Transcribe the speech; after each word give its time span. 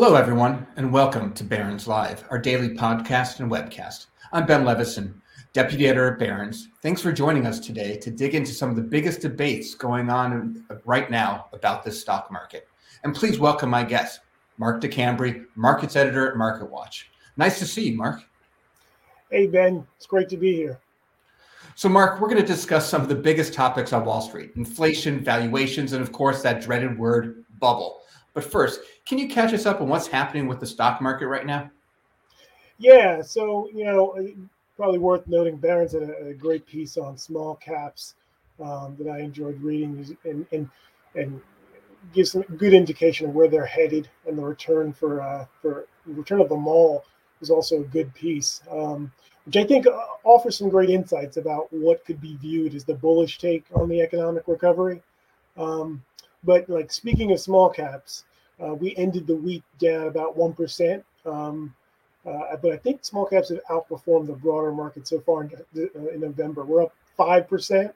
Hello, 0.00 0.14
everyone, 0.14 0.64
and 0.76 0.92
welcome 0.92 1.32
to 1.32 1.42
Barron's 1.42 1.88
Live, 1.88 2.22
our 2.30 2.38
daily 2.38 2.68
podcast 2.68 3.40
and 3.40 3.50
webcast. 3.50 4.06
I'm 4.32 4.46
Ben 4.46 4.62
Levisohn, 4.62 5.12
Deputy 5.52 5.88
Editor 5.88 6.12
at 6.12 6.20
Barron's. 6.20 6.68
Thanks 6.82 7.02
for 7.02 7.10
joining 7.10 7.46
us 7.46 7.58
today 7.58 7.96
to 7.96 8.10
dig 8.12 8.36
into 8.36 8.52
some 8.52 8.70
of 8.70 8.76
the 8.76 8.82
biggest 8.82 9.22
debates 9.22 9.74
going 9.74 10.08
on 10.08 10.64
right 10.84 11.10
now 11.10 11.46
about 11.52 11.82
this 11.82 12.00
stock 12.00 12.30
market. 12.30 12.68
And 13.02 13.12
please 13.12 13.40
welcome 13.40 13.70
my 13.70 13.82
guest, 13.82 14.20
Mark 14.56 14.80
DeCambre, 14.80 15.46
Markets 15.56 15.96
Editor 15.96 16.30
at 16.30 16.36
MarketWatch. 16.36 17.06
Nice 17.36 17.58
to 17.58 17.66
see 17.66 17.88
you, 17.88 17.96
Mark. 17.96 18.20
Hey, 19.32 19.48
Ben. 19.48 19.84
It's 19.96 20.06
great 20.06 20.28
to 20.28 20.36
be 20.36 20.54
here. 20.54 20.78
So, 21.74 21.88
Mark, 21.88 22.20
we're 22.20 22.28
going 22.28 22.40
to 22.40 22.46
discuss 22.46 22.88
some 22.88 23.02
of 23.02 23.08
the 23.08 23.16
biggest 23.16 23.52
topics 23.52 23.92
on 23.92 24.04
Wall 24.04 24.20
Street 24.20 24.52
inflation, 24.54 25.24
valuations, 25.24 25.92
and 25.92 26.00
of 26.00 26.12
course, 26.12 26.40
that 26.42 26.62
dreaded 26.62 26.96
word 26.96 27.44
bubble. 27.58 28.02
But 28.38 28.44
first, 28.44 28.82
can 29.04 29.18
you 29.18 29.26
catch 29.26 29.52
us 29.52 29.66
up 29.66 29.80
on 29.80 29.88
what's 29.88 30.06
happening 30.06 30.46
with 30.46 30.60
the 30.60 30.66
stock 30.66 31.00
market 31.00 31.26
right 31.26 31.44
now? 31.44 31.72
Yeah. 32.78 33.20
So, 33.20 33.68
you 33.74 33.84
know, 33.84 34.16
probably 34.76 35.00
worth 35.00 35.26
noting 35.26 35.56
Barron's 35.56 35.90
had 35.90 36.02
a, 36.04 36.26
a 36.26 36.34
great 36.34 36.64
piece 36.64 36.96
on 36.96 37.18
small 37.18 37.56
caps 37.56 38.14
um, 38.62 38.94
that 39.00 39.10
I 39.10 39.18
enjoyed 39.18 39.60
reading 39.60 40.16
and, 40.22 40.46
and, 40.52 40.70
and 41.16 41.40
gives 42.12 42.30
some 42.30 42.42
good 42.42 42.74
indication 42.74 43.28
of 43.28 43.34
where 43.34 43.48
they're 43.48 43.66
headed 43.66 44.08
and 44.28 44.38
the 44.38 44.44
return 44.44 44.92
for, 44.92 45.20
uh, 45.20 45.44
for 45.60 45.88
return 46.06 46.40
of 46.40 46.48
the 46.48 46.56
mall 46.56 47.04
is 47.40 47.50
also 47.50 47.80
a 47.80 47.86
good 47.86 48.14
piece, 48.14 48.62
um, 48.70 49.10
which 49.46 49.56
I 49.56 49.64
think 49.64 49.88
uh, 49.88 49.98
offers 50.22 50.56
some 50.56 50.68
great 50.68 50.90
insights 50.90 51.38
about 51.38 51.72
what 51.72 52.04
could 52.04 52.20
be 52.20 52.36
viewed 52.36 52.76
as 52.76 52.84
the 52.84 52.94
bullish 52.94 53.38
take 53.38 53.64
on 53.74 53.88
the 53.88 54.00
economic 54.00 54.46
recovery. 54.46 55.02
Um, 55.56 56.04
but 56.44 56.70
like 56.70 56.92
speaking 56.92 57.32
of 57.32 57.40
small 57.40 57.68
caps, 57.68 58.22
uh, 58.62 58.74
we 58.74 58.94
ended 58.96 59.26
the 59.26 59.36
week 59.36 59.62
down 59.78 60.06
about 60.06 60.36
one 60.36 60.52
percent. 60.52 61.04
Um, 61.24 61.74
uh, 62.26 62.56
but 62.60 62.72
I 62.72 62.76
think 62.76 63.04
small 63.04 63.24
caps 63.26 63.48
have 63.48 63.60
outperformed 63.70 64.26
the 64.26 64.34
broader 64.34 64.72
market 64.72 65.06
so 65.06 65.20
far 65.20 65.44
in, 65.44 65.50
uh, 65.76 66.08
in 66.08 66.20
November. 66.20 66.64
We're 66.64 66.82
up 66.82 66.92
five 67.16 67.48
percent, 67.48 67.92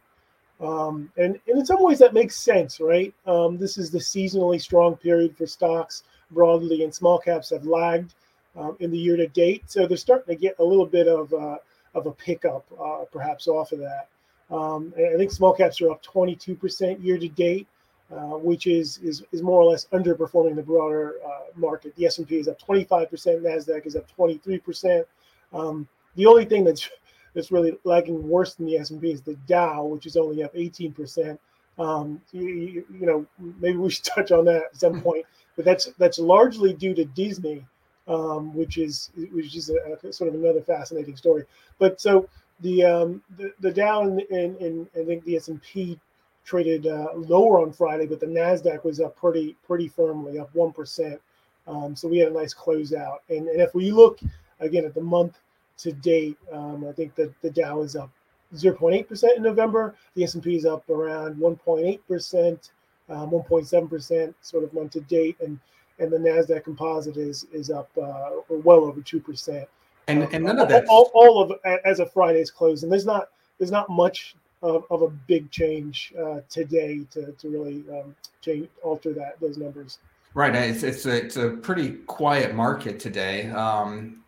um, 0.60 1.10
and, 1.16 1.38
and 1.48 1.58
in 1.58 1.66
some 1.66 1.83
ways 1.83 1.98
that 1.98 2.14
makes 2.14 2.36
sense, 2.36 2.80
right? 2.80 3.12
Um, 3.27 3.58
this 3.58 3.77
is 3.78 3.90
the 3.90 3.98
seasonally 3.98 4.60
strong 4.60 4.96
period 4.96 5.36
for 5.36 5.46
stocks 5.46 6.05
broadly, 6.30 6.84
and 6.84 6.94
small 6.94 7.18
caps 7.18 7.50
have 7.50 7.66
lagged 7.66 8.14
um, 8.56 8.77
in 8.80 8.90
the 8.90 8.98
year 8.98 9.16
to 9.16 9.27
date. 9.28 9.64
So 9.70 9.86
they're 9.86 9.96
starting 9.96 10.34
to 10.34 10.40
get 10.40 10.56
a 10.58 10.64
little 10.64 10.86
bit 10.86 11.08
of 11.08 11.33
uh, 11.33 11.56
of 11.94 12.06
a 12.06 12.12
pickup, 12.12 12.64
uh, 12.80 13.05
perhaps 13.12 13.48
off 13.48 13.72
of 13.72 13.80
that. 13.80 14.08
Um, 14.50 14.92
I 14.96 15.16
think 15.16 15.30
small 15.30 15.55
caps 15.55 15.80
are 15.80 15.90
up 15.90 16.02
22% 16.05 17.02
year 17.02 17.18
to 17.18 17.28
date, 17.28 17.66
uh, 18.12 18.36
which 18.38 18.66
is, 18.66 18.98
is 18.98 19.24
is 19.32 19.42
more 19.42 19.60
or 19.62 19.70
less 19.70 19.86
underperforming 19.92 20.56
the 20.56 20.62
broader 20.62 21.16
uh, 21.27 21.41
market. 21.56 21.94
The 21.96 22.06
S&P 22.06 22.36
is 22.36 22.48
up 22.48 22.60
25%, 22.60 23.08
Nasdaq 23.10 23.86
is 23.86 23.96
up 23.96 24.06
23%. 24.16 25.05
Um, 25.52 25.88
the 26.16 26.27
only 26.27 26.44
thing 26.44 26.64
that's 26.64 26.88
that's 27.34 27.50
really 27.50 27.72
lagging 27.84 28.28
worse 28.28 28.55
than 28.55 28.67
the 28.67 28.77
S&P 28.77 29.11
is 29.11 29.22
the 29.22 29.36
Dow, 29.46 29.84
which 29.84 30.06
is 30.06 30.17
only 30.17 30.42
up 30.42 30.55
18%. 30.55 31.39
Um, 31.78 32.20
you, 32.33 32.84
you, 32.92 33.06
know, 33.06 33.24
maybe 33.39 33.78
we 33.78 33.90
should 33.90 34.05
touch 34.05 34.30
on 34.30 34.45
that 34.45 34.64
at 34.64 34.77
some 34.77 35.01
point, 35.02 35.24
but 35.56 35.64
that's 35.64 35.86
that's 35.98 36.18
largely 36.18 36.74
due 36.74 36.95
to 36.95 37.05
Disney 37.05 37.64
um, 38.08 38.55
which 38.55 38.78
is 38.78 39.11
which 39.33 39.55
is 39.55 39.70
a, 39.70 40.08
a, 40.08 40.12
sort 40.12 40.28
of 40.28 40.34
another 40.34 40.61
fascinating 40.61 41.17
story. 41.17 41.45
But 41.78 42.01
so 42.01 42.28
the 42.61 42.84
um, 42.84 43.22
the, 43.36 43.52
the 43.61 43.70
Dow 43.70 44.02
and, 44.02 44.20
and, 44.30 44.89
I 44.98 45.05
think 45.05 45.24
the 45.24 45.36
S 45.36 45.48
and 45.48 45.62
P 45.62 45.98
traded 46.45 46.86
uh, 46.86 47.08
lower 47.14 47.61
on 47.61 47.73
Friday, 47.73 48.07
but 48.07 48.20
the 48.20 48.27
Nasdaq 48.27 48.85
was 48.85 49.01
up 49.01 49.17
pretty 49.17 49.57
pretty 49.67 49.89
firmly, 49.89 50.39
up 50.39 50.55
one 50.55 50.73
percent. 50.73 51.20
Um, 51.67 51.95
so 51.95 52.08
we 52.08 52.19
had 52.19 52.29
a 52.29 52.35
nice 52.35 52.55
closeout. 52.55 53.19
And, 53.29 53.48
and 53.48 53.61
if 53.61 53.75
we 53.75 53.92
look 53.92 54.19
again 54.61 54.85
at 54.85 54.95
the 54.95 55.01
month 55.01 55.39
to 55.79 55.92
date, 55.92 56.36
um, 56.52 56.85
I 56.89 56.92
think 56.92 57.14
that 57.14 57.33
the 57.41 57.51
Dow 57.51 57.83
is 57.83 57.95
up 57.95 58.11
0.8% 58.55 59.36
in 59.36 59.42
November. 59.42 59.95
The 60.14 60.25
S&P 60.25 60.57
is 60.57 60.67
up 60.67 60.89
around 60.91 61.36
1.8%, 61.36 62.70
um, 63.08 63.31
1.7% 63.31 64.35
sort 64.41 64.64
of 64.64 64.75
month 64.75 64.92
to 64.92 65.01
date. 65.02 65.36
And 65.41 65.58
and 65.98 66.11
the 66.11 66.19
Nasdaq 66.19 66.64
Composite 66.64 67.17
is 67.17 67.47
is 67.52 67.70
up 67.70 67.89
uh, 67.97 68.31
well 68.48 68.85
over 68.85 69.01
two 69.01 69.20
percent. 69.20 69.69
And 70.08 70.23
and 70.33 70.45
none 70.45 70.58
of 70.58 70.69
that 70.69 70.86
all, 70.89 71.11
all, 71.14 71.42
of 71.42 71.52
as 71.85 72.01
of 72.01 72.13
Friday's 72.13 72.51
close, 72.51 72.83
and 72.83 72.91
there's 72.91 73.07
not 73.07 73.29
there's 73.58 73.70
not 73.70 73.89
much 73.89 74.35
of, 74.62 74.84
of 74.90 75.02
a 75.02 75.08
big 75.08 75.50
change 75.50 76.12
uh, 76.18 76.40
today 76.48 77.00
to 77.11 77.33
to 77.33 77.48
really 77.48 77.84
um, 77.90 78.14
change 78.40 78.68
alter 78.83 79.12
that 79.14 79.40
those 79.40 79.58
numbers. 79.58 79.98
Right, 80.34 80.55
it's 80.55 80.83
it's 80.83 81.05
a, 81.06 81.24
it's 81.24 81.36
a 81.36 81.50
pretty 81.50 81.92
quiet 82.06 82.55
market 82.55 82.98
today. 82.98 83.51
Um, 83.51 84.22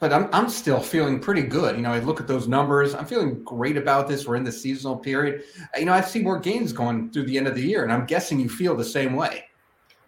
but 0.00 0.12
I'm, 0.12 0.28
I'm 0.32 0.48
still 0.48 0.80
feeling 0.80 1.20
pretty 1.20 1.42
good. 1.42 1.76
You 1.76 1.82
know, 1.82 1.92
I 1.92 1.98
look 2.00 2.20
at 2.20 2.26
those 2.26 2.48
numbers. 2.48 2.94
I'm 2.94 3.06
feeling 3.06 3.42
great 3.44 3.76
about 3.76 4.08
this. 4.08 4.26
We're 4.26 4.36
in 4.36 4.44
the 4.44 4.52
seasonal 4.52 4.96
period. 4.96 5.44
You 5.76 5.84
know, 5.84 5.92
I 5.92 6.00
see 6.00 6.20
more 6.20 6.38
gains 6.38 6.72
going 6.72 7.10
through 7.10 7.24
the 7.24 7.36
end 7.36 7.46
of 7.46 7.54
the 7.54 7.62
year, 7.62 7.82
and 7.82 7.92
I'm 7.92 8.06
guessing 8.06 8.40
you 8.40 8.48
feel 8.48 8.76
the 8.76 8.84
same 8.84 9.14
way. 9.14 9.44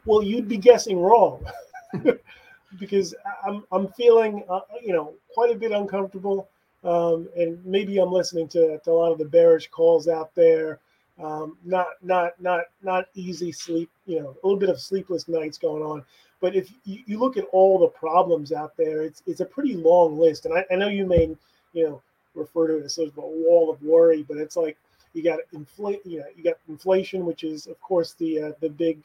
Well, 0.07 0.23
you'd 0.23 0.49
be 0.49 0.57
guessing 0.57 0.99
wrong 0.99 1.45
because 2.79 3.15
I'm 3.47 3.65
I'm 3.73 3.89
feeling 3.93 4.45
uh, 4.49 4.61
you 4.83 4.93
know 4.93 5.15
quite 5.35 5.51
a 5.51 5.59
bit 5.59 5.73
uncomfortable, 5.73 6.49
um, 6.85 7.29
and 7.37 7.65
maybe 7.65 7.99
I'm 7.99 8.13
listening 8.13 8.49
to, 8.49 8.79
to, 8.79 8.91
a 8.91 8.93
lot 8.93 9.13
of 9.13 9.19
the 9.19 9.25
bearish 9.25 9.69
calls 9.69 10.09
out 10.09 10.35
there. 10.35 10.79
Um, 11.23 11.59
not 11.65 11.89
not 12.03 12.41
not 12.41 12.65
not 12.83 13.07
easy 13.15 13.53
sleep, 13.53 13.91
you 14.07 14.21
know, 14.21 14.37
a 14.43 14.47
little 14.47 14.59
bit 14.59 14.71
of 14.71 14.81
sleepless 14.81 15.29
nights 15.29 15.59
going 15.59 15.83
on. 15.83 16.03
But 16.41 16.57
if 16.57 16.73
you, 16.85 17.03
you 17.05 17.19
look 17.19 17.37
at 17.37 17.45
all 17.53 17.79
the 17.79 17.89
problems 17.89 18.53
out 18.53 18.75
there, 18.79 19.03
it's 19.03 19.23
it's 19.27 19.41
a 19.41 19.45
pretty 19.45 19.75
long 19.75 20.19
list, 20.19 20.47
and 20.47 20.55
I, 20.55 20.65
I 20.71 20.77
know 20.77 20.89
you 20.89 21.05
may 21.05 21.37
you 21.75 21.85
know 21.85 22.03
refer 22.35 22.69
to 22.69 22.79
it 22.79 22.85
as 22.85 22.95
sort 22.95 23.09
of 23.09 23.19
a 23.19 23.21
wall 23.21 23.71
of 23.71 23.83
worry, 23.83 24.23
but 24.23 24.39
it's 24.39 24.57
like 24.57 24.79
you 25.13 25.23
got 25.23 25.41
inflate, 25.53 26.01
you 26.07 26.21
know, 26.21 26.27
you 26.37 26.45
got 26.45 26.57
inflation, 26.69 27.27
which 27.27 27.45
is 27.45 27.67
of 27.67 27.79
course 27.83 28.15
the 28.15 28.41
uh, 28.41 28.53
the 28.61 28.71
big 28.71 28.99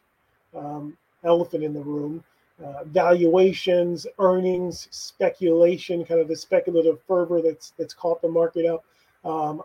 um, 0.56 0.98
elephant 1.24 1.64
in 1.64 1.74
the 1.74 1.82
room. 1.82 2.24
Uh, 2.64 2.86
valuations, 2.86 4.08
earnings, 4.18 4.88
speculation, 4.90 6.06
kind 6.06 6.22
of 6.22 6.30
the 6.30 6.36
speculative 6.36 7.02
fervor 7.06 7.42
that's 7.42 7.74
that's 7.78 7.94
caught 7.94 8.22
the 8.22 8.30
market 8.30 8.66
up. 8.66 8.86
Um, 9.26 9.62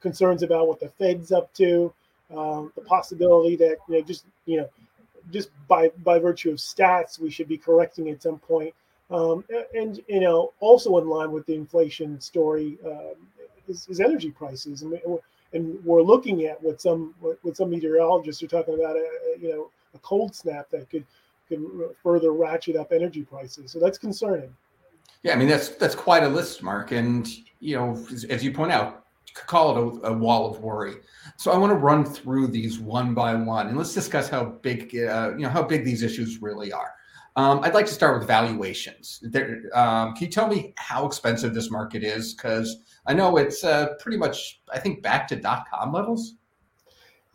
concerns 0.00 0.42
about 0.42 0.66
what 0.66 0.80
the 0.80 0.88
Fed's 0.88 1.30
up 1.30 1.52
to, 1.54 1.92
um, 2.36 2.72
the 2.74 2.80
possibility 2.82 3.54
that 3.56 3.76
you 3.88 3.94
know 3.94 4.02
just 4.02 4.24
you 4.46 4.56
know 4.56 4.68
just 5.30 5.50
by 5.68 5.90
by 6.02 6.18
virtue 6.18 6.50
of 6.50 6.56
stats 6.56 7.20
we 7.20 7.30
should 7.30 7.48
be 7.48 7.56
correcting 7.56 8.08
at 8.10 8.20
some 8.22 8.38
point. 8.38 8.74
Um, 9.10 9.44
and 9.74 10.00
you 10.08 10.20
know 10.20 10.52
also 10.58 10.98
in 10.98 11.08
line 11.08 11.30
with 11.30 11.46
the 11.46 11.54
inflation 11.54 12.20
story 12.20 12.78
uh, 12.84 13.14
is, 13.68 13.86
is, 13.88 14.00
energy 14.00 14.30
prices, 14.30 14.82
and, 14.82 15.00
we're, 15.06 15.18
and 15.52 15.84
we're 15.84 16.02
looking 16.02 16.46
at 16.46 16.60
what 16.62 16.80
some 16.80 17.14
what 17.20 17.56
some 17.56 17.70
meteorologists 17.70 18.42
are 18.42 18.48
talking 18.48 18.74
about. 18.74 18.96
Uh, 18.96 19.38
you 19.40 19.50
know 19.50 19.70
a 19.94 19.98
cold 20.00 20.34
snap 20.34 20.68
that 20.70 20.90
could 20.90 21.06
could 21.48 21.60
further 22.02 22.32
ratchet 22.32 22.76
up 22.76 22.92
energy 22.92 23.22
prices. 23.22 23.72
So 23.72 23.78
that's 23.78 23.98
concerning. 23.98 24.54
Yeah, 25.22 25.32
I 25.32 25.36
mean 25.36 25.48
that's 25.48 25.70
that's 25.70 25.94
quite 25.94 26.22
a 26.22 26.28
list, 26.28 26.62
Mark, 26.62 26.92
and 26.92 27.28
you 27.60 27.76
know 27.76 27.92
as, 28.12 28.24
as 28.24 28.44
you 28.44 28.52
point 28.52 28.72
out, 28.72 29.04
call 29.34 29.76
it 29.76 30.02
a, 30.04 30.08
a, 30.08 30.12
wall 30.12 30.50
of 30.50 30.60
worry. 30.60 30.94
So 31.36 31.50
I 31.50 31.56
want 31.56 31.70
to 31.70 31.76
run 31.76 32.04
through 32.04 32.48
these 32.48 32.78
one 32.78 33.14
by 33.14 33.34
one, 33.34 33.68
and 33.68 33.76
let's 33.76 33.94
discuss 33.94 34.28
how 34.28 34.44
big 34.44 34.94
uh, 34.96 35.32
you 35.32 35.42
know 35.42 35.48
how 35.48 35.62
big 35.62 35.84
these 35.84 36.02
issues 36.02 36.40
really 36.40 36.72
are. 36.72 36.92
Um, 37.36 37.60
I'd 37.62 37.74
like 37.74 37.86
to 37.86 37.92
start 37.92 38.18
with 38.18 38.26
valuations. 38.26 39.20
There, 39.22 39.60
um, 39.72 40.14
can 40.14 40.26
you 40.26 40.30
tell 40.30 40.48
me 40.48 40.74
how 40.76 41.06
expensive 41.06 41.54
this 41.54 41.70
market 41.70 42.02
is? 42.02 42.34
Because 42.34 42.78
I 43.06 43.14
know 43.14 43.36
it's 43.36 43.62
uh, 43.62 43.94
pretty 44.00 44.18
much, 44.18 44.60
I 44.72 44.80
think, 44.80 45.02
back 45.02 45.28
to 45.28 45.36
dot 45.36 45.66
com 45.70 45.92
levels. 45.92 46.34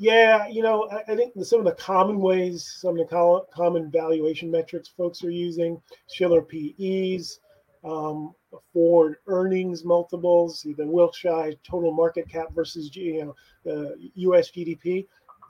Yeah, 0.03 0.47
you 0.47 0.61
know, 0.61 0.89
I, 0.91 1.13
I 1.13 1.15
think 1.15 1.31
some 1.45 1.59
of 1.59 1.65
the 1.65 1.81
common 1.81 2.19
ways, 2.19 2.69
some 2.81 2.99
of 2.99 3.07
the 3.07 3.45
common 3.55 3.89
valuation 3.89 4.51
metrics 4.51 4.89
folks 4.89 5.23
are 5.23 5.29
using, 5.29 5.81
Shiller 6.11 6.41
PEs, 6.41 7.39
um, 7.85 8.35
forward 8.73 9.19
earnings 9.27 9.85
multiples, 9.85 10.67
the 10.77 10.85
Wilshire 10.85 11.53
total 11.63 11.93
market 11.93 12.27
cap 12.27 12.47
versus 12.53 12.93
you 12.93 13.23
know 13.23 13.35
the 13.63 13.95
U.S. 14.15 14.51
GDP. 14.51 15.07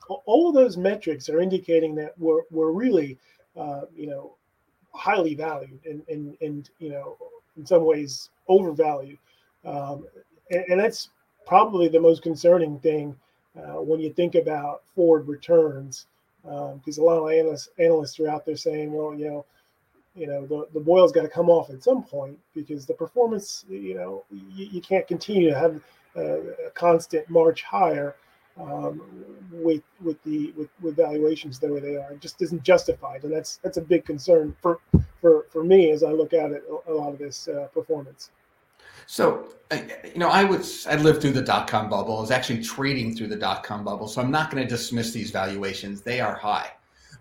all 0.08 0.50
of 0.50 0.54
those 0.54 0.78
metrics 0.78 1.30
are 1.30 1.42
indicating 1.42 1.96
that 1.96 2.14
we're, 2.20 2.44
we're 2.52 2.74
really, 2.74 3.18
uh, 3.58 3.86
you 3.96 4.06
know, 4.06 4.36
highly 4.94 5.34
valued 5.34 5.80
and, 5.86 6.04
and, 6.10 6.38
and, 6.42 6.70
you 6.78 6.92
know, 6.92 7.18
in 7.58 7.66
some 7.66 7.86
ways 7.86 8.30
overvalued. 8.48 9.18
Um, 9.66 10.06
and, 10.52 10.64
and, 10.70 10.80
that's 10.80 11.10
probably 11.48 11.88
the 11.88 12.00
most 12.00 12.22
concerning 12.22 12.78
thing 12.80 13.16
uh, 13.58 13.82
when 13.82 14.00
you 14.00 14.12
think 14.12 14.36
about 14.36 14.84
forward 14.96 15.28
returns, 15.28 16.08
because 16.44 16.98
um, 16.98 17.04
a 17.04 17.06
lot 17.06 17.18
of 17.18 17.32
analysts, 17.32 17.70
analysts 17.80 18.20
are 18.20 18.30
out 18.30 18.46
there 18.46 18.58
saying, 18.58 18.92
well, 18.92 19.14
you 19.14 19.26
know, 19.26 19.46
you 20.16 20.28
know 20.28 20.46
the, 20.46 20.68
the 20.74 20.80
boil's 20.80 21.12
got 21.12 21.24
to 21.24 21.28
come 21.28 21.50
off 21.50 21.70
at 21.70 21.84
some 21.84 22.04
point 22.04 22.38
because 22.54 22.86
the 22.86 22.94
performance 22.94 23.66
you 23.68 23.96
know 23.96 24.24
you, 24.32 24.68
you 24.74 24.82
can't 24.82 25.08
continue 25.08 25.50
to 25.50 25.58
have 25.58 25.82
a, 26.16 26.68
a 26.68 26.70
constant 26.76 27.28
march 27.30 27.64
higher 27.64 28.16
um, 28.60 29.02
with 29.52 29.82
with 30.04 30.22
the 30.24 30.54
with, 30.56 30.70
with 30.82 30.96
valuations 30.96 31.60
the 31.60 31.68
way 31.68 31.80
they 31.80 31.96
are. 31.96 32.12
It 32.12 32.22
just 32.22 32.42
isn't 32.42 32.64
justified, 32.64 33.24
and 33.24 33.34
that's 33.34 33.58
that's 33.58 33.78
a 33.78 33.82
big 33.82 34.06
concern 34.06 34.56
for 34.62 34.80
for 35.22 35.46
for 35.50 35.64
me 35.64 35.92
as 35.92 36.04
I 36.04 36.12
look 36.12 36.34
at 36.34 36.52
it. 36.52 36.64
A 36.88 36.94
lot 36.94 37.14
of 37.14 37.20
this 37.20 37.48
uh, 37.48 37.68
performance. 37.74 38.30
So, 39.06 39.48
you 39.72 40.18
know, 40.18 40.30
I 40.30 40.44
was 40.44 40.86
I 40.88 40.96
lived 40.96 41.22
through 41.22 41.34
the 41.34 41.42
dot 41.42 41.68
com 41.68 41.90
bubble. 41.90 42.18
I 42.18 42.22
was 42.22 42.32
actually 42.32 42.64
trading 42.64 43.16
through 43.16 43.28
the 43.28 43.36
dot 43.36 43.64
com 43.64 43.84
bubble, 43.84 44.08
so 44.08 44.22
I'm 44.22 44.32
not 44.32 44.52
going 44.52 44.64
to 44.64 44.70
dismiss 44.70 45.12
these 45.12 45.32
valuations. 45.32 46.02
They 46.02 46.22
are 46.22 46.36
high. 46.36 46.72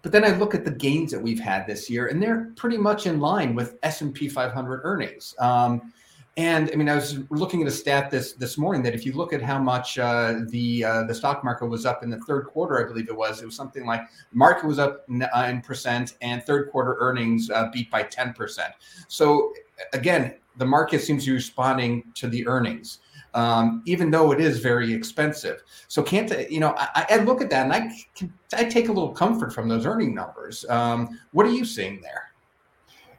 But 0.02 0.10
then 0.10 0.24
I 0.24 0.36
look 0.36 0.54
at 0.54 0.64
the 0.64 0.70
gains 0.70 1.12
that 1.12 1.20
we've 1.20 1.40
had 1.40 1.66
this 1.66 1.88
year, 1.88 2.08
and 2.08 2.20
they're 2.20 2.50
pretty 2.56 2.76
much 2.76 3.06
in 3.06 3.20
line 3.20 3.54
with 3.54 3.78
S 3.82 4.00
and 4.00 4.12
P 4.12 4.28
500 4.28 4.80
earnings. 4.82 5.34
Um, 5.38 5.92
and 6.36 6.70
I 6.72 6.76
mean, 6.76 6.88
I 6.88 6.94
was 6.94 7.18
looking 7.30 7.60
at 7.60 7.68
a 7.68 7.70
stat 7.70 8.10
this 8.10 8.32
this 8.32 8.56
morning 8.56 8.82
that 8.84 8.94
if 8.94 9.04
you 9.04 9.12
look 9.12 9.34
at 9.34 9.42
how 9.42 9.58
much 9.58 9.98
uh, 9.98 10.40
the 10.48 10.84
uh, 10.84 11.02
the 11.04 11.14
stock 11.14 11.44
market 11.44 11.66
was 11.66 11.84
up 11.84 12.02
in 12.02 12.10
the 12.10 12.18
third 12.20 12.46
quarter, 12.46 12.82
I 12.82 12.88
believe 12.88 13.08
it 13.08 13.16
was, 13.16 13.42
it 13.42 13.44
was 13.44 13.54
something 13.54 13.84
like 13.84 14.02
market 14.32 14.66
was 14.66 14.78
up 14.78 15.08
nine 15.08 15.60
percent, 15.60 16.14
and 16.22 16.42
third 16.42 16.70
quarter 16.70 16.96
earnings 16.98 17.50
uh, 17.50 17.68
beat 17.70 17.90
by 17.90 18.02
ten 18.02 18.32
percent. 18.32 18.72
So 19.08 19.52
again, 19.92 20.34
the 20.56 20.66
market 20.66 21.00
seems 21.00 21.24
to 21.24 21.30
be 21.30 21.34
responding 21.34 22.04
to 22.14 22.28
the 22.28 22.46
earnings, 22.46 22.98
um, 23.34 23.82
even 23.86 24.10
though 24.10 24.32
it 24.32 24.40
is 24.40 24.60
very 24.60 24.92
expensive. 24.92 25.62
So 25.88 26.02
can't 26.02 26.50
you 26.50 26.60
know? 26.60 26.74
I, 26.76 27.06
I 27.10 27.16
look 27.18 27.40
at 27.40 27.50
that 27.50 27.64
and 27.64 27.72
I 27.72 27.90
can 28.14 28.32
I 28.54 28.64
take 28.64 28.88
a 28.88 28.92
little 28.92 29.12
comfort 29.12 29.52
from 29.52 29.68
those 29.68 29.86
earning 29.86 30.14
numbers. 30.14 30.64
Um, 30.68 31.18
what 31.32 31.46
are 31.46 31.52
you 31.52 31.64
seeing 31.64 32.00
there? 32.00 32.32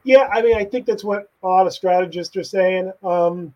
Yeah, 0.04 0.28
I 0.32 0.42
mean, 0.42 0.56
I 0.56 0.64
think 0.64 0.86
that's 0.86 1.02
what 1.02 1.30
a 1.42 1.48
lot 1.48 1.66
of 1.66 1.72
strategists 1.72 2.36
are 2.36 2.44
saying. 2.44 2.92
Um, 3.02 3.54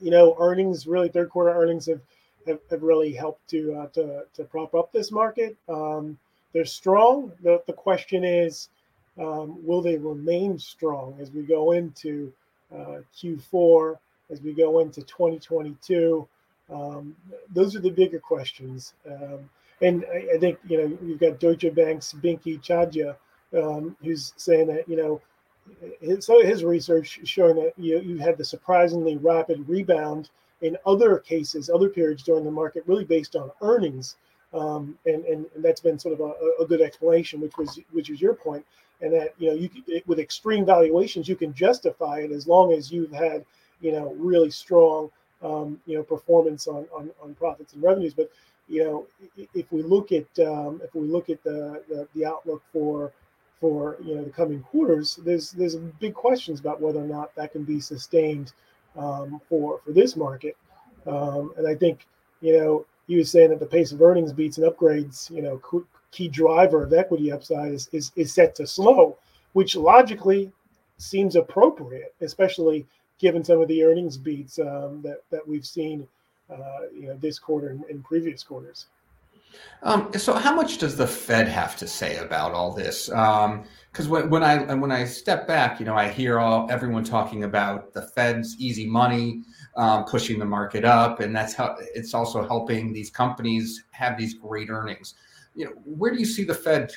you 0.00 0.10
know, 0.10 0.36
earnings 0.38 0.86
really 0.86 1.08
third 1.08 1.30
quarter 1.30 1.50
earnings 1.50 1.86
have 1.86 2.00
have, 2.46 2.58
have 2.70 2.82
really 2.82 3.12
helped 3.12 3.48
to, 3.50 3.74
uh, 3.74 3.86
to 3.88 4.24
to 4.34 4.44
prop 4.44 4.74
up 4.74 4.92
this 4.92 5.12
market. 5.12 5.56
Um, 5.68 6.18
they're 6.52 6.64
strong. 6.64 7.32
The 7.42 7.62
the 7.66 7.72
question 7.72 8.24
is, 8.24 8.68
um, 9.20 9.64
will 9.64 9.82
they 9.82 9.98
remain 9.98 10.58
strong 10.58 11.16
as 11.20 11.30
we 11.30 11.42
go 11.42 11.72
into 11.72 12.32
uh, 12.74 12.98
Q4, 13.16 13.98
as 14.30 14.40
we 14.40 14.52
go 14.52 14.80
into 14.80 15.02
2022? 15.02 16.26
Um, 16.72 17.14
those 17.52 17.76
are 17.76 17.80
the 17.80 17.90
bigger 17.90 18.18
questions. 18.18 18.94
Um, 19.06 19.50
and 19.82 20.04
I, 20.12 20.34
I, 20.34 20.38
think 20.38 20.58
you 20.68 20.78
know 20.78 20.98
you've 21.02 21.20
got 21.20 21.40
Deutsche 21.40 21.74
Bank's 21.74 22.12
Binky 22.12 22.60
Chadha, 22.60 23.16
um, 23.56 23.96
who's 24.02 24.32
saying 24.36 24.68
that 24.68 24.88
you 24.88 24.96
know 24.96 25.20
his, 26.00 26.24
so 26.24 26.44
his 26.44 26.64
research 26.64 27.20
showing 27.24 27.56
that 27.56 27.72
you, 27.76 28.00
you 28.00 28.18
had 28.18 28.38
the 28.38 28.44
surprisingly 28.44 29.16
rapid 29.16 29.68
rebound 29.68 30.30
in 30.62 30.76
other 30.86 31.18
cases, 31.18 31.70
other 31.70 31.88
periods 31.88 32.22
during 32.22 32.44
the 32.44 32.50
market, 32.50 32.84
really 32.86 33.04
based 33.04 33.34
on 33.34 33.50
earnings, 33.62 34.16
um, 34.52 34.98
and, 35.06 35.24
and, 35.24 35.46
and 35.54 35.64
that's 35.64 35.80
been 35.80 35.98
sort 35.98 36.14
of 36.14 36.20
a, 36.20 36.62
a, 36.62 36.66
good 36.66 36.82
explanation, 36.82 37.40
which 37.40 37.56
was 37.56 37.78
which 37.92 38.10
was 38.10 38.20
your 38.20 38.34
point, 38.34 38.64
and 39.00 39.12
that 39.12 39.34
you 39.38 39.48
know 39.48 39.54
you 39.54 39.70
it, 39.86 40.06
with 40.06 40.18
extreme 40.18 40.64
valuations 40.64 41.28
you 41.28 41.36
can 41.36 41.52
justify 41.54 42.18
it 42.20 42.30
as 42.30 42.46
long 42.46 42.72
as 42.72 42.90
you've 42.90 43.12
had 43.12 43.44
you 43.80 43.92
know 43.92 44.14
really 44.18 44.50
strong 44.50 45.10
um, 45.42 45.80
you 45.86 45.96
know 45.96 46.02
performance 46.02 46.66
on, 46.66 46.86
on 46.94 47.10
on 47.22 47.34
profits 47.34 47.72
and 47.72 47.82
revenues, 47.82 48.14
but 48.14 48.30
you 48.68 48.84
know 48.84 49.06
if 49.54 49.72
we 49.72 49.82
look 49.82 50.12
at 50.12 50.26
um, 50.40 50.80
if 50.84 50.94
we 50.94 51.06
look 51.06 51.30
at 51.30 51.42
the, 51.42 51.82
the 51.88 52.06
the 52.14 52.24
outlook 52.24 52.62
for 52.72 53.12
for 53.60 53.96
you 54.04 54.14
know 54.14 54.24
the 54.24 54.30
coming 54.30 54.60
quarters, 54.62 55.18
there's 55.24 55.50
there's 55.52 55.76
big 55.76 56.14
questions 56.14 56.60
about 56.60 56.80
whether 56.80 57.00
or 57.00 57.06
not 57.06 57.34
that 57.34 57.52
can 57.52 57.64
be 57.64 57.80
sustained 57.80 58.52
um, 58.96 59.40
for 59.48 59.80
for 59.84 59.92
this 59.92 60.16
market. 60.16 60.56
Um, 61.06 61.54
and 61.56 61.66
I 61.66 61.74
think 61.74 62.06
you 62.40 62.58
know 62.58 62.86
you 63.06 63.18
were 63.18 63.24
saying 63.24 63.50
that 63.50 63.60
the 63.60 63.66
pace 63.66 63.92
of 63.92 64.02
earnings 64.02 64.32
beats 64.32 64.58
and 64.58 64.70
upgrades, 64.70 65.30
you 65.30 65.42
know, 65.42 65.60
key 66.10 66.28
driver 66.28 66.82
of 66.82 66.92
equity 66.92 67.32
upside 67.32 67.72
is 67.72 67.88
is, 67.92 68.12
is 68.16 68.32
set 68.32 68.54
to 68.56 68.66
slow, 68.66 69.16
which 69.52 69.76
logically 69.76 70.52
seems 70.98 71.36
appropriate, 71.36 72.14
especially 72.20 72.86
given 73.18 73.44
some 73.44 73.60
of 73.60 73.68
the 73.68 73.84
earnings 73.84 74.16
beats 74.16 74.58
um, 74.58 75.00
that 75.02 75.22
that 75.30 75.46
we've 75.46 75.66
seen, 75.66 76.06
uh, 76.50 76.88
you 76.94 77.06
know, 77.08 77.16
this 77.16 77.38
quarter 77.38 77.68
and 77.88 78.04
previous 78.04 78.42
quarters. 78.42 78.86
Um, 79.82 80.12
so, 80.16 80.34
how 80.34 80.54
much 80.54 80.78
does 80.78 80.96
the 80.96 81.06
Fed 81.06 81.48
have 81.48 81.76
to 81.76 81.86
say 81.86 82.18
about 82.18 82.52
all 82.52 82.72
this? 82.72 83.06
Because 83.06 84.06
um, 84.06 84.08
when, 84.08 84.30
when 84.30 84.42
I 84.42 84.74
when 84.74 84.92
I 84.92 85.04
step 85.04 85.46
back, 85.46 85.80
you 85.80 85.86
know, 85.86 85.94
I 85.94 86.08
hear 86.08 86.38
all 86.38 86.70
everyone 86.70 87.04
talking 87.04 87.44
about 87.44 87.92
the 87.94 88.02
Fed's 88.02 88.56
easy 88.58 88.86
money 88.86 89.42
um, 89.76 90.04
pushing 90.04 90.38
the 90.38 90.44
market 90.44 90.84
up, 90.84 91.20
and 91.20 91.34
that's 91.34 91.54
how 91.54 91.76
it's 91.94 92.14
also 92.14 92.46
helping 92.46 92.92
these 92.92 93.10
companies 93.10 93.84
have 93.92 94.18
these 94.18 94.34
great 94.34 94.68
earnings. 94.68 95.14
You 95.60 95.66
know, 95.66 95.72
where 95.84 96.10
do 96.10 96.18
you 96.18 96.24
see 96.24 96.44
the 96.44 96.54
Fed? 96.54 96.90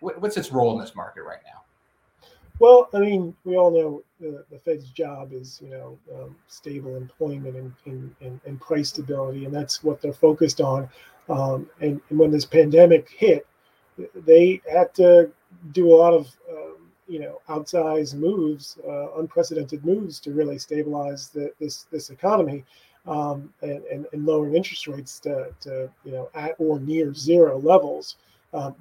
What's 0.00 0.38
its 0.38 0.50
role 0.50 0.72
in 0.72 0.82
this 0.82 0.94
market 0.94 1.24
right 1.24 1.40
now? 1.44 1.60
Well, 2.58 2.88
I 2.94 3.00
mean, 3.00 3.36
we 3.44 3.58
all 3.58 3.70
know 3.70 4.02
the, 4.18 4.46
the 4.50 4.58
Fed's 4.58 4.88
job 4.88 5.34
is, 5.34 5.60
you 5.62 5.68
know, 5.68 5.98
um, 6.14 6.34
stable 6.46 6.96
employment 6.96 7.54
and, 7.54 7.74
and, 7.84 8.14
and, 8.22 8.40
and, 8.46 8.58
price 8.62 8.88
stability, 8.88 9.44
and 9.44 9.54
that's 9.54 9.84
what 9.84 10.00
they're 10.00 10.14
focused 10.14 10.62
on. 10.62 10.88
Um, 11.28 11.68
and, 11.82 12.00
and, 12.08 12.18
when 12.18 12.30
this 12.30 12.46
pandemic 12.46 13.10
hit, 13.10 13.46
they 14.14 14.62
had 14.72 14.94
to 14.94 15.30
do 15.72 15.92
a 15.92 15.94
lot 15.94 16.14
of, 16.14 16.28
um, 16.50 16.76
you 17.08 17.20
know, 17.20 17.42
outsized 17.50 18.14
moves, 18.14 18.78
uh, 18.88 19.18
unprecedented 19.18 19.84
moves 19.84 20.18
to 20.20 20.32
really 20.32 20.58
stabilize 20.58 21.28
the, 21.28 21.52
this 21.60 21.84
this 21.92 22.08
economy, 22.08 22.64
um, 23.08 23.52
and, 23.62 23.82
and, 23.84 24.06
and, 24.12 24.26
lowering 24.26 24.54
interest 24.54 24.86
rates 24.86 25.18
to, 25.20 25.52
to, 25.60 25.90
you 26.04 26.12
know, 26.12 26.28
at 26.34 26.54
or 26.58 26.78
near 26.78 27.14
zero 27.14 27.58
levels. 27.58 28.16
Um, 28.52 28.74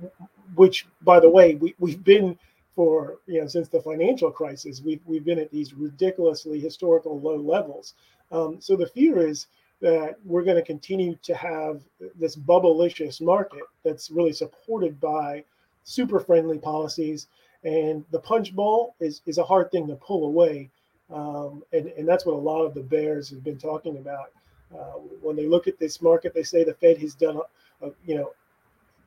which, 0.56 0.86
by 1.02 1.20
the 1.20 1.30
way, 1.30 1.56
we, 1.56 1.76
we've 1.80 2.04
been 2.04 2.38
for 2.76 3.18
you 3.26 3.42
know 3.42 3.48
since 3.48 3.68
the 3.70 3.82
financial 3.82 4.32
crisis, 4.32 4.82
we've 4.82 5.02
we've 5.06 5.26
been 5.26 5.40
at 5.40 5.52
these 5.52 5.74
ridiculously 5.74 6.60
historical 6.60 7.20
low 7.20 7.36
levels. 7.36 7.96
Um, 8.32 8.58
so 8.62 8.76
the 8.76 8.88
fear 8.88 9.28
is 9.28 9.48
that 9.82 10.18
we're 10.26 10.44
going 10.44 10.58
to 10.58 10.64
continue 10.64 11.16
to 11.24 11.36
have 11.36 11.82
this 12.20 12.36
bubblicious 12.36 13.22
market 13.22 13.64
that's 13.84 14.10
really 14.10 14.34
supported 14.34 15.00
by 15.00 15.44
super 15.84 16.20
friendly 16.20 16.58
policies. 16.58 17.28
And 17.64 18.06
the 18.12 18.20
punch 18.20 18.56
bowl 18.56 18.96
is, 19.00 19.22
is 19.26 19.38
a 19.38 19.44
hard 19.44 19.72
thing 19.72 19.88
to 19.88 19.96
pull 19.96 20.26
away. 20.26 20.70
Um, 21.12 21.64
and, 21.72 21.88
and 21.88 22.08
that's 22.08 22.26
what 22.26 22.34
a 22.34 22.38
lot 22.38 22.64
of 22.64 22.74
the 22.74 22.82
bears 22.82 23.30
have 23.30 23.44
been 23.44 23.58
talking 23.58 23.98
about. 23.98 24.32
Uh, 24.74 25.00
when 25.22 25.36
they 25.36 25.46
look 25.46 25.68
at 25.68 25.80
this 25.80 26.02
market, 26.02 26.34
they 26.34 26.44
say 26.44 26.64
the 26.64 26.74
Fed 26.74 26.98
has 26.98 27.16
done, 27.16 27.38
a, 27.82 27.88
a 27.88 27.92
you 28.06 28.16
know, 28.16 28.34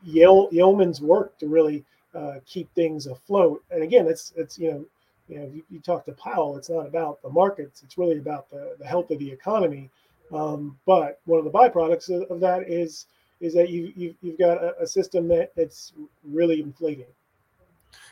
yeoman's 0.03 1.01
work 1.01 1.37
to 1.39 1.49
really 1.49 1.85
uh, 2.15 2.37
keep 2.47 2.73
things 2.75 3.07
afloat. 3.07 3.63
And 3.71 3.83
again, 3.83 4.07
it's 4.07 4.33
it's 4.37 4.59
you 4.59 4.71
know, 4.71 4.85
you 5.29 5.39
know, 5.39 5.51
you, 5.55 5.63
you, 5.71 5.81
talk 5.81 6.05
to 6.07 6.13
Powell, 6.13 6.57
it's 6.57 6.71
not 6.71 6.87
about 6.87 7.23
the 7.23 7.29
markets; 7.29 7.83
it's 7.83 7.99
really 7.99 8.19
about 8.19 8.51
the, 8.51 8.75
the 8.79 8.87
health 8.87 9.11
of 9.11 9.19
the 9.19 9.31
economy. 9.31 9.91
Um, 10.33 10.79
but 10.87 11.21
one 11.27 11.39
of 11.39 11.45
the 11.45 11.51
byproducts 11.51 12.09
of, 12.09 12.31
of 12.31 12.41
that 12.41 12.69
is 12.69 13.07
is 13.41 13.55
that 13.55 13.71
you, 13.71 13.93
you 13.97 14.15
you've 14.23 14.39
got 14.39 14.63
a, 14.63 14.81
a 14.83 14.87
system 14.87 15.29
that 15.29 15.55
that's 15.55 15.93
really 16.25 16.61
inflating. 16.61 17.07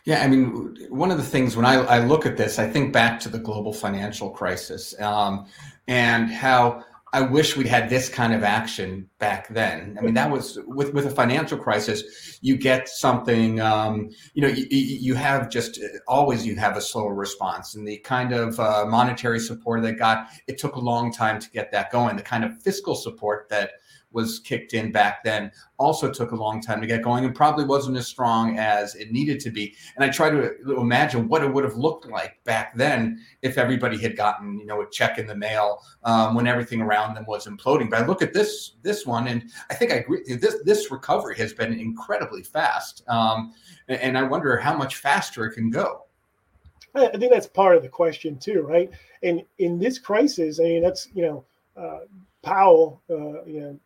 Yeah, 0.05 0.23
I 0.23 0.27
mean, 0.27 0.77
one 0.89 1.11
of 1.11 1.19
the 1.19 1.25
things 1.25 1.55
when 1.55 1.67
I, 1.67 1.75
I 1.75 2.05
look 2.05 2.25
at 2.25 2.37
this, 2.37 2.59
I 2.59 2.67
think 2.67 2.93
back 2.93 3.21
to 3.21 3.29
the 3.29 3.39
global 3.39 3.73
financial 3.73 4.31
crisis 4.31 4.99
um, 5.01 5.47
and 5.87 6.31
how 6.31 6.85
I 7.13 7.23
wish 7.23 7.57
we'd 7.57 7.67
had 7.67 7.89
this 7.89 8.09
kind 8.09 8.35
of 8.35 8.45
action 8.45 9.09
back 9.19 9.49
then. 9.49 9.97
I 9.99 10.03
mean, 10.03 10.15
that 10.15 10.31
was 10.31 10.59
with 10.67 10.93
with 10.93 11.07
a 11.07 11.11
financial 11.11 11.57
crisis, 11.57 12.39
you 12.43 12.57
get 12.57 12.89
something. 12.89 13.61
Um, 13.61 14.11
you 14.35 14.43
know, 14.43 14.49
you, 14.49 14.67
you, 14.71 15.15
have 15.15 15.49
just 15.49 15.81
always 16.07 16.47
you 16.47 16.57
have 16.57 16.77
a 16.77 16.81
slower 16.81 17.15
response, 17.15 17.75
and 17.75 17.89
the 17.89 17.99
kind 17.99 18.33
of 18.33 18.61
uh, 18.61 18.85
monetary 18.87 19.41
support 19.41 19.83
that 19.83 19.93
got 19.93 20.29
it 20.47 20.59
took 20.59 20.77
a 20.77 20.81
long 20.81 21.11
time 21.13 21.41
to 21.41 21.51
get 21.51 21.73
that 21.73 21.91
going. 21.91 22.17
The 22.17 22.23
kind 22.23 22.45
of 22.45 22.61
fiscal 22.63 22.95
support 22.95 23.49
that 23.49 23.73
was 24.13 24.41
kicked 24.41 24.73
in 24.75 24.91
back 24.91 25.23
then 25.23 25.53
also 25.79 26.11
took 26.11 26.33
a 26.33 26.37
long 26.37 26.61
time 26.61 26.81
to 26.81 26.87
get 26.87 27.03
going 27.03 27.25
and 27.25 27.35
probably 27.35 27.65
wasn't 27.65 27.97
as 27.97 28.07
strong 28.07 28.59
as 28.59 28.95
it 28.95 29.13
needed 29.13 29.39
to 29.41 29.51
be. 29.51 29.75
And 29.97 30.05
I 30.05 30.09
try 30.09 30.31
to 30.31 30.55
imagine 30.79 31.29
what 31.29 31.43
it 31.43 31.53
would 31.53 31.65
have 31.65 31.77
looked 31.77 32.07
like 32.07 32.43
back 32.45 32.75
then 32.75 33.21
if 33.43 33.59
everybody 33.59 33.99
had 33.99 34.17
gotten, 34.17 34.59
you 34.59 34.67
know, 34.67 34.81
a 34.81 34.91
check 34.91 35.19
in 35.19 35.27
the 35.27 35.37
mail 35.37 35.83
um, 36.05 36.35
when 36.35 36.47
everything 36.47 36.81
around 36.81 37.15
them 37.15 37.25
was 37.27 37.47
imploding. 37.47 37.91
But 37.91 38.03
I 38.03 38.07
look 38.07 38.23
at 38.23 38.33
this 38.33 38.77
this 38.83 39.07
one, 39.07 39.29
and 39.29 39.51
I 39.71 39.75
think 39.75 39.93
I 39.93 39.97
agree. 39.97 40.23
This 40.27 40.57
this 40.65 40.91
recovery 40.91 41.37
has 41.37 41.53
been 41.53 41.73
incredibly 41.79 42.43
fast, 42.43 43.05
um, 43.09 43.53
and 43.89 44.17
I 44.17 44.23
wonder 44.23 44.57
how 44.57 44.77
much 44.77 44.97
faster 44.97 45.45
it 45.47 45.53
can 45.53 45.71
go. 45.71 46.05
I 46.95 47.17
think 47.17 47.33
that's 47.33 47.47
part 47.47 47.77
of 47.77 47.83
the 47.83 47.89
question 47.89 48.39
too, 48.39 48.63
right? 48.63 48.91
And 49.23 49.43
in 49.59 49.79
this 49.79 49.99
crisis, 49.99 50.59
I 50.59 50.65
mean, 50.65 50.83
that's 50.83 51.09
you 51.15 51.23
know, 51.23 51.45
uh, 51.77 52.01
Powell, 52.43 53.03
uh, 53.11 53.45
you 53.45 53.61
know, 53.61 53.81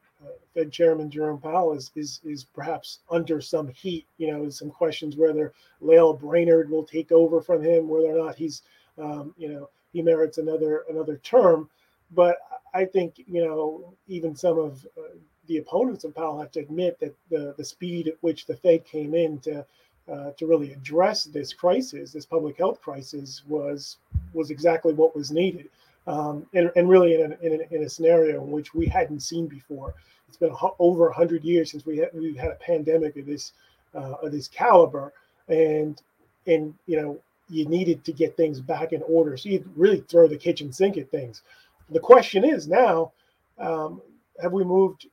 Fed 0.55 0.71
Chairman 0.71 1.11
Jerome 1.11 1.41
Powell 1.41 1.73
is 1.73 1.91
is 1.95 2.21
is 2.25 2.45
perhaps 2.45 3.01
under 3.11 3.41
some 3.41 3.69
heat. 3.69 4.07
You 4.19 4.33
know, 4.33 4.49
some 4.51 4.71
questions 4.71 5.17
whether 5.17 5.53
Lael 5.81 6.13
Brainard 6.13 6.71
will 6.71 6.85
take 6.85 7.13
over 7.13 7.41
from 7.41 7.63
him, 7.63 7.89
whether 7.89 8.09
or 8.09 8.25
not 8.25 8.37
he's, 8.37 8.63
um, 8.99 9.35
you 9.37 9.49
know, 9.49 9.69
he 9.93 10.03
merits 10.03 10.39
another 10.39 10.85
another 10.91 11.17
term. 11.19 11.69
But 12.11 12.39
I 12.75 12.85
think 12.85 13.15
you 13.27 13.45
know, 13.45 13.95
even 14.09 14.37
some 14.37 14.59
of 14.59 14.87
uh, 14.99 15.15
the 15.47 15.59
opponents 15.59 16.05
of 16.05 16.15
Powell 16.15 16.41
have 16.41 16.53
to 16.53 16.61
admit 16.61 16.99
that 17.01 17.15
the 17.31 17.55
the 17.57 17.65
speed 17.65 18.09
at 18.09 18.17
which 18.21 18.47
the 18.47 18.57
Fed 18.57 18.85
came 18.85 19.15
in 19.15 19.39
to 19.41 19.65
uh, 20.11 20.33
to 20.33 20.47
really 20.47 20.73
address 20.73 21.25
this 21.25 21.53
crisis, 21.53 22.13
this 22.13 22.27
public 22.27 22.59
health 22.59 22.81
crisis, 22.81 23.43
was 23.47 23.99
was 24.33 24.51
exactly 24.51 24.93
what 24.93 25.15
was 25.17 25.31
needed, 25.31 25.69
um, 26.07 26.47
and, 26.55 26.71
and 26.77 26.89
really 26.89 27.15
in 27.15 27.33
a, 27.33 27.47
in, 27.47 27.61
a, 27.61 27.75
in 27.75 27.85
a 27.85 27.89
scenario 27.89 28.43
in 28.43 28.51
which 28.51 28.75
we 28.75 28.87
hadn't 28.87 29.21
seen 29.21 29.47
before. 29.47 29.95
It's 30.29 30.37
been 30.37 30.55
over 30.79 31.11
hundred 31.11 31.45
years 31.45 31.71
since 31.71 31.85
we 31.85 31.99
had, 31.99 32.09
we've 32.15 32.37
had 32.37 32.51
a 32.51 32.57
pandemic 32.57 33.17
of 33.17 33.27
this 33.27 33.53
uh, 33.95 34.15
of 34.23 34.33
this 34.33 34.49
caliber, 34.49 35.13
and 35.49 36.01
and 36.47 36.75
you 36.87 37.01
know 37.01 37.19
you 37.51 37.67
needed 37.67 38.03
to 38.05 38.13
get 38.13 38.37
things 38.37 38.61
back 38.61 38.93
in 38.93 39.03
order. 39.03 39.37
So 39.37 39.51
you 39.51 39.69
really 39.77 40.01
throw 40.01 40.27
the 40.27 40.39
kitchen 40.39 40.73
sink 40.73 40.97
at 40.97 41.11
things. 41.11 41.43
The 41.91 42.01
question 42.01 42.45
is 42.45 42.67
now, 42.67 43.13
um, 43.59 44.01
have 44.41 44.53
we 44.53 44.65
moved 44.65 45.07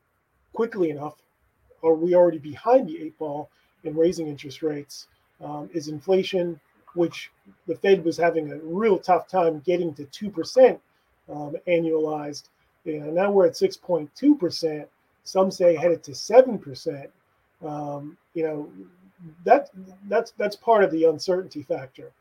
quickly 0.54 0.90
enough? 0.90 1.16
Are 1.84 1.94
we 1.94 2.16
already 2.16 2.40
behind 2.40 2.88
the 2.88 3.02
eight 3.02 3.18
ball? 3.18 3.50
in 3.84 3.96
raising 3.96 4.28
interest 4.28 4.62
rates 4.62 5.08
um, 5.42 5.70
is 5.74 5.88
inflation, 5.88 6.60
which 6.96 7.32
the 7.68 7.76
Fed 7.76 8.04
was 8.04 8.18
having 8.18 8.52
a 8.52 8.58
real 8.58 8.98
tough 8.98 9.28
time 9.28 9.62
getting 9.66 9.94
to 9.96 10.06
2% 10.06 10.80
um, 11.30 11.56
annualized. 11.68 12.50
And 12.86 13.16
now 13.16 13.32
we're 13.32 13.48
at 13.48 13.54
6.2%. 13.54 14.86
Some 15.24 15.52
say 15.52 15.76
headed 15.76 16.04
to 16.04 16.12
7%. 16.12 17.08
Um, 17.64 18.18
you 18.34 18.44
know, 18.44 18.72
that 19.44 19.70
that's 20.08 20.32
that's 20.38 20.56
part 20.56 20.84
of 20.84 20.92
the 20.92 21.04
uncertainty 21.06 21.64
factor. 21.64 22.12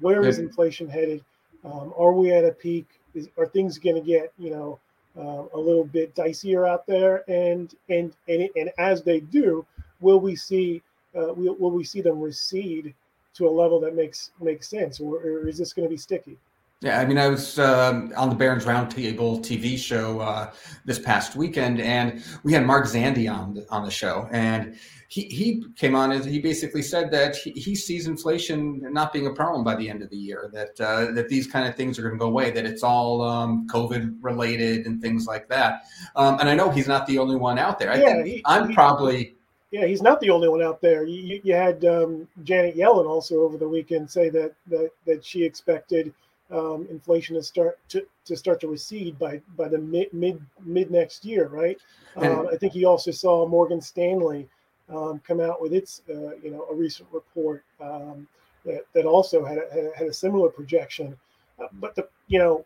Where 0.00 0.26
is 0.26 0.38
inflation 0.38 0.88
headed? 0.88 1.24
Um, 1.64 1.92
are 1.96 2.12
we 2.12 2.32
at 2.32 2.44
a 2.44 2.50
peak? 2.50 2.86
Is, 3.14 3.28
are 3.38 3.46
things 3.46 3.78
going 3.78 3.96
to 3.96 4.02
get 4.02 4.32
you 4.38 4.50
know 4.50 4.78
uh, 5.16 5.44
a 5.54 5.58
little 5.58 5.84
bit 5.84 6.14
dicier 6.14 6.68
out 6.68 6.86
there? 6.86 7.22
And 7.30 7.74
and 7.88 8.12
and 8.28 8.48
and 8.56 8.70
as 8.78 9.02
they 9.02 9.20
do, 9.20 9.64
will 10.00 10.20
we 10.20 10.34
see 10.34 10.82
uh, 11.16 11.32
will, 11.32 11.54
will 11.54 11.70
we 11.70 11.84
see 11.84 12.00
them 12.00 12.20
recede 12.20 12.94
to 13.38 13.48
a 13.48 13.50
level 13.50 13.80
that 13.80 13.94
makes 13.94 14.30
makes 14.40 14.68
sense, 14.68 15.00
or, 15.00 15.16
or 15.16 15.48
is 15.48 15.58
this 15.58 15.72
going 15.72 15.86
to 15.88 15.90
be 15.90 15.96
sticky? 15.96 16.36
Yeah, 16.80 17.00
I 17.00 17.06
mean, 17.06 17.18
I 17.18 17.26
was 17.26 17.58
um, 17.58 18.12
on 18.16 18.28
the 18.28 18.36
Barron's 18.36 18.64
Roundtable 18.64 19.40
TV 19.40 19.76
show 19.76 20.20
uh, 20.20 20.52
this 20.84 21.00
past 21.00 21.34
weekend, 21.34 21.80
and 21.80 22.22
we 22.44 22.52
had 22.52 22.64
Mark 22.64 22.86
Zandi 22.86 23.28
on 23.28 23.54
the, 23.54 23.66
on 23.68 23.84
the 23.84 23.90
show, 23.90 24.28
and 24.30 24.78
he, 25.08 25.22
he 25.22 25.64
came 25.74 25.96
on 25.96 26.12
and 26.12 26.24
he 26.24 26.38
basically 26.38 26.82
said 26.82 27.10
that 27.10 27.34
he, 27.34 27.50
he 27.52 27.74
sees 27.74 28.06
inflation 28.06 28.80
not 28.92 29.12
being 29.12 29.26
a 29.26 29.32
problem 29.32 29.64
by 29.64 29.74
the 29.74 29.88
end 29.90 30.02
of 30.02 30.10
the 30.10 30.16
year, 30.16 30.50
that 30.52 30.80
uh, 30.80 31.10
that 31.12 31.28
these 31.28 31.48
kind 31.48 31.66
of 31.66 31.74
things 31.74 31.98
are 31.98 32.02
going 32.02 32.14
to 32.14 32.18
go 32.18 32.26
away, 32.26 32.52
that 32.52 32.64
it's 32.64 32.84
all 32.84 33.22
um, 33.22 33.66
COVID 33.66 34.18
related 34.20 34.86
and 34.86 35.02
things 35.02 35.26
like 35.26 35.48
that. 35.48 35.86
Um, 36.14 36.38
and 36.38 36.48
I 36.48 36.54
know 36.54 36.70
he's 36.70 36.86
not 36.86 37.06
the 37.08 37.18
only 37.18 37.36
one 37.36 37.58
out 37.58 37.80
there. 37.80 37.90
I 37.90 37.96
yeah, 37.96 38.12
think 38.12 38.26
he, 38.26 38.42
I'm 38.44 38.68
he, 38.68 38.74
probably 38.74 39.37
yeah, 39.70 39.86
he's 39.86 40.02
not 40.02 40.20
the 40.20 40.30
only 40.30 40.48
one 40.48 40.62
out 40.62 40.80
there. 40.80 41.04
You, 41.04 41.40
you 41.44 41.54
had 41.54 41.84
um, 41.84 42.26
Janet 42.44 42.76
Yellen 42.76 43.06
also 43.06 43.42
over 43.42 43.58
the 43.58 43.68
weekend 43.68 44.10
say 44.10 44.28
that 44.30 44.54
that, 44.68 44.90
that 45.06 45.24
she 45.24 45.44
expected 45.44 46.12
um, 46.50 46.86
inflation 46.90 47.36
to 47.36 47.42
start 47.42 47.78
to, 47.90 48.06
to 48.24 48.36
start 48.36 48.60
to 48.60 48.68
recede 48.68 49.18
by 49.18 49.40
by 49.56 49.68
the 49.68 49.78
mid 49.78 50.12
mid 50.12 50.40
mid 50.64 50.90
next 50.90 51.24
year, 51.24 51.48
right? 51.48 51.78
Um, 52.16 52.48
I 52.50 52.56
think 52.56 52.72
he 52.72 52.84
also 52.84 53.10
saw 53.10 53.46
Morgan 53.46 53.80
Stanley 53.80 54.48
um, 54.88 55.20
come 55.26 55.40
out 55.40 55.60
with 55.60 55.74
its 55.74 56.02
uh, 56.08 56.34
you 56.42 56.50
know 56.50 56.66
a 56.70 56.74
recent 56.74 57.08
report 57.12 57.62
um, 57.80 58.26
that 58.64 58.86
that 58.94 59.04
also 59.04 59.44
had 59.44 59.58
a, 59.58 59.74
had 59.74 59.84
a, 59.84 59.90
had 59.96 60.06
a 60.08 60.12
similar 60.14 60.48
projection. 60.48 61.16
Uh, 61.62 61.68
but 61.74 61.94
the 61.94 62.08
you 62.28 62.38
know 62.38 62.64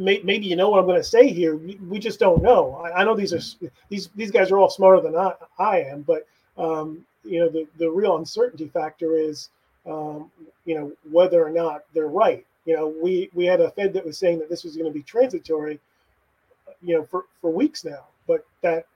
may, 0.00 0.20
maybe 0.24 0.46
you 0.46 0.56
know 0.56 0.70
what 0.70 0.80
I'm 0.80 0.86
going 0.86 1.00
to 1.00 1.04
say 1.04 1.28
here. 1.28 1.54
We, 1.56 1.78
we 1.88 1.98
just 1.98 2.18
don't 2.18 2.42
know. 2.42 2.76
I, 2.84 3.00
I, 3.00 3.04
know 3.04 3.14
these 3.14 3.32
are 3.32 3.70
these 3.88 4.08
these 4.16 4.30
guys 4.30 4.50
are 4.50 4.58
all 4.58 4.70
smarter 4.70 5.00
than 5.00 5.14
I, 5.14 5.34
I 5.58 5.80
am, 5.82 6.02
but 6.02 6.26
um, 6.58 7.04
you 7.24 7.38
know 7.38 7.48
the 7.48 7.66
the 7.78 7.88
real 7.88 8.16
uncertainty 8.16 8.68
factor 8.68 9.16
is 9.16 9.50
um, 9.86 10.30
you 10.64 10.74
know 10.74 10.92
whether 11.10 11.46
or 11.46 11.50
not 11.50 11.84
they're 11.94 12.08
right. 12.08 12.44
You 12.64 12.76
know, 12.76 12.88
we 12.88 13.30
we 13.34 13.44
had 13.44 13.60
a 13.60 13.70
Fed 13.70 13.92
that 13.92 14.04
was 14.04 14.18
saying 14.18 14.38
that 14.38 14.48
this 14.48 14.64
was 14.64 14.76
going 14.76 14.90
to 14.90 14.96
be 14.96 15.02
transitory, 15.02 15.78
you 16.82 16.96
know, 16.96 17.04
for 17.04 17.26
for 17.40 17.50
weeks 17.50 17.84
now, 17.84 18.04
but 18.26 18.46
that 18.62 18.86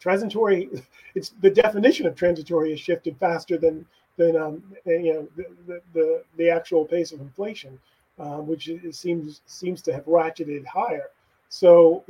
transitory 0.00 0.68
it's 1.14 1.30
the 1.40 1.50
definition 1.50 2.06
of 2.06 2.16
transitory 2.16 2.70
has 2.70 2.80
shifted 2.80 3.16
faster 3.18 3.58
than 3.58 3.84
than 4.16 4.36
um, 4.36 4.62
you 4.86 5.12
know 5.12 5.28
the, 5.36 5.80
the 5.92 6.22
the 6.36 6.50
actual 6.50 6.84
pace 6.84 7.12
of 7.12 7.20
inflation 7.20 7.78
um, 8.18 8.46
which 8.46 8.70
seems 8.90 9.40
seems 9.46 9.82
to 9.82 9.92
have 9.92 10.04
ratcheted 10.06 10.66
higher. 10.66 11.10
So, 11.48 12.04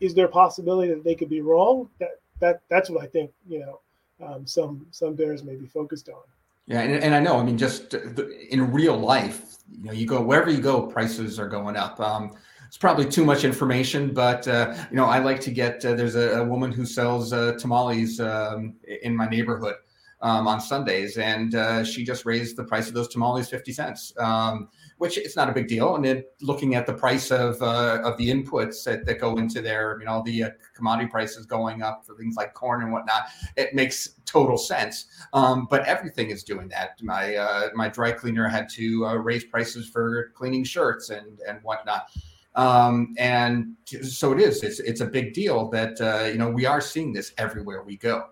is 0.00 0.14
there 0.14 0.26
a 0.26 0.30
possibility 0.30 0.92
that 0.92 1.04
they 1.04 1.14
could 1.14 1.30
be 1.30 1.40
wrong? 1.40 1.88
That 1.98 2.20
that 2.40 2.62
that's 2.68 2.90
what 2.90 3.02
I 3.02 3.06
think. 3.06 3.30
You 3.48 3.60
know, 3.60 3.80
um, 4.24 4.46
some 4.46 4.86
some 4.90 5.14
bears 5.14 5.42
may 5.42 5.56
be 5.56 5.66
focused 5.66 6.08
on. 6.08 6.22
Yeah, 6.66 6.80
and, 6.80 7.02
and 7.02 7.14
I 7.14 7.20
know. 7.20 7.38
I 7.38 7.42
mean, 7.42 7.58
just 7.58 7.94
in 7.94 8.72
real 8.72 8.96
life, 8.96 9.56
you 9.70 9.84
know, 9.84 9.92
you 9.92 10.06
go 10.06 10.22
wherever 10.22 10.50
you 10.50 10.60
go, 10.60 10.86
prices 10.86 11.38
are 11.38 11.48
going 11.48 11.76
up. 11.76 12.00
Um, 12.00 12.32
it's 12.66 12.78
probably 12.78 13.04
too 13.04 13.24
much 13.24 13.44
information, 13.44 14.14
but 14.14 14.48
uh, 14.48 14.74
you 14.90 14.96
know, 14.96 15.04
I 15.04 15.18
like 15.18 15.40
to 15.42 15.50
get. 15.50 15.84
Uh, 15.84 15.94
there's 15.94 16.14
a, 16.14 16.40
a, 16.40 16.44
woman 16.44 16.72
who 16.72 16.86
sells 16.86 17.32
uh, 17.32 17.52
tamales 17.58 18.18
um, 18.18 18.76
in 19.02 19.14
my 19.14 19.28
neighborhood 19.28 19.74
um, 20.22 20.48
on 20.48 20.60
Sundays, 20.60 21.18
and 21.18 21.54
uh, 21.54 21.84
she 21.84 22.04
just 22.04 22.24
raised 22.24 22.56
the 22.56 22.64
price 22.64 22.88
of 22.88 22.94
those 22.94 23.08
tamales 23.08 23.48
fifty 23.48 23.72
cents. 23.72 24.12
Um, 24.18 24.68
which 25.02 25.18
it's 25.18 25.34
not 25.34 25.48
a 25.48 25.52
big 25.52 25.66
deal. 25.66 25.96
And 25.96 26.04
then 26.04 26.22
looking 26.40 26.76
at 26.76 26.86
the 26.86 26.92
price 26.92 27.32
of 27.32 27.60
uh, 27.60 27.98
of 28.04 28.16
the 28.18 28.28
inputs 28.30 28.84
that, 28.84 29.04
that 29.06 29.18
go 29.18 29.36
into 29.36 29.60
there, 29.60 29.96
you 29.98 30.06
know, 30.06 30.22
the 30.24 30.44
uh, 30.44 30.50
commodity 30.76 31.08
prices 31.08 31.44
going 31.44 31.82
up 31.82 32.06
for 32.06 32.14
things 32.14 32.36
like 32.36 32.54
corn 32.54 32.84
and 32.84 32.92
whatnot, 32.92 33.24
it 33.56 33.74
makes 33.74 34.20
total 34.26 34.56
sense. 34.56 35.06
Um, 35.32 35.66
but 35.68 35.84
everything 35.86 36.30
is 36.30 36.44
doing 36.44 36.68
that. 36.68 37.02
My 37.02 37.34
uh, 37.34 37.70
my 37.74 37.88
dry 37.88 38.12
cleaner 38.12 38.46
had 38.46 38.68
to 38.74 39.06
uh, 39.06 39.14
raise 39.14 39.42
prices 39.42 39.88
for 39.88 40.30
cleaning 40.36 40.62
shirts 40.62 41.10
and 41.10 41.40
and 41.48 41.58
whatnot. 41.64 42.06
Um, 42.54 43.12
and 43.18 43.74
so 44.02 44.30
it 44.30 44.38
is. 44.38 44.62
It's 44.62 44.78
it's 44.78 45.00
a 45.00 45.06
big 45.06 45.34
deal 45.34 45.68
that 45.70 46.00
uh, 46.00 46.26
you 46.26 46.38
know 46.38 46.48
we 46.48 46.64
are 46.64 46.80
seeing 46.80 47.12
this 47.12 47.32
everywhere 47.38 47.82
we 47.82 47.96
go 47.96 48.26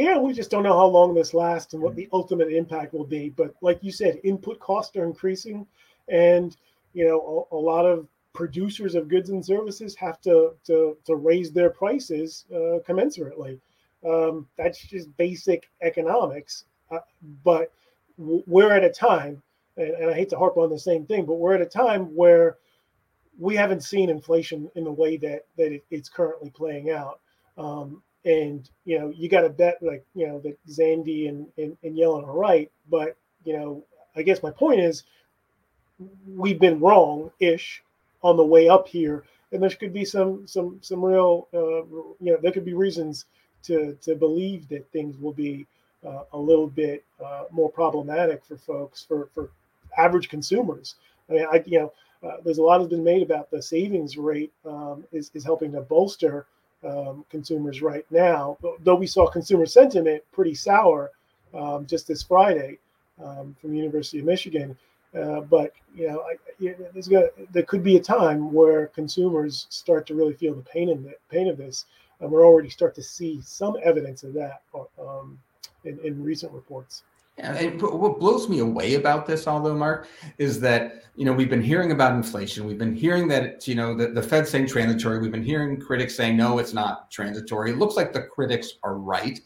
yeah, 0.00 0.18
we 0.18 0.32
just 0.32 0.50
don't 0.50 0.62
know 0.62 0.76
how 0.76 0.86
long 0.86 1.14
this 1.14 1.34
lasts 1.34 1.74
and 1.74 1.82
what 1.82 1.96
the 1.96 2.08
ultimate 2.12 2.52
impact 2.52 2.92
will 2.92 3.04
be. 3.04 3.30
But 3.30 3.54
like 3.60 3.82
you 3.82 3.92
said, 3.92 4.20
input 4.24 4.58
costs 4.60 4.96
are 4.96 5.04
increasing, 5.04 5.66
and 6.08 6.56
you 6.92 7.06
know 7.06 7.46
a, 7.50 7.54
a 7.54 7.58
lot 7.58 7.84
of 7.86 8.06
producers 8.32 8.94
of 8.94 9.08
goods 9.08 9.30
and 9.30 9.44
services 9.44 9.94
have 9.96 10.20
to 10.22 10.52
to, 10.66 10.96
to 11.04 11.16
raise 11.16 11.52
their 11.52 11.70
prices 11.70 12.44
uh, 12.52 12.78
commensurately. 12.88 13.60
Um, 14.08 14.48
that's 14.56 14.82
just 14.82 15.14
basic 15.16 15.68
economics. 15.82 16.64
Uh, 16.90 17.00
but 17.44 17.72
we're 18.16 18.72
at 18.72 18.84
a 18.84 18.90
time, 18.90 19.42
and, 19.76 19.90
and 19.90 20.10
I 20.10 20.14
hate 20.14 20.30
to 20.30 20.38
harp 20.38 20.56
on 20.56 20.70
the 20.70 20.78
same 20.78 21.06
thing, 21.06 21.26
but 21.26 21.34
we're 21.34 21.54
at 21.54 21.60
a 21.60 21.66
time 21.66 22.14
where 22.16 22.56
we 23.38 23.56
haven't 23.56 23.82
seen 23.82 24.10
inflation 24.10 24.70
in 24.74 24.84
the 24.84 24.92
way 24.92 25.16
that 25.18 25.46
that 25.56 25.72
it, 25.72 25.84
it's 25.90 26.08
currently 26.08 26.50
playing 26.50 26.90
out. 26.90 27.20
Um, 27.58 28.02
and 28.24 28.68
you 28.84 28.98
know 28.98 29.12
you 29.16 29.28
got 29.28 29.42
to 29.42 29.48
bet 29.48 29.78
like 29.82 30.04
you 30.14 30.26
know 30.26 30.38
that 30.40 30.58
Zandi 30.68 31.28
and, 31.28 31.46
and 31.56 31.76
and 31.82 31.96
Yellen 31.96 32.26
are 32.26 32.36
right, 32.36 32.70
but 32.90 33.16
you 33.44 33.54
know 33.54 33.84
I 34.16 34.22
guess 34.22 34.42
my 34.42 34.50
point 34.50 34.80
is 34.80 35.04
we've 36.26 36.60
been 36.60 36.80
wrong 36.80 37.30
ish 37.40 37.82
on 38.22 38.36
the 38.36 38.44
way 38.44 38.68
up 38.68 38.86
here, 38.86 39.24
and 39.52 39.62
there 39.62 39.70
could 39.70 39.92
be 39.92 40.04
some 40.04 40.46
some 40.46 40.78
some 40.82 41.04
real 41.04 41.48
uh, 41.54 41.84
you 42.20 42.32
know 42.32 42.38
there 42.42 42.52
could 42.52 42.64
be 42.64 42.74
reasons 42.74 43.26
to 43.62 43.96
to 44.02 44.14
believe 44.14 44.68
that 44.68 44.90
things 44.92 45.16
will 45.18 45.32
be 45.32 45.66
uh, 46.06 46.24
a 46.32 46.38
little 46.38 46.66
bit 46.66 47.04
uh, 47.24 47.44
more 47.50 47.70
problematic 47.70 48.44
for 48.44 48.56
folks 48.56 49.04
for 49.04 49.28
for 49.34 49.50
average 49.96 50.28
consumers. 50.28 50.96
I 51.28 51.32
mean, 51.32 51.46
I 51.50 51.62
you 51.66 51.80
know 51.80 51.92
uh, 52.22 52.36
there's 52.44 52.58
a 52.58 52.62
lot 52.62 52.80
has 52.80 52.88
been 52.88 53.04
made 53.04 53.22
about 53.22 53.50
the 53.50 53.62
savings 53.62 54.16
rate 54.16 54.52
um, 54.66 55.04
is 55.12 55.30
is 55.34 55.44
helping 55.44 55.72
to 55.72 55.80
bolster 55.80 56.46
um, 56.84 57.24
consumers 57.30 57.82
right 57.82 58.06
now. 58.10 58.56
Though 58.80 58.94
we 58.94 59.06
saw 59.06 59.28
consumer 59.28 59.66
sentiment 59.66 60.22
pretty 60.32 60.54
sour 60.54 61.10
um, 61.54 61.86
just 61.86 62.06
this 62.06 62.22
Friday 62.22 62.78
um, 63.22 63.56
from 63.60 63.70
the 63.70 63.76
University 63.76 64.18
of 64.18 64.24
Michigan. 64.24 64.76
Uh, 65.14 65.40
but 65.40 65.72
you 65.94 66.08
know, 66.08 66.22
I, 66.22 66.36
there's 66.92 67.08
gonna, 67.08 67.26
there 67.50 67.64
could 67.64 67.82
be 67.82 67.96
a 67.96 68.00
time 68.00 68.52
where 68.52 68.86
consumers 68.88 69.66
start 69.68 70.06
to 70.06 70.14
really 70.14 70.34
feel 70.34 70.54
the 70.54 70.62
pain 70.62 70.88
in 70.88 71.02
the 71.02 71.14
pain 71.30 71.48
of 71.48 71.56
this, 71.56 71.86
and 72.20 72.30
we're 72.30 72.46
already 72.46 72.70
start 72.70 72.94
to 72.94 73.02
see 73.02 73.40
some 73.42 73.76
evidence 73.82 74.22
of 74.22 74.32
that 74.34 74.62
um, 75.00 75.38
in, 75.84 75.98
in 76.04 76.22
recent 76.22 76.52
reports. 76.52 77.02
And 77.40 77.80
what 77.80 78.18
blows 78.18 78.48
me 78.48 78.58
away 78.58 78.94
about 78.94 79.26
this, 79.26 79.46
although 79.46 79.74
Mark, 79.74 80.08
is 80.38 80.60
that 80.60 81.04
you 81.16 81.24
know 81.24 81.32
we've 81.32 81.50
been 81.50 81.62
hearing 81.62 81.92
about 81.92 82.12
inflation. 82.12 82.66
We've 82.66 82.78
been 82.78 82.94
hearing 82.94 83.28
that 83.28 83.66
you 83.66 83.74
know 83.74 83.94
the, 83.94 84.08
the 84.08 84.22
Fed 84.22 84.46
saying 84.46 84.66
transitory. 84.66 85.18
We've 85.18 85.32
been 85.32 85.44
hearing 85.44 85.80
critics 85.80 86.14
saying 86.14 86.36
no, 86.36 86.58
it's 86.58 86.74
not 86.74 87.10
transitory. 87.10 87.72
It 87.72 87.78
looks 87.78 87.96
like 87.96 88.12
the 88.12 88.22
critics 88.22 88.74
are 88.82 88.96
right, 88.96 89.40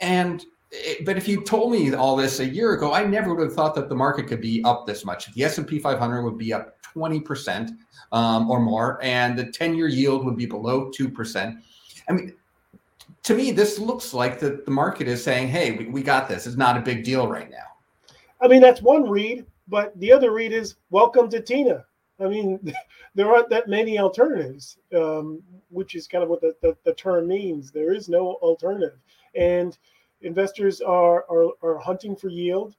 and 0.00 0.44
it, 0.70 1.04
but 1.04 1.16
if 1.16 1.28
you 1.28 1.42
told 1.42 1.72
me 1.72 1.94
all 1.94 2.16
this 2.16 2.40
a 2.40 2.46
year 2.46 2.72
ago, 2.72 2.92
I 2.92 3.04
never 3.04 3.34
would 3.34 3.44
have 3.44 3.54
thought 3.54 3.74
that 3.74 3.88
the 3.88 3.96
market 3.96 4.26
could 4.26 4.40
be 4.40 4.62
up 4.64 4.86
this 4.86 5.04
much. 5.04 5.32
The 5.34 5.44
S 5.44 5.58
and 5.58 5.66
P 5.66 5.78
500 5.78 6.22
would 6.22 6.38
be 6.38 6.52
up 6.52 6.80
20 6.82 7.20
percent 7.20 7.70
um, 8.12 8.50
or 8.50 8.60
more, 8.60 8.98
and 9.02 9.38
the 9.38 9.44
10-year 9.44 9.88
yield 9.88 10.24
would 10.24 10.36
be 10.36 10.46
below 10.46 10.90
two 10.90 11.08
percent. 11.08 11.56
I 12.08 12.12
mean, 12.12 12.34
to 13.22 13.34
me, 13.34 13.50
this 13.50 13.78
looks 13.78 14.14
like 14.14 14.40
the, 14.40 14.62
the 14.64 14.70
market 14.70 15.08
is 15.08 15.22
saying, 15.22 15.48
hey, 15.48 15.72
we, 15.72 15.86
we 15.86 16.02
got 16.02 16.28
this. 16.28 16.46
It's 16.46 16.56
not 16.56 16.76
a 16.76 16.80
big 16.80 17.04
deal 17.04 17.28
right 17.28 17.50
now. 17.50 17.66
I 18.40 18.48
mean, 18.48 18.62
that's 18.62 18.80
one 18.80 19.08
read, 19.08 19.44
but 19.68 19.98
the 20.00 20.12
other 20.12 20.32
read 20.32 20.52
is 20.52 20.76
welcome 20.90 21.28
to 21.30 21.40
Tina. 21.40 21.84
I 22.18 22.28
mean, 22.28 22.72
there 23.14 23.32
aren't 23.32 23.50
that 23.50 23.68
many 23.68 23.98
alternatives, 23.98 24.78
um, 24.94 25.42
which 25.68 25.94
is 25.94 26.06
kind 26.06 26.24
of 26.24 26.30
what 26.30 26.40
the, 26.40 26.54
the, 26.62 26.76
the, 26.84 26.94
term 26.94 27.28
means. 27.28 27.70
There 27.70 27.92
is 27.92 28.08
no 28.08 28.34
alternative. 28.34 28.98
And 29.34 29.76
investors 30.22 30.80
are, 30.80 31.24
are, 31.30 31.50
are 31.62 31.78
hunting 31.78 32.16
for 32.16 32.28
yield. 32.28 32.76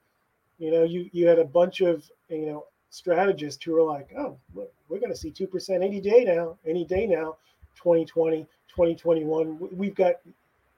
You 0.57 0.71
know, 0.71 0.83
you, 0.83 1.09
you 1.11 1.27
had 1.27 1.39
a 1.39 1.45
bunch 1.45 1.81
of, 1.81 2.09
you 2.29 2.45
know, 2.47 2.65
strategists 2.89 3.63
who 3.63 3.73
were 3.73 3.83
like, 3.83 4.09
oh, 4.17 4.37
look, 4.53 4.73
we're 4.89 4.99
going 4.99 5.11
to 5.11 5.17
see 5.17 5.31
2% 5.31 5.83
any 5.83 6.01
day 6.01 6.23
now, 6.23 6.57
any 6.65 6.85
day 6.85 7.07
now, 7.07 7.37
2020. 7.75 8.47
2021. 8.71 9.69
We've 9.73 9.95
got 9.95 10.15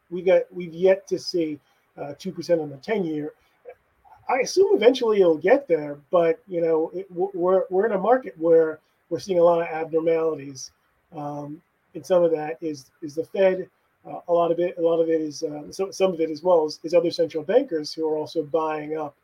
we've 0.09 0.25
got 0.25 0.41
we've 0.51 0.73
yet 0.73 1.07
to 1.07 1.19
see 1.19 1.59
uh, 1.97 2.13
two 2.17 2.31
uh, 2.31 2.33
percent 2.33 2.61
on 2.61 2.69
the 2.69 2.77
ten 2.77 3.05
year. 3.05 3.33
I 4.29 4.37
assume 4.37 4.75
eventually 4.75 5.21
it'll 5.21 5.37
get 5.37 5.67
there, 5.67 5.97
but 6.11 6.39
you 6.47 6.61
know 6.61 6.91
it, 6.93 7.07
we're 7.11 7.63
we're 7.69 7.85
in 7.85 7.93
a 7.93 7.97
market 7.97 8.35
where 8.37 8.79
we're 9.09 9.19
seeing 9.19 9.39
a 9.39 9.43
lot 9.43 9.61
of 9.61 9.67
abnormalities, 9.67 10.71
um, 11.15 11.61
and 11.93 12.05
some 12.05 12.23
of 12.23 12.31
that 12.31 12.57
is 12.61 12.91
is 13.01 13.15
the 13.15 13.25
Fed. 13.25 13.69
Uh, 14.05 14.19
a 14.27 14.33
lot 14.33 14.51
of 14.51 14.59
it, 14.59 14.77
a 14.77 14.81
lot 14.81 14.99
of 14.99 15.07
it 15.07 15.21
is 15.21 15.43
uh, 15.43 15.71
some 15.71 15.91
some 15.93 16.13
of 16.13 16.19
it 16.19 16.29
as 16.29 16.43
well 16.43 16.65
is, 16.65 16.79
is 16.83 16.93
other 16.93 17.11
central 17.11 17.43
bankers 17.43 17.93
who 17.93 18.07
are 18.09 18.17
also 18.17 18.43
buying 18.43 18.97
up, 18.97 19.15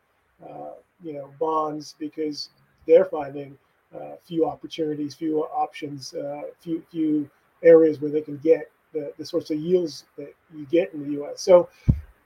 uh, 0.48 0.72
you 1.04 1.14
know, 1.14 1.30
bonds 1.40 1.96
because 2.00 2.50
they're 2.88 3.04
finding 3.06 3.58
uh, 3.94 4.16
few 4.24 4.46
opportunities, 4.46 5.16
few 5.16 5.42
options, 5.44 6.14
few 6.62 6.82
few 6.92 7.30
areas 7.64 8.00
where 8.00 8.12
they 8.12 8.22
can 8.22 8.38
get 8.38 8.72
the, 8.94 9.12
the 9.18 9.26
sorts 9.26 9.52
of 9.52 9.58
yields 9.58 10.06
that 10.18 10.34
you 10.56 10.66
get 10.72 10.94
in 10.94 11.04
the 11.04 11.12
U.S. 11.14 11.42
So, 11.42 11.70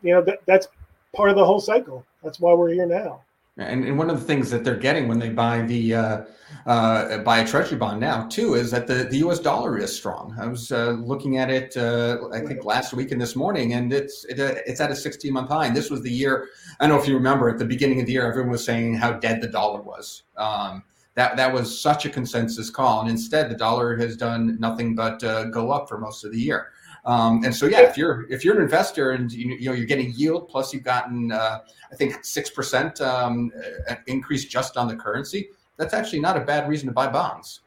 you 0.02 0.13
know, 0.13 0.22
that, 0.22 0.40
that's 0.46 0.68
part 1.16 1.30
of 1.30 1.36
the 1.36 1.46
whole 1.46 1.60
cycle. 1.60 2.06
That's 2.24 2.40
why 2.40 2.54
we're 2.54 2.74
here 2.74 2.86
now. 2.86 3.22
And, 3.58 3.86
and 3.86 4.00
one 4.00 4.10
of 4.10 4.20
the 4.20 4.25
things 4.25 4.50
that 4.50 4.63
they're 4.63 4.75
getting 4.75 5.08
when 5.08 5.20
they 5.20 5.30
buy 5.30 5.62
the 5.62 5.94
uh, 5.94 6.22
uh, 6.66 7.20
buy 7.20 7.40
a 7.40 7.48
treasury 7.48 7.78
bond 7.78 8.00
now 8.00 8.28
too 8.28 8.56
is 8.56 8.72
that 8.72 8.88
the, 8.88 9.04
the 9.04 9.18
U.S. 9.18 9.38
dollar 9.38 9.78
is 9.78 9.96
strong. 9.96 10.36
I 10.40 10.48
was 10.48 10.72
uh, 10.72 10.92
looking 10.92 11.38
at 11.38 11.52
it 11.52 11.78
uh, 11.78 12.18
I 12.34 12.40
think 12.40 12.66
last 12.66 12.94
week 12.94 13.12
and 13.12 13.22
this 13.22 13.36
morning, 13.36 13.74
and 13.74 13.94
it's 13.94 14.25
it, 14.25 14.40
uh, 14.40 14.56
it's 14.66 14.82
at 14.82 14.90
a 14.90 14.96
16 14.96 15.32
month 15.32 15.50
high. 15.50 15.68
And 15.68 15.75
this 15.75 15.92
was 15.92 16.02
the 16.02 16.12
year. 16.12 16.48
I 16.80 16.88
don't 16.88 16.96
know 16.96 17.02
if 17.02 17.08
you 17.08 17.13
remember 17.13 17.48
at 17.48 17.60
the 17.60 17.66
beginning 17.66 18.00
of 18.00 18.08
the 18.08 18.13
year, 18.13 18.25
everyone 18.25 18.52
was 18.52 18.66
saying 18.66 18.96
how 18.96 19.13
dead 19.13 19.40
the 19.40 19.48
dollar 19.48 19.84
was. 19.84 20.24
Um, 20.36 20.84
that 21.15 21.38
that 21.38 21.53
was 21.53 21.79
such 21.79 22.05
a 22.05 22.10
consensus 22.10 22.70
call, 22.70 23.01
and 23.01 23.10
instead 23.10 23.50
the 23.50 23.55
dollar 23.55 23.96
has 23.98 24.17
done 24.17 24.58
nothing 24.60 24.96
but 24.96 25.24
uh, 25.24 25.46
go 25.46 25.72
up 25.72 25.88
for 25.88 25.98
most 25.98 26.24
of 26.24 26.32
the 26.32 26.39
year. 26.39 26.72
Um, 27.05 27.43
and 27.43 27.53
so, 27.53 27.65
yeah, 27.65 27.82
if 27.82 27.98
you're 27.98 28.25
if 28.29 28.46
you're 28.46 28.55
an 28.55 28.62
investor 28.62 29.12
and 29.12 29.32
you, 29.32 29.55
you 29.55 29.70
know 29.70 29.74
you're 29.74 29.86
getting 29.86 30.12
yield 30.13 30.48
plus 30.48 30.74
you've 30.74 30.84
gotten 30.84 31.32
uh, 31.32 31.60
I 31.91 31.96
think 31.96 32.24
six 32.24 32.50
percent 32.50 33.01
um, 33.01 33.51
uh, 33.89 33.96
increase 34.08 34.46
just 34.46 34.77
on 34.77 34.88
the 34.88 34.96
currency, 34.96 35.50
that's 35.77 35.93
actually 35.93 36.21
not 36.21 36.38
a 36.38 36.41
bad 36.41 36.69
reason 36.69 36.88
to 36.88 36.93
buy 36.93 37.08
bonds. 37.08 37.62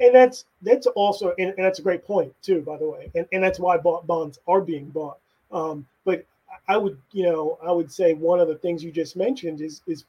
And 0.00 0.14
that's 0.14 0.44
that's 0.62 0.86
also 0.88 1.34
and, 1.38 1.54
and 1.56 1.64
that's 1.64 1.78
a 1.78 1.82
great 1.82 2.04
point 2.04 2.32
too, 2.42 2.60
by 2.60 2.76
the 2.76 2.88
way, 2.88 3.10
and, 3.14 3.26
and 3.32 3.42
that's 3.42 3.58
why 3.58 3.78
bonds 3.78 4.38
are 4.46 4.60
being 4.60 4.90
bought. 4.90 5.18
Um, 5.50 5.86
but 6.04 6.26
I 6.68 6.76
would 6.76 6.98
you 7.12 7.24
know 7.24 7.58
I 7.62 7.72
would 7.72 7.90
say 7.90 8.12
one 8.12 8.38
of 8.38 8.48
the 8.48 8.56
things 8.56 8.84
you 8.84 8.92
just 8.92 9.16
mentioned 9.16 9.62
is 9.62 9.80
is 9.86 10.04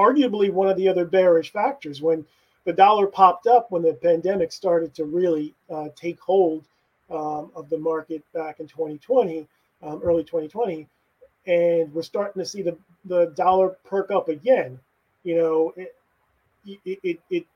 arguably 0.00 0.50
one 0.50 0.68
of 0.68 0.76
the 0.76 0.88
other 0.88 1.04
bearish 1.04 1.52
factors 1.52 2.00
when 2.00 2.24
the 2.64 2.72
dollar 2.72 3.06
popped 3.06 3.46
up 3.46 3.70
when 3.70 3.82
the 3.82 3.94
pandemic 3.94 4.52
started 4.52 4.94
to 4.94 5.04
really 5.04 5.54
uh, 5.70 5.88
take 5.96 6.20
hold 6.20 6.64
um, 7.10 7.50
of 7.54 7.68
the 7.68 7.78
market 7.78 8.22
back 8.32 8.60
in 8.60 8.66
2020, 8.66 9.46
um, 9.82 10.00
early 10.02 10.22
2020, 10.22 10.86
and 11.46 11.92
we're 11.92 12.02
starting 12.02 12.40
to 12.40 12.48
see 12.48 12.62
the, 12.62 12.76
the 13.06 13.32
dollar 13.36 13.70
perk 13.84 14.10
up 14.10 14.28
again. 14.28 14.78
You 15.24 15.36
know, 15.36 15.72
it, 15.76 15.94
it, 16.66 16.98
it, 17.02 17.20
it, 17.30 17.46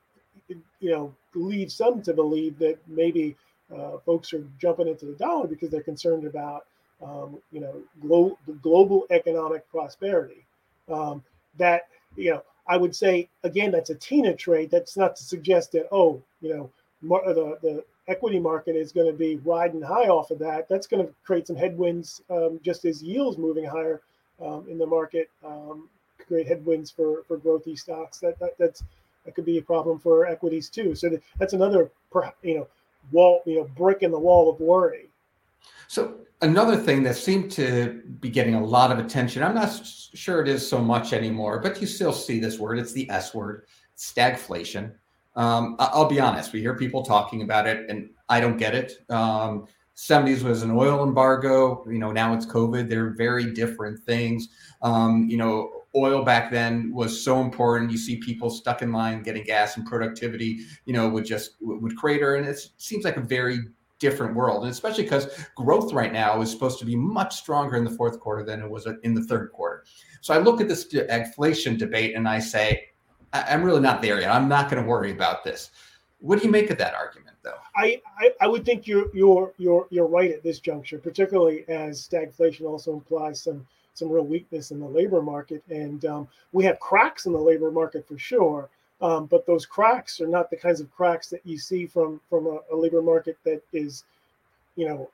it 0.48 0.58
you 0.80 0.90
know 0.90 1.14
leads 1.34 1.74
some 1.74 2.02
to 2.02 2.12
believe 2.12 2.58
that 2.58 2.78
maybe 2.88 3.36
uh, 3.74 3.98
folks 4.04 4.32
are 4.32 4.44
jumping 4.58 4.88
into 4.88 5.06
the 5.06 5.12
dollar 5.12 5.46
because 5.46 5.70
they're 5.70 5.82
concerned 5.82 6.26
about 6.26 6.66
um, 7.02 7.38
you 7.52 7.60
know 7.60 7.82
glo- 8.00 8.38
global 8.62 9.06
economic 9.10 9.68
prosperity. 9.70 10.44
Um, 10.90 11.22
that 11.58 11.88
you 12.16 12.30
know, 12.32 12.42
I 12.68 12.76
would 12.76 12.94
say 12.94 13.28
again, 13.42 13.72
that's 13.72 13.90
a 13.90 13.94
Tina 13.94 14.34
trade. 14.34 14.70
That's 14.70 14.96
not 14.96 15.16
to 15.16 15.24
suggest 15.24 15.72
that 15.72 15.88
oh, 15.92 16.22
you 16.40 16.54
know, 16.54 16.70
mar- 17.02 17.22
the 17.32 17.58
the 17.62 17.84
equity 18.08 18.38
market 18.38 18.76
is 18.76 18.92
going 18.92 19.06
to 19.06 19.12
be 19.16 19.36
riding 19.44 19.82
high 19.82 20.08
off 20.08 20.30
of 20.30 20.38
that. 20.40 20.68
That's 20.68 20.86
going 20.86 21.06
to 21.06 21.12
create 21.24 21.46
some 21.46 21.56
headwinds, 21.56 22.22
um, 22.30 22.60
just 22.62 22.84
as 22.84 23.02
yields 23.02 23.38
moving 23.38 23.64
higher 23.64 24.00
um, 24.44 24.66
in 24.68 24.78
the 24.78 24.86
market 24.86 25.30
um, 25.44 25.88
create 26.26 26.46
headwinds 26.46 26.90
for 26.90 27.22
for 27.28 27.38
growthy 27.38 27.78
stocks. 27.78 28.18
That, 28.20 28.38
that 28.40 28.56
that's 28.58 28.82
that 29.24 29.34
could 29.34 29.44
be 29.46 29.58
a 29.58 29.62
problem 29.62 29.98
for 29.98 30.26
equities 30.26 30.68
too. 30.68 30.94
So 30.94 31.10
that's 31.38 31.52
another 31.52 31.90
you 32.42 32.56
know 32.58 32.68
wall 33.12 33.42
you 33.46 33.56
know 33.56 33.64
brick 33.76 34.02
in 34.02 34.10
the 34.10 34.18
wall 34.18 34.50
of 34.50 34.60
worry. 34.60 35.08
So 35.88 36.20
another 36.42 36.76
thing 36.76 37.02
that 37.04 37.16
seemed 37.16 37.50
to 37.52 38.02
be 38.20 38.30
getting 38.30 38.54
a 38.54 38.64
lot 38.64 38.92
of 38.92 38.98
attention, 38.98 39.42
I'm 39.42 39.54
not 39.54 39.80
sure 39.84 40.40
it 40.40 40.48
is 40.48 40.66
so 40.66 40.78
much 40.78 41.12
anymore, 41.12 41.60
but 41.60 41.80
you 41.80 41.86
still 41.86 42.12
see 42.12 42.38
this 42.38 42.58
word. 42.58 42.78
It's 42.78 42.92
the 42.92 43.08
S 43.10 43.34
word, 43.34 43.66
stagflation. 43.96 44.92
Um, 45.36 45.76
I'll 45.78 46.08
be 46.08 46.20
honest, 46.20 46.52
we 46.52 46.60
hear 46.60 46.76
people 46.76 47.02
talking 47.02 47.42
about 47.42 47.66
it, 47.66 47.88
and 47.90 48.10
I 48.28 48.40
don't 48.40 48.56
get 48.56 48.74
it. 48.74 48.92
Um, 49.10 49.66
70s 49.96 50.42
was 50.42 50.62
an 50.62 50.70
oil 50.70 51.02
embargo. 51.04 51.84
You 51.90 51.98
know, 51.98 52.12
now 52.12 52.34
it's 52.34 52.46
COVID. 52.46 52.88
They're 52.88 53.10
very 53.10 53.52
different 53.52 54.00
things. 54.00 54.48
Um, 54.82 55.28
you 55.28 55.36
know, 55.36 55.70
oil 55.96 56.24
back 56.24 56.50
then 56.50 56.92
was 56.92 57.22
so 57.22 57.40
important. 57.40 57.90
You 57.90 57.98
see 57.98 58.16
people 58.16 58.50
stuck 58.50 58.82
in 58.82 58.92
line 58.92 59.22
getting 59.22 59.44
gas, 59.44 59.76
and 59.76 59.86
productivity, 59.86 60.60
you 60.84 60.92
know, 60.92 61.08
would 61.08 61.24
just 61.24 61.56
would 61.60 61.96
crater. 61.96 62.36
And 62.36 62.46
it 62.46 62.58
seems 62.76 63.04
like 63.04 63.16
a 63.16 63.20
very 63.20 63.60
different 64.04 64.34
world, 64.40 64.62
and 64.62 64.70
especially 64.70 65.04
because 65.04 65.24
growth 65.54 65.92
right 66.00 66.12
now 66.12 66.30
is 66.42 66.50
supposed 66.50 66.78
to 66.80 66.84
be 66.92 66.96
much 66.96 67.32
stronger 67.42 67.76
in 67.76 67.84
the 67.84 67.96
fourth 67.98 68.16
quarter 68.20 68.44
than 68.44 68.58
it 68.62 68.70
was 68.70 68.86
in 69.02 69.14
the 69.14 69.24
third 69.30 69.46
quarter. 69.52 69.84
So 70.20 70.34
I 70.34 70.38
look 70.38 70.60
at 70.60 70.68
this 70.68 70.82
inflation 71.18 71.76
debate 71.76 72.14
and 72.16 72.28
I 72.28 72.38
say, 72.54 72.66
I'm 73.32 73.62
really 73.62 73.80
not 73.80 74.00
there 74.00 74.20
yet. 74.20 74.30
I'm 74.30 74.48
not 74.48 74.70
going 74.70 74.82
to 74.82 74.88
worry 74.88 75.10
about 75.10 75.42
this. 75.42 75.70
What 76.20 76.38
do 76.38 76.44
you 76.46 76.50
make 76.50 76.70
of 76.70 76.78
that 76.78 76.94
argument, 76.94 77.36
though? 77.42 77.60
I, 77.76 78.00
I, 78.18 78.30
I 78.40 78.46
would 78.46 78.64
think 78.64 78.86
you're 78.86 79.08
you're 79.14 79.52
you're 79.58 79.86
you're 79.90 80.06
right 80.06 80.30
at 80.30 80.42
this 80.42 80.60
juncture, 80.60 80.98
particularly 80.98 81.64
as 81.68 82.08
stagflation 82.08 82.64
also 82.66 82.92
implies 82.94 83.42
some 83.42 83.66
some 83.92 84.08
real 84.10 84.24
weakness 84.24 84.70
in 84.70 84.80
the 84.80 84.86
labor 84.86 85.22
market, 85.22 85.62
and 85.68 86.04
um, 86.04 86.28
we 86.52 86.64
have 86.64 86.78
cracks 86.80 87.26
in 87.26 87.32
the 87.32 87.46
labor 87.50 87.70
market 87.70 88.06
for 88.08 88.18
sure. 88.18 88.68
Um, 89.04 89.26
but 89.26 89.44
those 89.44 89.66
cracks 89.66 90.18
are 90.22 90.26
not 90.26 90.48
the 90.48 90.56
kinds 90.56 90.80
of 90.80 90.90
cracks 90.90 91.28
that 91.28 91.42
you 91.44 91.58
see 91.58 91.84
from 91.84 92.22
from 92.30 92.46
a, 92.46 92.60
a, 92.72 92.74
labor 92.74 93.02
market 93.02 93.36
that 93.44 93.60
is, 93.74 94.04
you 94.76 94.88
know, 94.88 95.10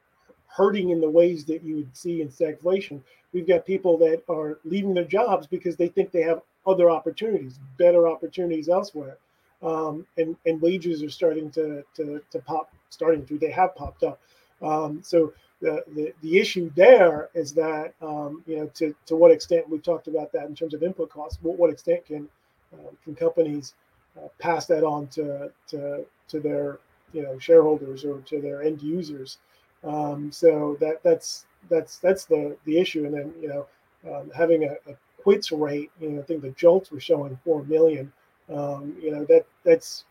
hurting 0.47 0.91
in 0.91 1.01
the 1.01 1.11
ways 1.11 1.45
that 1.47 1.65
you 1.65 1.75
would 1.75 1.97
see 1.97 2.23
in 2.23 2.29
stagflation. 2.29 3.01
We've 3.33 3.49
got 3.49 3.67
people 3.67 3.99
that 3.99 4.23
are 4.29 4.61
leaving 4.65 4.95
their 4.95 5.05
jobs 5.05 5.49
because 5.49 5.75
they 5.75 5.89
think 5.89 6.13
they 6.13 6.23
have 6.23 6.41
other 6.69 6.89
opportunities, 6.89 7.59
better 7.79 8.07
opportunities 8.07 8.69
elsewhere, 8.69 9.17
um, 9.61 10.07
and 10.17 10.37
and 10.47 10.63
wages 10.63 11.03
are 11.03 11.11
starting 11.11 11.51
to 11.51 11.85
to, 11.97 12.23
to 12.31 12.39
pop, 12.39 12.73
starting 12.91 13.27
to 13.27 13.39
they 13.39 13.51
have 13.51 13.75
popped 13.75 14.05
up. 14.05 14.21
Um, 14.63 15.01
so 15.03 15.33
the, 15.61 15.83
the, 15.97 16.13
the 16.23 16.39
issue 16.39 16.71
there 16.77 17.29
is 17.35 17.53
that 17.55 17.95
um, 18.01 18.45
you 18.47 18.59
know 18.59 18.67
to, 18.75 18.95
to 19.07 19.17
what 19.17 19.33
extent 19.33 19.69
we've 19.69 19.83
talked 19.83 20.07
about 20.07 20.31
that 20.31 20.47
in 20.47 20.55
terms 20.55 20.75
of 20.75 20.85
input 20.85 21.11
costs. 21.11 21.41
What, 21.43 21.59
what 21.59 21.71
extent 21.71 22.07
can 22.07 22.29
uh, 22.73 22.91
can 23.05 23.15
companies 23.15 23.75
uh, 24.17 24.29
pass 24.39 24.67
that 24.67 24.85
on 24.85 25.07
to, 25.09 25.51
to 25.69 26.05
to 26.29 26.41
their 26.41 26.79
you 27.13 27.23
know 27.23 27.39
shareholders 27.39 28.05
or 28.05 28.21
to 28.21 28.41
their 28.41 28.63
end 28.63 28.83
users? 28.83 29.39
Um, 29.85 30.31
so 30.31 30.77
that 30.81 31.03
that's 31.03 31.47
that's 31.69 31.99
that's 31.99 32.25
the 32.25 32.57
the 32.65 32.79
issue. 32.79 33.05
And 33.05 33.15
then 33.15 33.33
you 33.41 33.49
know 33.49 33.67
um, 34.11 34.31
having 34.35 34.65
a, 34.65 34.73
a, 34.91 34.97
quits 35.23 35.53
rate, 35.53 35.91
you 36.01 36.09
know, 36.09 36.21
I 36.21 36.25
think 36.25 36.41
the 36.41 36.51
JOLTS 36.53 36.91
were 36.91 37.01
showing 37.01 37.39
four 37.45 37.63
million. 37.65 38.11
Um, 38.49 38.97
you 39.01 39.13
know 39.13 39.25
that 39.27 39.47
that's 39.65 40.05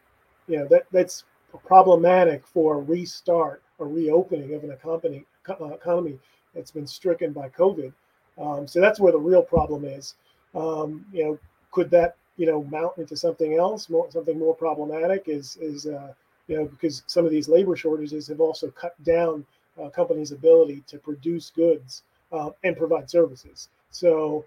you 0.47 0.59
know 0.59 0.67
that 0.67 0.85
that's 0.91 1.23
problematic 1.65 2.45
for 2.45 2.75
a 2.75 2.79
restart 2.79 3.63
or 3.79 3.87
reopening 3.87 4.53
of 4.53 4.63
an 4.63 4.71
economy 4.71 5.25
uh, 5.49 5.73
economy 5.73 6.19
that's 6.53 6.71
been 6.71 6.87
stricken 6.87 7.33
by 7.33 7.49
COVID. 7.49 7.91
Um, 8.37 8.67
so 8.67 8.79
that's 8.79 8.99
where 8.99 9.11
the 9.11 9.19
real 9.19 9.41
problem 9.41 9.83
is. 9.83 10.15
Um, 10.55 11.05
you 11.11 11.23
know, 11.23 11.39
could 11.71 11.89
that 11.91 12.15
you 12.39 12.45
know 12.47 12.63
mount 12.71 12.97
into 12.97 13.15
something 13.15 13.55
else, 13.55 13.89
more 13.89 14.09
something 14.09 14.39
more 14.39 14.55
problematic? 14.55 15.23
Is 15.27 15.57
is 15.61 15.85
uh, 15.85 16.13
you 16.47 16.57
know 16.57 16.65
because 16.65 17.03
some 17.05 17.25
of 17.25 17.31
these 17.31 17.49
labor 17.49 17.75
shortages 17.75 18.27
have 18.27 18.39
also 18.39 18.71
cut 18.71 18.95
down 19.03 19.45
uh, 19.81 19.89
companies' 19.89 20.31
ability 20.31 20.83
to 20.87 20.97
produce 20.97 21.51
goods 21.51 22.03
uh, 22.31 22.49
and 22.63 22.77
provide 22.77 23.09
services. 23.09 23.69
So, 23.91 24.45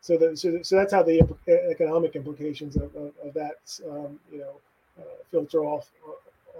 so, 0.00 0.16
the, 0.16 0.36
so, 0.36 0.60
so 0.62 0.76
that's 0.76 0.92
how 0.92 1.02
the 1.02 1.18
imp- 1.20 1.38
economic 1.48 2.16
implications 2.16 2.76
of, 2.76 2.94
of, 2.94 3.12
of 3.24 3.34
that, 3.34 3.78
um, 3.88 4.18
you 4.30 4.38
know, 4.38 4.54
uh, 4.98 5.22
filter 5.30 5.64
off 5.64 5.90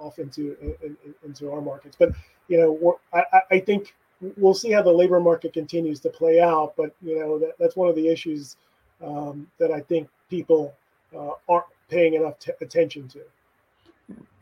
off 0.01 0.19
into 0.19 0.57
in, 0.83 0.97
into 1.25 1.53
our 1.53 1.61
markets. 1.61 1.97
But 1.99 2.13
you 2.49 2.59
know, 2.59 2.99
I, 3.13 3.41
I 3.51 3.61
think 3.61 3.95
we'll 4.37 4.55
see 4.55 4.73
how 4.73 4.83
the 4.83 4.93
labor 4.93 5.21
market 5.21 5.53
continues 5.53 6.01
to 6.01 6.09
play 6.09 6.41
out. 6.41 6.75
But 6.77 6.95
you 7.03 7.19
know, 7.19 7.39
that, 7.39 7.53
that's 7.59 7.77
one 7.77 7.89
of 7.89 7.95
the 7.95 8.09
issues 8.09 8.57
um, 9.03 9.47
that 9.59 9.71
I 9.71 9.81
think 9.81 10.09
people 10.33 10.75
uh, 11.15 11.33
aren't 11.47 11.67
paying 11.91 12.15
enough 12.15 12.39
t- 12.39 12.53
attention 12.63 13.07
to. 13.07 13.21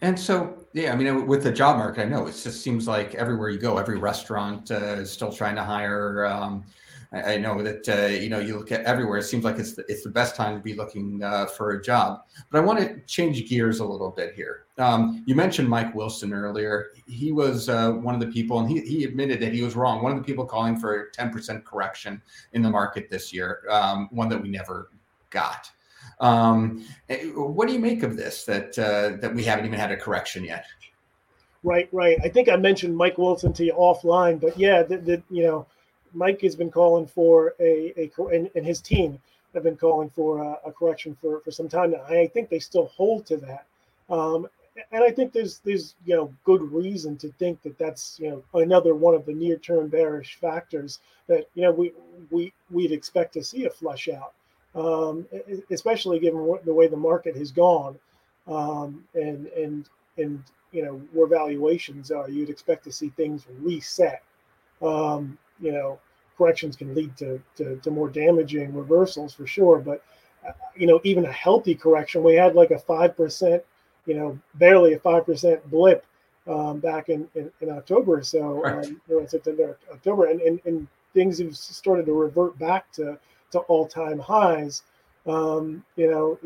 And 0.03 0.19
so, 0.19 0.57
yeah, 0.73 0.93
I 0.93 0.97
mean, 0.97 1.27
with 1.27 1.43
the 1.43 1.51
job 1.51 1.79
market, 1.79 2.03
I 2.03 2.05
know 2.05 2.29
it 2.29 2.33
just 2.33 2.63
seems 2.63 2.87
like 2.87 3.17
everywhere 3.17 3.51
you 3.51 3.59
go, 3.59 3.77
every 3.77 3.99
restaurant 3.99 4.71
uh, 4.71 5.03
is 5.03 5.11
still 5.11 5.33
trying 5.33 5.57
to 5.57 5.65
hire. 5.65 6.27
Um, 6.27 6.65
I, 7.13 7.35
I, 7.35 7.37
know 7.39 7.61
that 7.61 7.89
uh, 7.89 8.07
you 8.07 8.29
know 8.29 8.39
you 8.39 8.57
look 8.57 8.71
at 8.71 8.83
everywhere. 8.85 9.19
It 9.19 9.25
seems 9.25 9.45
like 9.45 9.59
it's 9.59 9.75
the, 9.75 9.85
it's 9.89 10.05
the 10.05 10.11
best 10.11 10.37
time 10.37 10.57
to 10.57 10.63
be 10.63 10.75
looking 10.75 11.23
uh, 11.23 11.47
for 11.47 11.73
a 11.73 11.83
job. 11.83 12.23
But 12.51 12.59
I 12.59 12.61
want 12.65 12.79
to 12.79 13.01
change 13.07 13.47
gears 13.49 13.81
a 13.81 13.85
little 13.85 14.11
bit 14.11 14.35
here. 14.35 14.67
Um, 14.79 15.23
you 15.27 15.35
mentioned 15.35 15.69
Mike 15.69 15.93
Wilson 15.95 16.33
earlier. 16.33 16.93
He 17.09 17.33
was 17.33 17.69
uh, 17.69 17.91
one 17.93 18.15
of 18.15 18.21
the 18.21 18.29
people, 18.29 18.61
and 18.61 18.71
he, 18.71 18.81
he 18.81 19.05
admitted 19.05 19.41
that 19.41 19.53
he 19.53 19.63
was 19.63 19.75
wrong. 19.75 20.03
One 20.03 20.13
of 20.13 20.19
the 20.19 20.25
people 20.25 20.47
calling 20.47 20.77
for 20.79 21.03
a 21.03 21.11
ten 21.11 21.31
percent 21.31 21.65
correction 21.65 22.23
in 22.53 22.63
the 22.63 22.71
market 22.71 23.11
this 23.11 23.33
year, 23.33 23.65
um, 23.69 24.09
one 24.13 24.29
that 24.29 24.41
we 24.41 24.49
never 24.49 24.91
got. 25.31 25.69
Um, 26.21 26.85
eh, 27.09 27.25
what 27.29 27.67
do 27.67 27.75
you 27.75 27.81
make 27.81 28.03
of 28.03 28.17
this? 28.17 28.45
That 28.45 28.79
uh, 28.79 29.17
that 29.21 29.35
we 29.35 29.43
haven't 29.45 29.67
even 29.67 29.79
had 29.79 29.91
a 29.91 29.97
correction 29.97 30.45
yet. 30.45 30.67
Right, 31.63 31.89
right. 31.93 32.19
I 32.23 32.29
think 32.29 32.49
I 32.49 32.57
mentioned 32.57 32.97
Mike 32.97 33.19
Wilson 33.19 33.53
to 33.55 33.65
you 33.65 33.75
offline, 33.75 34.41
but 34.41 34.59
yeah, 34.59 34.83
you 34.89 35.43
know, 35.43 35.67
Mike 36.15 36.41
has 36.43 36.57
been 36.57 36.71
calling 36.71 37.07
for 37.07 37.55
a 37.61 37.93
a 37.97 38.23
and, 38.29 38.51
and 38.55 38.65
his 38.65 38.81
team 38.81 39.21
have 39.55 39.65
been 39.65 39.77
calling 39.77 40.09
for 40.11 40.39
a, 40.39 40.69
a, 40.69 40.73
correction 40.73 41.17
for 41.21 41.41
for 41.41 41.51
some 41.51 41.69
time 41.69 41.91
now. 41.91 42.03
I 42.05 42.29
think 42.29 42.49
they 42.49 42.61
still 42.61 42.87
hold 42.87 43.27
to 43.27 43.37
that. 43.39 43.67
Um, 44.09 44.47
and 44.93 45.05
I 45.05 45.11
think 45.11 45.33
there's 45.33 45.59
there's 45.59 45.95
you 46.07 46.17
know 46.17 46.33
good 46.45 46.63
reason 46.63 47.17
to 47.19 47.29
think 47.33 47.63
that 47.63 47.79
that's 47.79 48.19
you 48.21 48.31
know 48.31 48.61
another 48.61 48.95
one 48.95 49.15
of 49.15 49.27
the 49.27 49.33
near 49.33 49.57
term 49.57 49.89
bearish 49.89 50.37
factors 50.41 51.01
that 51.27 51.47
you 51.55 51.63
know 51.63 51.73
we 51.73 51.93
we 52.31 52.53
we'd 52.71 52.93
expect 52.93 53.35
to 53.35 53.45
see 53.45 53.65
a 53.67 53.71
flush 53.71 54.09
out 54.09 54.33
um, 54.75 55.27
especially 55.71 56.19
given 56.19 56.41
what, 56.41 56.65
the 56.65 56.75
way 56.75 56.87
the 56.87 56.97
market 56.97 57.37
has 57.37 57.51
gone, 57.51 57.99
um, 58.47 59.05
and 59.15 59.47
and 59.49 59.89
and 60.17 60.43
you 60.73 60.85
know 60.85 61.01
where 61.13 61.27
valuations 61.27 62.11
are. 62.11 62.29
You'd 62.29 62.51
expect 62.51 62.85
to 62.85 62.93
see 62.93 63.11
things 63.11 63.47
reset. 63.61 64.23
Um, 64.83 65.39
you 65.61 65.73
know, 65.73 65.99
corrections 66.41 66.75
can 66.75 66.95
lead 66.95 67.15
to, 67.19 67.41
to, 67.57 67.77
to 67.77 67.91
more 67.91 68.09
damaging 68.09 68.75
reversals 68.75 69.35
for 69.35 69.47
sure. 69.47 69.79
But 69.79 70.03
uh, 70.47 70.53
you 70.75 70.87
know, 70.87 71.01
even 71.05 71.27
a 71.27 71.33
healthy 71.33 71.75
correction, 71.75 72.23
we 72.23 72.35
had 72.35 72.55
like 72.55 72.71
a 72.71 72.79
five 72.79 73.17
percent, 73.17 73.63
you 74.07 74.15
know, 74.15 74.39
barely 74.55 74.95
a 74.95 74.99
five 74.99 75.27
percent 75.27 75.69
blip 75.71 76.07
um, 76.47 76.81
back 76.81 77.11
in, 77.11 77.29
in, 77.35 77.51
in, 77.61 77.71
October 77.71 78.19
or 78.19 78.23
so, 78.23 78.63
right. 78.63 78.87
um, 78.87 79.27
September, 79.29 79.77
October, 79.93 80.27
and, 80.27 80.41
and, 80.41 80.61
and 80.65 80.89
things 81.13 81.39
have 81.39 81.55
started 81.57 82.07
to 82.07 82.13
revert 82.13 82.59
back 82.59 82.91
to 82.93 83.19
to 83.51 83.61
all 83.61 83.87
time 83.87 84.19
highs, 84.19 84.83
um, 85.27 85.85
you 85.97 86.11
know, 86.11 86.39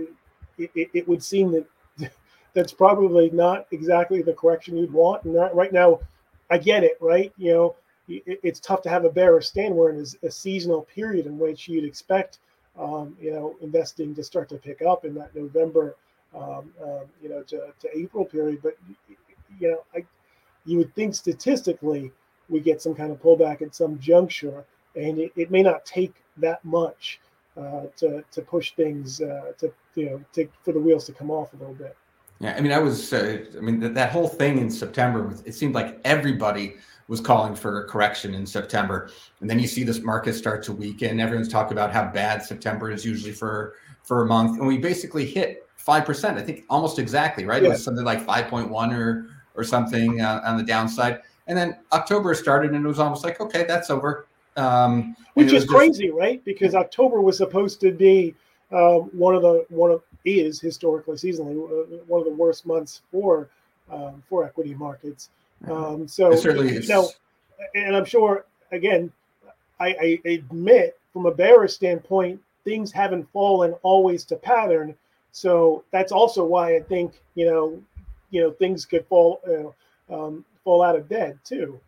it, 0.59 0.71
it, 0.75 0.91
it, 0.93 1.09
would 1.09 1.23
seem 1.23 1.53
that 1.53 1.67
that's 2.55 2.73
probably 2.73 3.31
not 3.31 3.67
exactly 3.71 4.23
the 4.23 4.33
correction 4.33 4.77
you'd 4.77 4.93
want. 4.93 5.25
And 5.25 5.35
right 5.35 5.73
now, 5.73 6.01
I 6.51 6.59
get 6.59 6.85
it, 6.85 6.97
right? 7.01 7.33
You 7.37 7.53
know, 7.53 7.75
it, 8.09 8.41
it's 8.43 8.61
tough 8.61 8.83
to 8.83 8.89
have 8.89 9.05
a 9.05 9.11
bearish 9.11 9.47
stand. 9.47 9.75
We're 9.75 9.91
in 9.91 10.01
a, 10.01 10.27
a 10.27 10.31
seasonal 10.31 10.83
period 10.83 11.27
in 11.27 11.39
which 11.39 11.69
you'd 11.69 11.85
expect, 11.85 12.39
um, 12.79 13.17
you 13.21 13.33
know, 13.33 13.57
investing 13.61 14.15
to 14.15 14.23
start 14.23 14.49
to 14.51 14.57
pick 14.57 14.83
up 14.83 15.05
in 15.05 15.15
that 15.15 15.35
November, 15.35 15.97
um, 16.35 16.73
um, 16.83 17.05
you 17.23 17.29
know, 17.29 17.43
to, 17.43 17.73
to 17.81 17.99
April 17.99 18.25
period. 18.25 18.61
But, 18.63 18.77
you 19.59 19.71
know, 19.71 19.85
I, 19.95 20.05
you 20.65 20.79
would 20.79 20.95
think 20.95 21.15
statistically 21.15 22.13
we 22.49 22.61
get 22.61 22.83
some 22.83 22.95
kind 22.95 23.11
of 23.11 23.23
pullback 23.23 23.63
at 23.63 23.75
some 23.75 23.99
juncture 23.99 24.65
and 24.97 25.19
it, 25.19 25.33
it 25.37 25.51
may 25.51 25.63
not 25.63 25.85
take 25.85 26.15
that 26.39 26.65
much 26.65 27.21
uh, 27.57 27.83
to 27.97 28.25
to 28.31 28.43
push 28.43 28.73
things 28.75 29.21
uh, 29.21 29.53
to 29.59 29.73
you 29.95 30.11
know 30.11 30.25
to, 30.33 30.49
for 30.63 30.73
the 30.73 30.81
wheels 30.81 31.07
to 31.07 31.13
come 31.13 31.31
off 31.31 31.53
a 31.53 31.57
little 31.57 31.75
bit. 31.75 31.97
Yeah, 32.41 32.55
I 32.57 32.61
mean, 32.61 32.73
I 32.73 32.79
was, 32.79 33.13
uh, 33.13 33.45
I 33.57 33.61
mean, 33.61 33.79
that, 33.81 33.95
that 33.95 34.11
whole 34.11 34.27
thing 34.27 34.59
in 34.59 34.69
September, 34.69 35.33
it 35.47 35.55
seemed 35.55 35.75
like 35.75 36.01
everybody 36.05 36.75
was 37.07 37.21
calling 37.21 37.55
for 37.55 37.85
a 37.85 37.89
correction 37.89 38.35
in 38.35 38.45
September, 38.45 39.09
and 39.41 39.49
then 39.49 39.59
you 39.59 39.69
see 39.69 39.85
this 39.85 40.01
market 40.01 40.35
start 40.35 40.63
to 40.65 40.73
weaken. 40.73 41.21
Everyone's 41.21 41.49
talking 41.49 41.73
about 41.73 41.93
how 41.93 42.11
bad 42.11 42.43
September 42.43 42.91
is 42.91 43.05
usually 43.05 43.33
for 43.33 43.75
for 44.03 44.23
a 44.23 44.27
month, 44.27 44.59
and 44.59 44.67
we 44.67 44.79
basically 44.79 45.27
hit 45.27 45.69
five 45.77 46.05
percent. 46.05 46.39
I 46.39 46.43
think 46.43 46.65
almost 46.69 46.99
exactly 46.99 47.45
right. 47.45 47.63
Yeah. 47.63 47.69
It 47.69 47.73
was 47.73 47.85
something 47.85 48.05
like 48.05 48.23
five 48.23 48.49
point 48.49 48.69
one 48.69 48.93
or 48.93 49.27
or 49.55 49.63
something 49.63 50.21
uh, 50.21 50.41
on 50.45 50.57
the 50.57 50.65
downside, 50.65 51.21
and 51.47 51.57
then 51.57 51.79
October 51.93 52.35
started, 52.35 52.73
and 52.73 52.85
it 52.85 52.89
was 52.89 52.99
almost 52.99 53.23
like, 53.23 53.41
okay, 53.41 53.65
that's 53.65 53.91
over. 53.91 54.27
Um, 54.57 55.17
Which 55.35 55.53
is 55.53 55.65
crazy, 55.65 56.07
just, 56.07 56.17
right? 56.17 56.45
Because 56.45 56.75
October 56.75 57.21
was 57.21 57.37
supposed 57.37 57.81
to 57.81 57.91
be 57.91 58.35
um, 58.73 59.11
one 59.13 59.35
of 59.35 59.43
the 59.43 59.67
one 59.69 59.91
of 59.91 60.03
is 60.25 60.61
historically 60.61 61.17
seasonally 61.17 61.55
uh, 61.55 62.03
one 62.07 62.21
of 62.21 62.27
the 62.27 62.33
worst 62.33 62.67
months 62.67 63.03
for 63.11 63.49
um, 63.91 64.23
for 64.29 64.45
equity 64.45 64.75
markets. 64.75 65.31
Um, 65.69 66.09
so 66.09 66.33
it 66.33 66.39
certainly 66.39 66.77
is. 66.77 66.89
You 66.89 66.95
know, 66.95 67.09
and 67.75 67.97
I'm 67.97 68.05
sure 68.05 68.47
again, 68.73 69.13
I, 69.81 70.19
I 70.25 70.29
admit 70.29 70.99
from 71.13 71.27
a 71.27 71.31
bearish 71.31 71.73
standpoint, 71.73 72.41
things 72.65 72.91
haven't 72.91 73.31
fallen 73.33 73.73
always 73.83 74.25
to 74.27 74.37
pattern. 74.37 74.95
So 75.33 75.85
that's 75.91 76.13
also 76.13 76.45
why 76.45 76.77
I 76.77 76.81
think 76.81 77.21
you 77.35 77.47
know, 77.47 77.83
you 78.31 78.41
know, 78.41 78.51
things 78.53 78.87
could 78.87 79.07
fall 79.07 79.41
uh, 79.47 80.15
um, 80.15 80.45
fall 80.65 80.83
out 80.83 80.97
of 80.97 81.09
bed 81.09 81.39
too. 81.45 81.79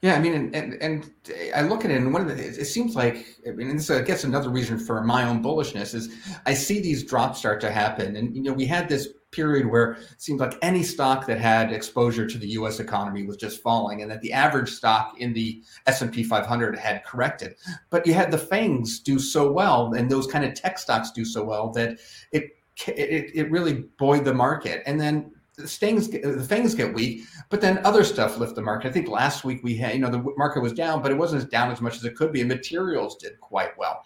Yeah, 0.00 0.14
I 0.14 0.20
mean, 0.20 0.34
and, 0.34 0.54
and, 0.54 0.74
and 0.74 1.10
I 1.54 1.62
look 1.62 1.84
at 1.84 1.90
it, 1.90 1.96
and 1.96 2.12
one 2.12 2.22
of 2.22 2.28
the 2.28 2.40
it 2.42 2.66
seems 2.66 2.94
like 2.94 3.26
I 3.46 3.50
mean, 3.50 3.76
this 3.76 3.90
I 3.90 4.02
guess 4.02 4.22
another 4.22 4.48
reason 4.48 4.78
for 4.78 5.02
my 5.02 5.24
own 5.28 5.42
bullishness 5.42 5.92
is 5.92 6.14
I 6.46 6.54
see 6.54 6.80
these 6.80 7.02
drops 7.02 7.40
start 7.40 7.60
to 7.62 7.70
happen, 7.70 8.14
and 8.14 8.34
you 8.36 8.42
know, 8.42 8.52
we 8.52 8.64
had 8.64 8.88
this 8.88 9.08
period 9.32 9.66
where 9.66 9.92
it 9.92 10.22
seemed 10.22 10.38
like 10.40 10.56
any 10.62 10.84
stock 10.84 11.26
that 11.26 11.38
had 11.38 11.72
exposure 11.72 12.26
to 12.26 12.38
the 12.38 12.48
U.S. 12.50 12.78
economy 12.78 13.24
was 13.24 13.36
just 13.36 13.60
falling, 13.60 14.00
and 14.02 14.10
that 14.10 14.20
the 14.20 14.32
average 14.32 14.70
stock 14.70 15.18
in 15.18 15.32
the 15.32 15.62
S 15.86 16.00
and 16.00 16.12
P 16.12 16.22
500 16.22 16.78
had 16.78 17.04
corrected. 17.04 17.56
But 17.90 18.06
you 18.06 18.14
had 18.14 18.30
the 18.30 18.38
FANGs 18.38 19.02
do 19.02 19.18
so 19.18 19.50
well, 19.50 19.94
and 19.94 20.08
those 20.08 20.28
kind 20.28 20.44
of 20.44 20.54
tech 20.54 20.78
stocks 20.78 21.10
do 21.10 21.24
so 21.24 21.42
well 21.42 21.70
that 21.70 21.98
it 22.30 22.52
it, 22.86 23.32
it 23.34 23.50
really 23.50 23.84
buoyed 23.98 24.24
the 24.24 24.34
market. 24.34 24.82
And 24.86 25.00
then 25.00 25.32
the 25.32 25.37
things 25.66 26.08
the 26.08 26.42
things 26.42 26.74
get 26.74 26.92
weak, 26.94 27.24
but 27.48 27.60
then 27.60 27.84
other 27.84 28.04
stuff 28.04 28.38
lift 28.38 28.54
the 28.54 28.62
market. 28.62 28.88
I 28.88 28.92
think 28.92 29.08
last 29.08 29.44
week 29.44 29.62
we 29.62 29.76
had, 29.76 29.94
you 29.94 30.00
know, 30.00 30.10
the 30.10 30.22
market 30.36 30.60
was 30.60 30.72
down, 30.72 31.02
but 31.02 31.10
it 31.10 31.16
wasn't 31.16 31.42
as 31.42 31.48
down 31.48 31.70
as 31.70 31.80
much 31.80 31.96
as 31.96 32.04
it 32.04 32.14
could 32.14 32.32
be. 32.32 32.40
And 32.40 32.48
materials 32.48 33.16
did 33.16 33.40
quite 33.40 33.76
well. 33.76 34.04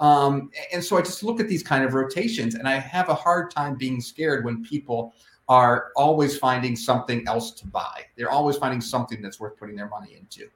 Um, 0.00 0.50
and 0.72 0.82
so 0.82 0.96
I 0.96 1.02
just 1.02 1.22
look 1.22 1.40
at 1.40 1.48
these 1.48 1.62
kind 1.62 1.84
of 1.84 1.94
rotations, 1.94 2.54
and 2.54 2.68
I 2.68 2.78
have 2.78 3.08
a 3.08 3.14
hard 3.14 3.50
time 3.50 3.76
being 3.76 4.00
scared 4.00 4.44
when 4.44 4.64
people 4.64 5.14
are 5.48 5.90
always 5.94 6.38
finding 6.38 6.74
something 6.74 7.26
else 7.28 7.50
to 7.52 7.66
buy. 7.66 8.02
They're 8.16 8.30
always 8.30 8.56
finding 8.56 8.80
something 8.80 9.20
that's 9.20 9.38
worth 9.38 9.58
putting 9.58 9.76
their 9.76 9.88
money 9.88 10.16
into. 10.18 10.48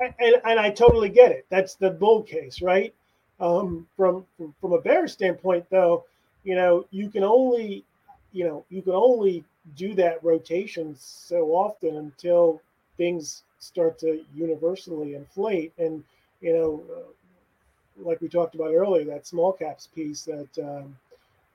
And, 0.00 0.14
and 0.44 0.58
I 0.58 0.70
totally 0.70 1.10
get 1.10 1.30
it. 1.30 1.46
That's 1.50 1.74
the 1.74 1.90
bull 1.90 2.22
case, 2.22 2.62
right? 2.62 2.94
Um, 3.38 3.86
from, 3.96 4.24
from 4.36 4.54
from 4.60 4.72
a 4.72 4.80
bear 4.80 5.06
standpoint, 5.08 5.66
though, 5.70 6.04
you 6.44 6.54
know, 6.54 6.86
you 6.90 7.08
can 7.10 7.22
only 7.22 7.84
you 8.32 8.44
know, 8.44 8.64
you 8.70 8.82
can 8.82 8.92
only 8.94 9.44
do 9.76 9.94
that 9.94 10.22
rotation 10.24 10.94
so 10.96 11.48
often 11.50 11.96
until 11.96 12.60
things 12.96 13.44
start 13.58 13.98
to 14.00 14.24
universally 14.34 15.14
inflate. 15.14 15.72
And, 15.78 16.02
you 16.40 16.52
know, 16.52 16.82
uh, 16.94 18.02
like 18.02 18.20
we 18.20 18.28
talked 18.28 18.54
about 18.54 18.74
earlier, 18.74 19.04
that 19.04 19.26
small 19.26 19.52
caps 19.52 19.88
piece 19.94 20.22
that, 20.24 20.48
um, 20.58 20.96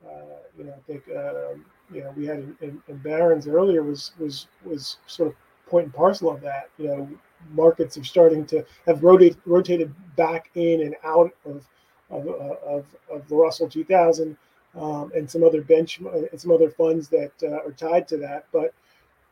uh, 0.05 0.37
you 0.57 0.65
know, 0.65 0.73
I 0.73 0.91
think, 0.91 1.03
uh, 1.09 1.55
you 1.91 2.03
know, 2.03 2.13
we 2.15 2.25
had 2.25 2.39
in, 2.39 2.57
in, 2.61 2.81
in, 2.87 2.97
Barron's 2.97 3.47
earlier 3.47 3.83
was, 3.83 4.11
was, 4.19 4.47
was 4.63 4.97
sort 5.07 5.29
of 5.29 5.35
point 5.67 5.85
and 5.85 5.93
parcel 5.93 6.29
of 6.29 6.41
that. 6.41 6.69
You 6.77 6.87
know, 6.87 7.09
markets 7.53 7.97
are 7.97 8.03
starting 8.03 8.45
to 8.47 8.65
have 8.85 9.03
rotated 9.03 9.37
rotated 9.45 9.93
back 10.15 10.49
in 10.55 10.81
and 10.81 10.95
out 11.03 11.31
of 11.45 11.65
of, 12.09 12.27
of, 12.27 12.85
of 13.11 13.27
the 13.27 13.35
Russell 13.35 13.67
2000 13.69 14.37
um, 14.77 15.11
and 15.15 15.29
some 15.29 15.43
other 15.43 15.61
bench 15.61 15.99
and 15.99 16.39
some 16.39 16.51
other 16.51 16.69
funds 16.69 17.09
that 17.09 17.31
uh, 17.43 17.65
are 17.65 17.71
tied 17.71 18.07
to 18.09 18.17
that. 18.17 18.45
But 18.51 18.73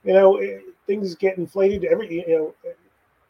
you 0.03 0.13
know, 0.13 0.37
it, 0.37 0.63
things 0.87 1.15
get 1.15 1.37
inflated. 1.37 1.85
Every 1.85 2.25
you 2.27 2.27
know, 2.27 2.71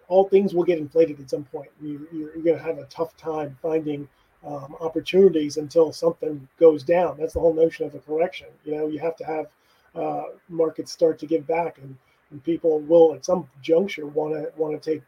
all 0.08 0.28
things 0.28 0.54
will 0.54 0.63
get 0.63 0.80
inflated 0.80 1.19
at 1.19 1.30
some 1.30 1.43
point. 1.45 1.69
You, 1.82 2.08
you're, 2.12 2.34
you're 2.36 2.43
going 2.43 2.58
to 2.58 2.63
have 2.63 2.78
a 2.78 2.86
tough 2.86 3.15
time 3.17 3.58
finding 3.62 4.08
um, 4.45 4.75
opportunities 4.80 5.58
until 5.58 5.91
something 5.91 6.47
goes 6.60 6.84
down. 6.84 7.17
That's 7.17 7.34
the 7.34 7.39
whole 7.39 7.54
notion 7.54 7.86
of 7.86 7.95
a 7.95 7.99
correction. 7.99 8.47
You 8.63 8.75
know, 8.75 8.88
you 8.88 8.99
have 8.99 9.15
to 9.17 9.25
have 9.25 9.47
uh, 9.95 10.23
markets 10.49 10.91
start 10.91 11.17
to 11.19 11.25
give 11.25 11.47
back, 11.47 11.78
and, 11.80 11.97
and 12.32 12.43
people 12.43 12.80
will 12.82 13.13
at 13.15 13.25
some 13.25 13.47
juncture 13.62 14.06
want 14.06 14.34
to 14.34 14.51
want 14.58 14.82
to 14.82 14.91
take 14.91 15.01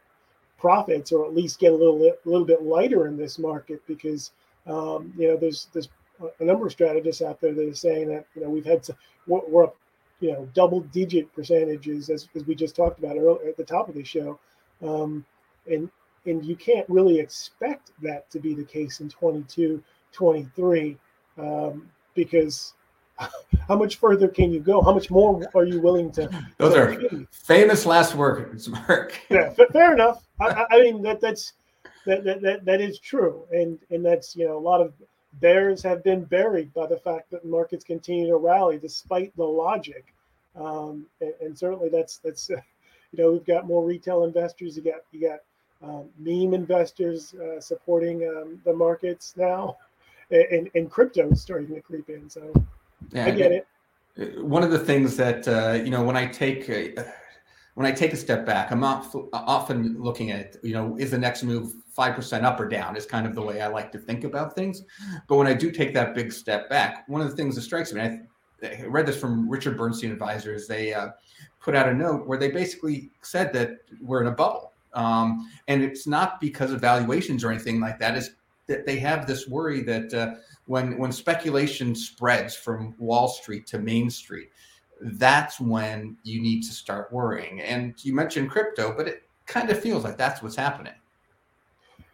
profits 0.58 1.12
or 1.12 1.24
at 1.24 1.34
least 1.34 1.60
get 1.60 1.72
a 1.72 1.76
little 1.76 2.02
a 2.02 2.28
little 2.28 2.44
bit 2.44 2.62
lighter 2.62 3.06
in 3.06 3.16
this 3.16 3.38
market 3.38 3.80
because 3.86 4.32
um, 4.66 5.12
you 5.16 5.28
know 5.28 5.36
there's 5.36 5.68
there's 5.72 5.88
a 6.40 6.44
number 6.44 6.66
of 6.66 6.72
strategists 6.72 7.22
out 7.22 7.40
there 7.40 7.54
that 7.54 7.68
are 7.68 7.74
saying 7.74 8.08
that 8.08 8.26
you 8.34 8.42
know 8.42 8.50
we've 8.50 8.64
had 8.64 8.82
to, 8.84 8.96
we're 9.26 9.64
up 9.64 9.76
you 10.20 10.32
know 10.32 10.48
double 10.54 10.80
digit 10.80 11.32
percentages 11.34 12.10
as, 12.10 12.28
as 12.34 12.44
we 12.44 12.54
just 12.54 12.74
talked 12.74 12.98
about 12.98 13.16
earlier 13.16 13.48
at 13.48 13.56
the 13.56 13.64
top 13.64 13.88
of 13.88 13.94
the 13.94 14.04
show. 14.04 14.38
Um, 14.82 15.24
and 15.70 15.90
and 16.26 16.44
you 16.44 16.56
can't 16.56 16.88
really 16.88 17.18
expect 17.18 17.92
that 18.02 18.30
to 18.30 18.40
be 18.40 18.54
the 18.54 18.64
case 18.64 19.00
in 19.00 19.08
22 19.08 19.82
23 20.12 20.96
um, 21.38 21.88
because 22.14 22.74
how 23.18 23.76
much 23.76 23.96
further 23.96 24.28
can 24.28 24.52
you 24.52 24.60
go? 24.60 24.82
How 24.82 24.92
much 24.92 25.10
more 25.10 25.40
are 25.54 25.64
you 25.64 25.80
willing 25.80 26.10
to 26.12 26.28
those 26.56 26.74
to 26.74 26.80
are 26.80 27.26
famous 27.30 27.86
last 27.86 28.14
words 28.14 28.68
mark. 28.68 29.18
Yeah 29.30 29.52
fair 29.72 29.92
enough. 29.92 30.26
I, 30.40 30.66
I, 30.70 30.80
mean 30.80 31.02
that 31.02 31.20
that's 31.20 31.54
that, 32.06 32.24
that 32.24 32.42
that 32.42 32.64
that 32.64 32.80
is 32.80 32.98
true. 32.98 33.44
And 33.52 33.78
and 33.90 34.04
that's 34.04 34.36
you 34.36 34.46
know 34.46 34.56
a 34.56 34.60
lot 34.60 34.80
of 34.80 34.92
bears 35.40 35.82
have 35.82 36.02
been 36.02 36.24
buried 36.24 36.72
by 36.74 36.86
the 36.86 36.98
fact 36.98 37.30
that 37.30 37.44
markets 37.44 37.84
continue 37.84 38.26
to 38.26 38.36
rally 38.36 38.78
despite 38.78 39.34
the 39.36 39.44
logic 39.44 40.14
um, 40.56 41.06
and, 41.20 41.34
and, 41.40 41.58
certainly 41.58 41.88
that's 41.88 42.18
that's 42.18 42.50
uh, 42.50 42.54
you 43.12 43.22
know 43.22 43.32
we've 43.32 43.46
got 43.46 43.66
more 43.66 43.84
retail 43.84 44.24
investors 44.24 44.76
you 44.76 44.82
got 44.82 45.02
you 45.12 45.20
got 45.28 45.40
um, 45.82 46.08
meme 46.18 46.54
investors 46.54 47.34
uh, 47.34 47.60
supporting 47.60 48.26
um, 48.28 48.60
the 48.64 48.72
markets 48.72 49.34
now, 49.36 49.76
and, 50.30 50.70
and 50.74 50.90
crypto 50.90 51.30
is 51.30 51.40
starting 51.40 51.74
to 51.74 51.80
creep 51.80 52.08
in. 52.10 52.28
So 52.28 52.52
yeah, 53.12 53.26
I 53.26 53.30
get 53.30 53.52
it. 53.52 53.66
Uh, 54.20 54.44
one 54.44 54.62
of 54.62 54.70
the 54.70 54.78
things 54.78 55.16
that 55.16 55.46
uh, 55.46 55.82
you 55.82 55.90
know 55.90 56.02
when 56.02 56.16
I 56.16 56.26
take 56.26 56.68
a, 56.68 56.94
when 57.74 57.86
I 57.86 57.92
take 57.92 58.12
a 58.12 58.16
step 58.16 58.44
back, 58.44 58.72
I'm 58.72 58.80
not 58.80 59.14
often 59.32 60.00
looking 60.00 60.30
at 60.30 60.56
you 60.62 60.74
know 60.74 60.96
is 60.98 61.10
the 61.10 61.18
next 61.18 61.42
move 61.42 61.74
five 61.98 62.14
percent 62.14 62.46
up 62.46 62.60
or 62.60 62.68
down 62.68 62.96
is 62.96 63.04
kind 63.04 63.26
of 63.26 63.34
the 63.34 63.42
way 63.42 63.60
I 63.60 63.66
like 63.66 63.90
to 63.92 63.98
think 63.98 64.22
about 64.24 64.54
things. 64.54 64.84
But 65.26 65.36
when 65.36 65.48
I 65.48 65.54
do 65.54 65.70
take 65.70 65.92
that 65.94 66.14
big 66.14 66.32
step 66.32 66.70
back, 66.70 67.08
one 67.08 67.20
of 67.20 67.28
the 67.28 67.36
things 67.36 67.56
that 67.56 67.62
strikes 67.62 67.92
me, 67.92 68.00
I, 68.00 68.20
I 68.62 68.84
read 68.86 69.06
this 69.06 69.20
from 69.20 69.48
Richard 69.48 69.76
Bernstein 69.76 70.12
Advisors. 70.12 70.68
They 70.68 70.94
uh, 70.94 71.08
put 71.60 71.74
out 71.74 71.88
a 71.88 71.94
note 71.94 72.26
where 72.28 72.38
they 72.38 72.50
basically 72.50 73.10
said 73.22 73.52
that 73.54 73.70
we're 74.00 74.20
in 74.20 74.28
a 74.28 74.32
bubble 74.32 74.68
um, 74.94 75.50
and 75.68 75.82
it's 75.82 76.06
not 76.06 76.40
because 76.40 76.72
of 76.72 76.80
valuations 76.80 77.44
or 77.44 77.50
anything 77.50 77.80
like 77.80 77.98
that. 78.00 78.16
Is 78.16 78.30
that 78.66 78.86
they 78.86 78.98
have 78.98 79.26
this 79.26 79.48
worry 79.48 79.82
that 79.82 80.12
uh, 80.14 80.34
when 80.66 80.98
when 80.98 81.12
speculation 81.12 81.94
spreads 81.94 82.54
from 82.54 82.94
Wall 82.98 83.28
Street 83.28 83.66
to 83.68 83.78
Main 83.78 84.10
Street, 84.10 84.50
that's 85.00 85.60
when 85.60 86.16
you 86.22 86.40
need 86.40 86.62
to 86.62 86.72
start 86.72 87.12
worrying. 87.12 87.60
And 87.60 87.94
you 88.04 88.14
mentioned 88.14 88.50
crypto, 88.50 88.94
but 88.96 89.08
it 89.08 89.22
kind 89.46 89.70
of 89.70 89.80
feels 89.80 90.04
like 90.04 90.18
that's 90.18 90.42
what's 90.42 90.56
happening. 90.56 90.94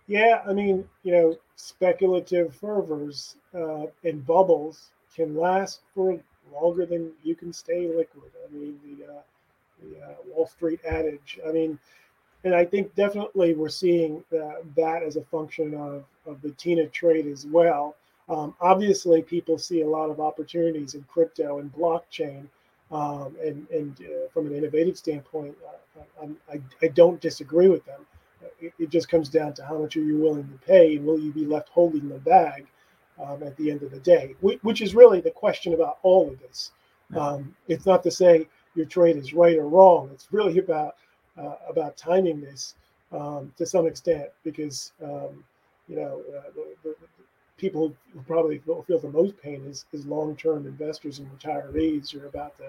Yeah, 0.06 0.42
I 0.46 0.52
mean, 0.52 0.86
you 1.02 1.12
know, 1.12 1.38
speculative 1.56 2.54
fervors 2.54 3.36
uh, 3.54 3.86
and 4.02 4.26
bubbles 4.26 4.90
can 5.14 5.34
last 5.34 5.80
for 5.94 6.18
longer 6.52 6.84
than 6.84 7.12
you 7.22 7.34
can 7.34 7.52
stay 7.52 7.88
liquid. 7.88 8.30
I 8.46 8.52
mean, 8.52 8.78
the, 8.84 9.06
uh, 9.06 9.22
the 9.82 10.04
uh, 10.04 10.14
Wall 10.28 10.46
Street 10.46 10.80
adage. 10.86 11.38
I 11.46 11.52
mean, 11.52 11.78
and 12.44 12.54
I 12.54 12.64
think 12.64 12.94
definitely 12.94 13.54
we're 13.54 13.70
seeing 13.70 14.22
uh, 14.32 14.60
that 14.76 15.02
as 15.02 15.16
a 15.16 15.22
function 15.22 15.74
of, 15.74 16.04
of 16.26 16.42
the 16.42 16.50
TINA 16.50 16.88
trade 16.88 17.26
as 17.26 17.46
well. 17.46 17.96
Um, 18.28 18.54
obviously, 18.60 19.22
people 19.22 19.58
see 19.58 19.82
a 19.82 19.88
lot 19.88 20.10
of 20.10 20.20
opportunities 20.20 20.94
in 20.94 21.04
crypto 21.04 21.58
and 21.58 21.72
blockchain, 21.74 22.46
um, 22.90 23.36
and, 23.42 23.66
and 23.70 23.98
uh, 24.00 24.28
from 24.32 24.46
an 24.46 24.54
innovative 24.54 24.96
standpoint, 24.96 25.54
uh, 25.66 26.26
I, 26.50 26.60
I, 26.82 26.88
don't 26.88 27.20
disagree 27.20 27.68
with 27.68 27.84
them. 27.84 28.00
It, 28.60 28.72
it, 28.78 28.90
just 28.90 29.08
comes 29.08 29.28
down 29.28 29.54
to 29.54 29.64
how 29.64 29.78
much 29.78 29.96
are 29.96 30.02
you 30.02 30.18
willing 30.18 30.48
to 30.48 30.66
pay, 30.66 30.96
and 30.96 31.06
will 31.06 31.18
you 31.18 31.32
be 31.32 31.46
left 31.46 31.68
holding 31.68 32.08
the 32.08 32.18
bag 32.18 32.66
um, 33.22 33.42
at 33.42 33.56
the 33.56 33.70
end 33.70 33.82
of 33.82 33.90
the 33.90 34.00
day, 34.00 34.34
which 34.40 34.80
is 34.80 34.94
really 34.94 35.20
the 35.20 35.30
question 35.30 35.74
about 35.74 35.98
all 36.02 36.28
of 36.28 36.40
this. 36.40 36.72
Um, 37.16 37.54
it's 37.68 37.86
not 37.86 38.02
to 38.04 38.10
say 38.10 38.48
your 38.74 38.86
trade 38.86 39.16
is 39.16 39.32
right 39.32 39.56
or 39.56 39.68
wrong. 39.68 40.10
It's 40.12 40.28
really 40.32 40.58
about 40.58 40.96
uh, 41.38 41.56
about 41.68 41.96
timing 41.96 42.40
this 42.40 42.74
um, 43.12 43.52
to 43.56 43.66
some 43.66 43.86
extent 43.86 44.28
because 44.42 44.92
um, 45.02 45.44
you 45.88 45.96
know 45.96 46.22
uh, 46.36 46.50
the, 46.54 46.74
the, 46.82 46.96
people 47.56 47.94
who 48.12 48.20
probably 48.22 48.58
feel 48.58 48.98
the 48.98 49.08
most 49.08 49.40
pain 49.40 49.64
is, 49.66 49.84
is 49.92 50.04
long-term 50.06 50.66
investors 50.66 51.20
and 51.20 51.38
retirees 51.38 52.10
who 52.10 52.20
are 52.20 52.26
about 52.26 52.56
to 52.56 52.64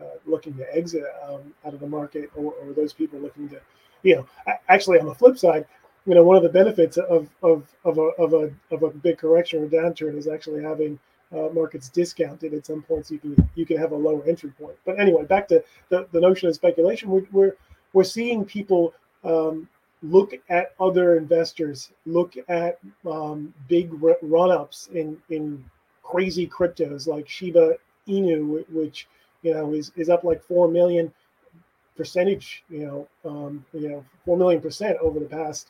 uh, 0.00 0.16
looking 0.26 0.54
to 0.54 0.76
exit 0.76 1.04
um, 1.28 1.54
out 1.64 1.74
of 1.74 1.80
the 1.80 1.86
market 1.86 2.30
or, 2.34 2.52
or, 2.54 2.72
those 2.72 2.92
people 2.92 3.18
looking 3.18 3.48
to 3.48 3.60
you 4.02 4.16
know 4.16 4.26
actually 4.68 4.98
on 4.98 5.06
the 5.06 5.14
flip 5.14 5.38
side 5.38 5.64
you 6.06 6.14
know 6.14 6.22
one 6.22 6.36
of 6.36 6.42
the 6.42 6.48
benefits 6.48 6.96
of 6.96 7.28
of 7.42 7.64
of 7.84 7.98
a 7.98 8.08
of 8.18 8.32
a, 8.32 8.50
of 8.70 8.82
a 8.82 8.90
big 8.90 9.18
correction 9.18 9.62
or 9.62 9.68
downturn 9.68 10.16
is 10.16 10.26
actually 10.26 10.62
having 10.62 10.98
uh, 11.34 11.48
markets 11.52 11.88
discounted 11.88 12.54
at 12.54 12.66
some 12.66 12.82
points. 12.82 13.10
You 13.10 13.18
can 13.18 13.50
you 13.54 13.66
can 13.66 13.76
have 13.78 13.92
a 13.92 13.96
lower 13.96 14.24
entry 14.24 14.50
point. 14.50 14.76
But 14.84 14.98
anyway 14.98 15.24
back 15.24 15.48
to 15.48 15.62
the, 15.88 16.06
the 16.12 16.20
notion 16.20 16.48
of 16.48 16.54
speculation 16.54 17.10
we're, 17.10 17.26
we're 17.32 17.52
we're 17.92 18.04
seeing 18.04 18.44
people 18.44 18.94
um, 19.24 19.68
look 20.02 20.34
at 20.50 20.74
other 20.78 21.16
investors, 21.16 21.90
look 22.06 22.34
at 22.48 22.78
um, 23.10 23.54
big 23.68 23.90
run 24.22 24.50
ups 24.50 24.88
in 24.92 25.16
in 25.30 25.64
crazy 26.02 26.46
cryptos 26.46 27.06
like 27.06 27.28
Shiba 27.28 27.74
Inu, 28.06 28.64
which 28.70 29.08
you 29.44 29.54
know 29.54 29.72
is, 29.72 29.92
is 29.94 30.08
up 30.08 30.24
like 30.24 30.42
four 30.42 30.66
million 30.68 31.12
percentage, 31.96 32.64
you 32.68 32.84
know, 32.84 33.08
um, 33.24 33.64
you 33.72 33.88
know, 33.88 34.04
four 34.24 34.36
million 34.36 34.60
percent 34.60 34.98
over 35.00 35.20
the 35.20 35.26
past 35.26 35.68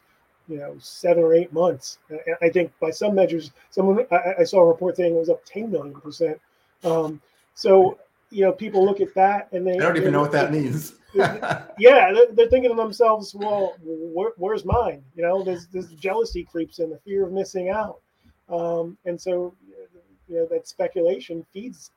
you 0.48 0.58
know 0.58 0.74
seven 0.78 1.22
or 1.22 1.34
eight 1.34 1.52
months. 1.52 1.98
I 2.40 2.48
think 2.48 2.72
by 2.80 2.90
some 2.90 3.14
measures, 3.14 3.50
someone 3.70 4.06
I, 4.10 4.34
I 4.40 4.44
saw 4.44 4.60
a 4.60 4.66
report 4.66 4.96
saying 4.96 5.14
it 5.14 5.18
was 5.18 5.28
up 5.28 5.44
ten 5.44 5.70
million 5.70 6.00
percent. 6.00 6.40
Um, 6.82 7.20
so 7.54 7.98
you 8.30 8.44
know, 8.44 8.52
people 8.52 8.84
look 8.84 9.00
at 9.00 9.14
that 9.14 9.48
and 9.52 9.66
they 9.66 9.74
I 9.74 9.78
don't 9.78 9.96
even 9.96 10.12
know 10.12 10.20
what 10.20 10.32
that 10.32 10.52
means. 10.52 10.94
yeah, 11.14 12.12
they're, 12.12 12.32
they're, 12.32 12.48
thinking 12.48 12.70
to 12.70 12.76
themselves, 12.76 13.34
well, 13.34 13.76
where, 13.84 14.32
where's 14.36 14.64
mine? 14.64 15.04
You 15.14 15.22
know, 15.22 15.44
there's 15.44 15.68
this 15.68 15.86
jealousy 15.92 16.42
creeps 16.42 16.80
in, 16.80 16.90
the 16.90 16.98
fear 16.98 17.24
of 17.24 17.32
missing 17.32 17.68
out, 17.68 18.00
um, 18.48 18.98
and 19.04 19.20
so 19.20 19.54
you 20.28 20.36
know 20.36 20.46
that 20.46 20.66
speculation 20.66 21.46
feeds 21.52 21.92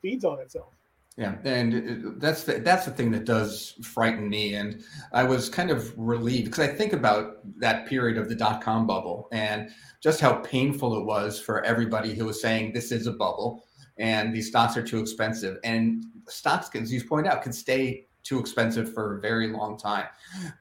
feeds 0.00 0.24
on 0.24 0.40
itself. 0.40 0.72
Yeah, 1.18 1.36
and 1.44 2.18
that's 2.18 2.44
the, 2.44 2.54
that's 2.60 2.86
the 2.86 2.90
thing 2.90 3.10
that 3.10 3.26
does 3.26 3.74
frighten 3.82 4.30
me. 4.30 4.54
And 4.54 4.82
I 5.12 5.24
was 5.24 5.50
kind 5.50 5.70
of 5.70 5.92
relieved 5.98 6.46
because 6.46 6.66
I 6.66 6.72
think 6.72 6.94
about 6.94 7.40
that 7.60 7.86
period 7.86 8.16
of 8.16 8.30
the 8.30 8.34
dot 8.34 8.62
com 8.62 8.86
bubble 8.86 9.28
and 9.30 9.68
just 10.02 10.20
how 10.22 10.36
painful 10.36 10.98
it 10.98 11.04
was 11.04 11.38
for 11.38 11.62
everybody 11.64 12.14
who 12.14 12.24
was 12.24 12.40
saying 12.40 12.72
this 12.72 12.90
is 12.90 13.06
a 13.06 13.12
bubble 13.12 13.66
and 13.98 14.34
these 14.34 14.48
stocks 14.48 14.74
are 14.74 14.82
too 14.82 15.00
expensive. 15.00 15.58
And 15.64 16.06
stocks, 16.28 16.70
as 16.74 16.90
you 16.90 17.04
point 17.04 17.26
out, 17.26 17.42
can 17.42 17.52
stay 17.52 18.06
too 18.22 18.40
expensive 18.40 18.94
for 18.94 19.18
a 19.18 19.20
very 19.20 19.48
long 19.48 19.76
time. 19.76 20.06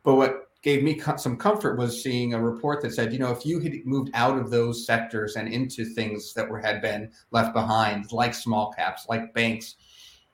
But 0.03 0.15
what 0.15 0.49
gave 0.63 0.83
me 0.83 0.99
some 1.15 1.37
comfort 1.37 1.77
was 1.77 2.03
seeing 2.03 2.33
a 2.33 2.43
report 2.43 2.81
that 2.81 2.93
said, 2.93 3.13
you 3.13 3.19
know, 3.19 3.31
if 3.31 3.45
you 3.45 3.61
had 3.61 3.73
moved 3.85 4.11
out 4.13 4.37
of 4.37 4.51
those 4.51 4.85
sectors 4.85 5.37
and 5.37 5.47
into 5.47 5.85
things 5.85 6.33
that 6.33 6.49
were 6.49 6.59
had 6.59 6.81
been 6.81 7.09
left 7.31 7.53
behind, 7.53 8.11
like 8.11 8.33
small 8.33 8.73
caps, 8.73 9.05
like 9.07 9.33
banks, 9.33 9.75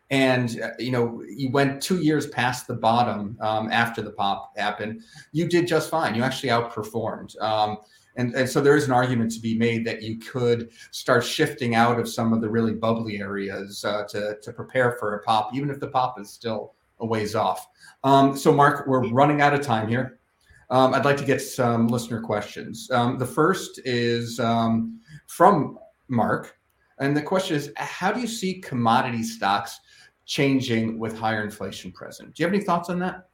and 0.10 0.62
uh, 0.62 0.70
you 0.80 0.92
know 0.92 1.24
you 1.28 1.52
went 1.52 1.82
two 1.82 1.98
years 1.98 2.28
past 2.28 2.68
the 2.68 2.76
bottom 2.76 3.38
um, 3.42 3.70
after 3.72 4.02
the 4.02 4.12
pop 4.12 4.54
happened, 4.58 5.02
you 5.32 5.48
did 5.48 5.68
just 5.68 5.90
fine. 5.90 6.16
You 6.16 6.24
actually 6.24 6.50
outperformed. 6.50 7.40
Um, 7.42 7.78
and, 8.18 8.34
and 8.34 8.50
so 8.50 8.60
there 8.60 8.76
is 8.76 8.86
an 8.86 8.92
argument 8.92 9.32
to 9.34 9.40
be 9.40 9.56
made 9.58 9.86
that 9.86 10.02
you 10.02 10.18
could 10.18 10.72
start 10.90 11.24
shifting 11.24 11.76
out 11.76 12.00
of 12.00 12.10
some 12.10 12.34
of 12.34 12.42
the 12.42 12.50
really 12.50 12.74
bubbly 12.74 13.20
areas 13.20 13.86
uh, 13.86 14.06
to, 14.10 14.38
to 14.42 14.52
prepare 14.52 14.98
for 15.00 15.16
a 15.16 15.24
pop, 15.24 15.54
even 15.54 15.70
if 15.70 15.80
the 15.80 15.88
pop 15.88 16.20
is 16.20 16.32
still 16.32 16.74
a 17.00 17.06
ways 17.06 17.36
off. 17.36 17.68
Um, 18.04 18.36
so, 18.36 18.52
Mark, 18.52 18.88
we're 18.88 19.08
running 19.10 19.42
out 19.42 19.54
of 19.54 19.62
time 19.62 19.88
here. 19.88 20.20
Um, 20.72 20.96
I'd 20.96 21.06
like 21.06 21.18
to 21.18 21.26
get 21.26 21.42
some 21.42 21.88
listener 21.88 22.20
questions. 22.20 22.90
Um, 22.92 23.20
the 23.20 23.26
first 23.26 23.80
is 23.86 24.40
um, 24.40 25.00
from 25.28 25.78
Mark. 26.08 26.58
And 27.00 27.16
the 27.16 27.22
question 27.22 27.56
is 27.56 27.72
How 27.78 28.12
do 28.12 28.20
you 28.20 28.28
see 28.28 28.60
commodity 28.60 29.22
stocks 29.22 29.80
changing 30.28 31.00
with 31.00 31.18
higher 31.18 31.44
inflation 31.44 31.92
present? 31.92 32.36
Do 32.36 32.44
you 32.44 32.48
have 32.48 32.54
any 32.54 32.64
thoughts 32.64 32.90
on 32.90 33.00
that? 33.00 33.28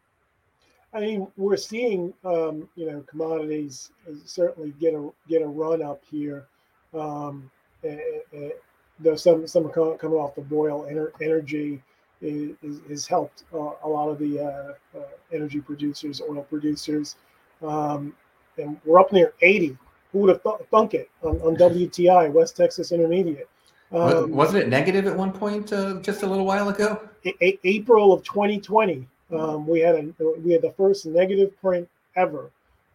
I 0.93 1.01
mean, 1.01 1.27
we're 1.35 1.57
seeing 1.57 2.13
um, 2.23 2.69
you 2.75 2.85
know 2.89 3.01
commodities 3.01 3.91
certainly 4.25 4.73
get 4.79 4.93
a 4.93 5.09
get 5.27 5.41
a 5.41 5.47
run 5.47 5.81
up 5.81 6.01
here. 6.09 6.47
Um, 6.93 7.51
and, 7.83 7.99
and, 8.31 8.51
though 8.99 9.15
some 9.15 9.47
some 9.47 9.65
are 9.65 9.97
coming 9.97 10.17
off 10.17 10.35
the 10.35 10.41
boil 10.41 10.85
energy 11.19 11.81
is, 12.21 12.79
is, 12.89 13.07
helped 13.07 13.43
uh, 13.53 13.71
a 13.83 13.89
lot 13.89 14.07
of 14.09 14.19
the 14.19 14.39
uh, 14.39 14.97
uh, 14.97 15.03
energy 15.33 15.59
producers, 15.59 16.21
oil 16.21 16.43
producers, 16.43 17.15
um, 17.61 18.15
and 18.57 18.79
we're 18.85 18.99
up 18.99 19.11
near 19.11 19.33
80. 19.41 19.77
Who 20.11 20.19
would 20.19 20.29
have 20.29 20.43
th- 20.43 20.67
thunk 20.71 20.93
it 20.93 21.09
on, 21.23 21.41
on 21.41 21.55
WTI, 21.57 22.31
West 22.31 22.55
Texas 22.55 22.91
Intermediate? 22.91 23.49
Um, 23.93 24.31
Wasn't 24.31 24.57
it 24.57 24.69
negative 24.69 25.05
at 25.05 25.15
one 25.15 25.31
point 25.31 25.71
uh, 25.71 25.99
just 26.01 26.23
a 26.23 26.27
little 26.27 26.45
while 26.45 26.69
ago? 26.69 26.99
A- 27.25 27.59
April 27.63 28.11
of 28.11 28.23
2020, 28.23 29.07
um, 29.31 29.67
we 29.67 29.79
had 29.79 29.95
a 29.95 30.13
we 30.43 30.51
had 30.51 30.61
the 30.61 30.71
first 30.71 31.05
negative 31.05 31.55
print 31.61 31.87
ever, 32.15 32.51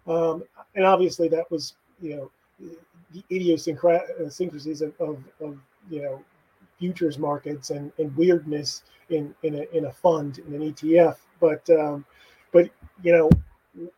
um, 0.06 0.42
and 0.74 0.84
obviously 0.84 1.28
that 1.28 1.50
was 1.50 1.74
you 2.00 2.16
know 2.16 2.30
the 3.12 3.24
idiosyncrasies 3.30 4.82
of, 4.82 4.92
of, 5.00 5.18
of 5.40 5.56
you 5.88 6.02
know 6.02 6.22
futures 6.78 7.18
markets 7.18 7.70
and, 7.70 7.92
and 7.98 8.14
weirdness 8.16 8.82
in 9.10 9.34
in 9.42 9.54
a, 9.54 9.76
in 9.76 9.86
a 9.86 9.92
fund 9.92 10.38
in 10.46 10.54
an 10.54 10.72
ETF. 10.72 11.16
But 11.40 11.68
um, 11.70 12.04
but 12.52 12.68
you 13.02 13.12
know 13.12 13.30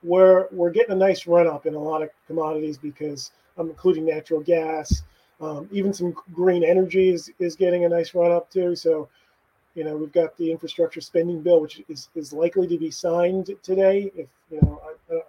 we're 0.02 0.48
we're 0.52 0.70
getting 0.70 0.92
a 0.92 0.98
nice 0.98 1.26
run 1.26 1.46
up 1.46 1.66
in 1.66 1.74
a 1.74 1.78
lot 1.78 2.02
of 2.02 2.10
commodities 2.26 2.78
because 2.78 3.32
I'm 3.56 3.62
um, 3.62 3.70
including 3.70 4.06
natural 4.06 4.40
gas, 4.40 5.02
um, 5.40 5.68
even 5.72 5.92
some 5.92 6.14
green 6.32 6.62
energy 6.62 7.10
is, 7.10 7.30
is 7.38 7.56
getting 7.56 7.84
a 7.84 7.88
nice 7.88 8.14
run 8.14 8.32
up 8.32 8.50
too. 8.50 8.76
So 8.76 9.08
you 9.74 9.84
know 9.84 9.96
we've 9.96 10.12
got 10.12 10.36
the 10.36 10.50
infrastructure 10.50 11.00
spending 11.00 11.40
bill, 11.42 11.60
which 11.60 11.82
is, 11.88 12.08
is 12.14 12.32
likely 12.32 12.66
to 12.66 12.78
be 12.78 12.90
signed 12.90 13.50
today. 13.62 14.10
If 14.16 14.28
you 14.50 14.60
know 14.62 14.80
I, 14.84 15.14
I 15.14 15.20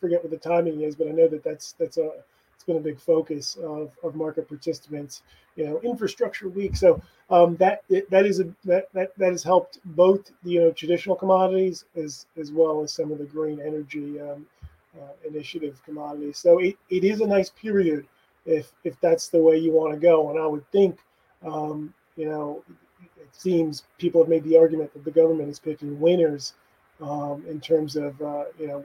forget 0.00 0.22
what 0.22 0.30
the 0.30 0.36
timing 0.36 0.82
is, 0.82 0.96
but 0.96 1.08
I 1.08 1.12
know 1.12 1.28
that 1.28 1.44
that's 1.44 1.72
that's 1.72 1.96
a 1.96 2.10
it's 2.54 2.64
been 2.64 2.76
a 2.76 2.80
big 2.80 3.00
focus 3.00 3.56
of, 3.56 3.90
of 4.04 4.14
market 4.14 4.46
participants. 4.48 5.22
You 5.56 5.66
know, 5.66 5.80
infrastructure 5.80 6.48
week. 6.48 6.76
So 6.76 7.02
um, 7.28 7.56
that 7.56 7.82
that 8.10 8.24
is 8.24 8.40
a 8.40 8.44
that, 8.64 8.88
that 8.94 9.16
that 9.18 9.32
has 9.32 9.42
helped 9.42 9.80
both 9.84 10.30
the 10.44 10.50
you 10.50 10.60
know 10.60 10.70
traditional 10.70 11.16
commodities 11.16 11.84
as 11.96 12.26
as 12.38 12.52
well 12.52 12.82
as 12.82 12.92
some 12.92 13.10
of 13.10 13.18
the 13.18 13.24
green 13.24 13.60
energy 13.60 14.20
um, 14.20 14.46
uh, 15.00 15.12
initiative 15.28 15.82
commodities. 15.84 16.38
So 16.38 16.58
it, 16.58 16.76
it 16.88 17.04
is 17.04 17.20
a 17.20 17.26
nice 17.26 17.50
period 17.50 18.06
if 18.44 18.72
if 18.84 19.00
that's 19.00 19.28
the 19.28 19.38
way 19.40 19.56
you 19.56 19.72
want 19.72 19.92
to 19.92 20.00
go. 20.00 20.30
And 20.30 20.38
I 20.38 20.46
would 20.46 20.68
think, 20.70 20.98
um, 21.44 21.92
you 22.16 22.28
know, 22.28 22.62
it 23.16 23.28
seems 23.32 23.84
people 23.98 24.20
have 24.22 24.28
made 24.28 24.44
the 24.44 24.58
argument 24.58 24.92
that 24.92 25.04
the 25.04 25.10
government 25.10 25.48
is 25.48 25.58
picking 25.58 25.98
winners 26.00 26.54
um, 27.00 27.44
in 27.48 27.60
terms 27.60 27.96
of 27.96 28.20
uh, 28.22 28.44
you 28.58 28.66
know 28.68 28.84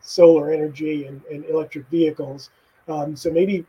solar 0.00 0.52
energy 0.52 1.06
and, 1.06 1.20
and 1.30 1.44
electric 1.46 1.86
vehicles. 1.88 2.50
Um, 2.88 3.16
so 3.16 3.30
maybe 3.30 3.64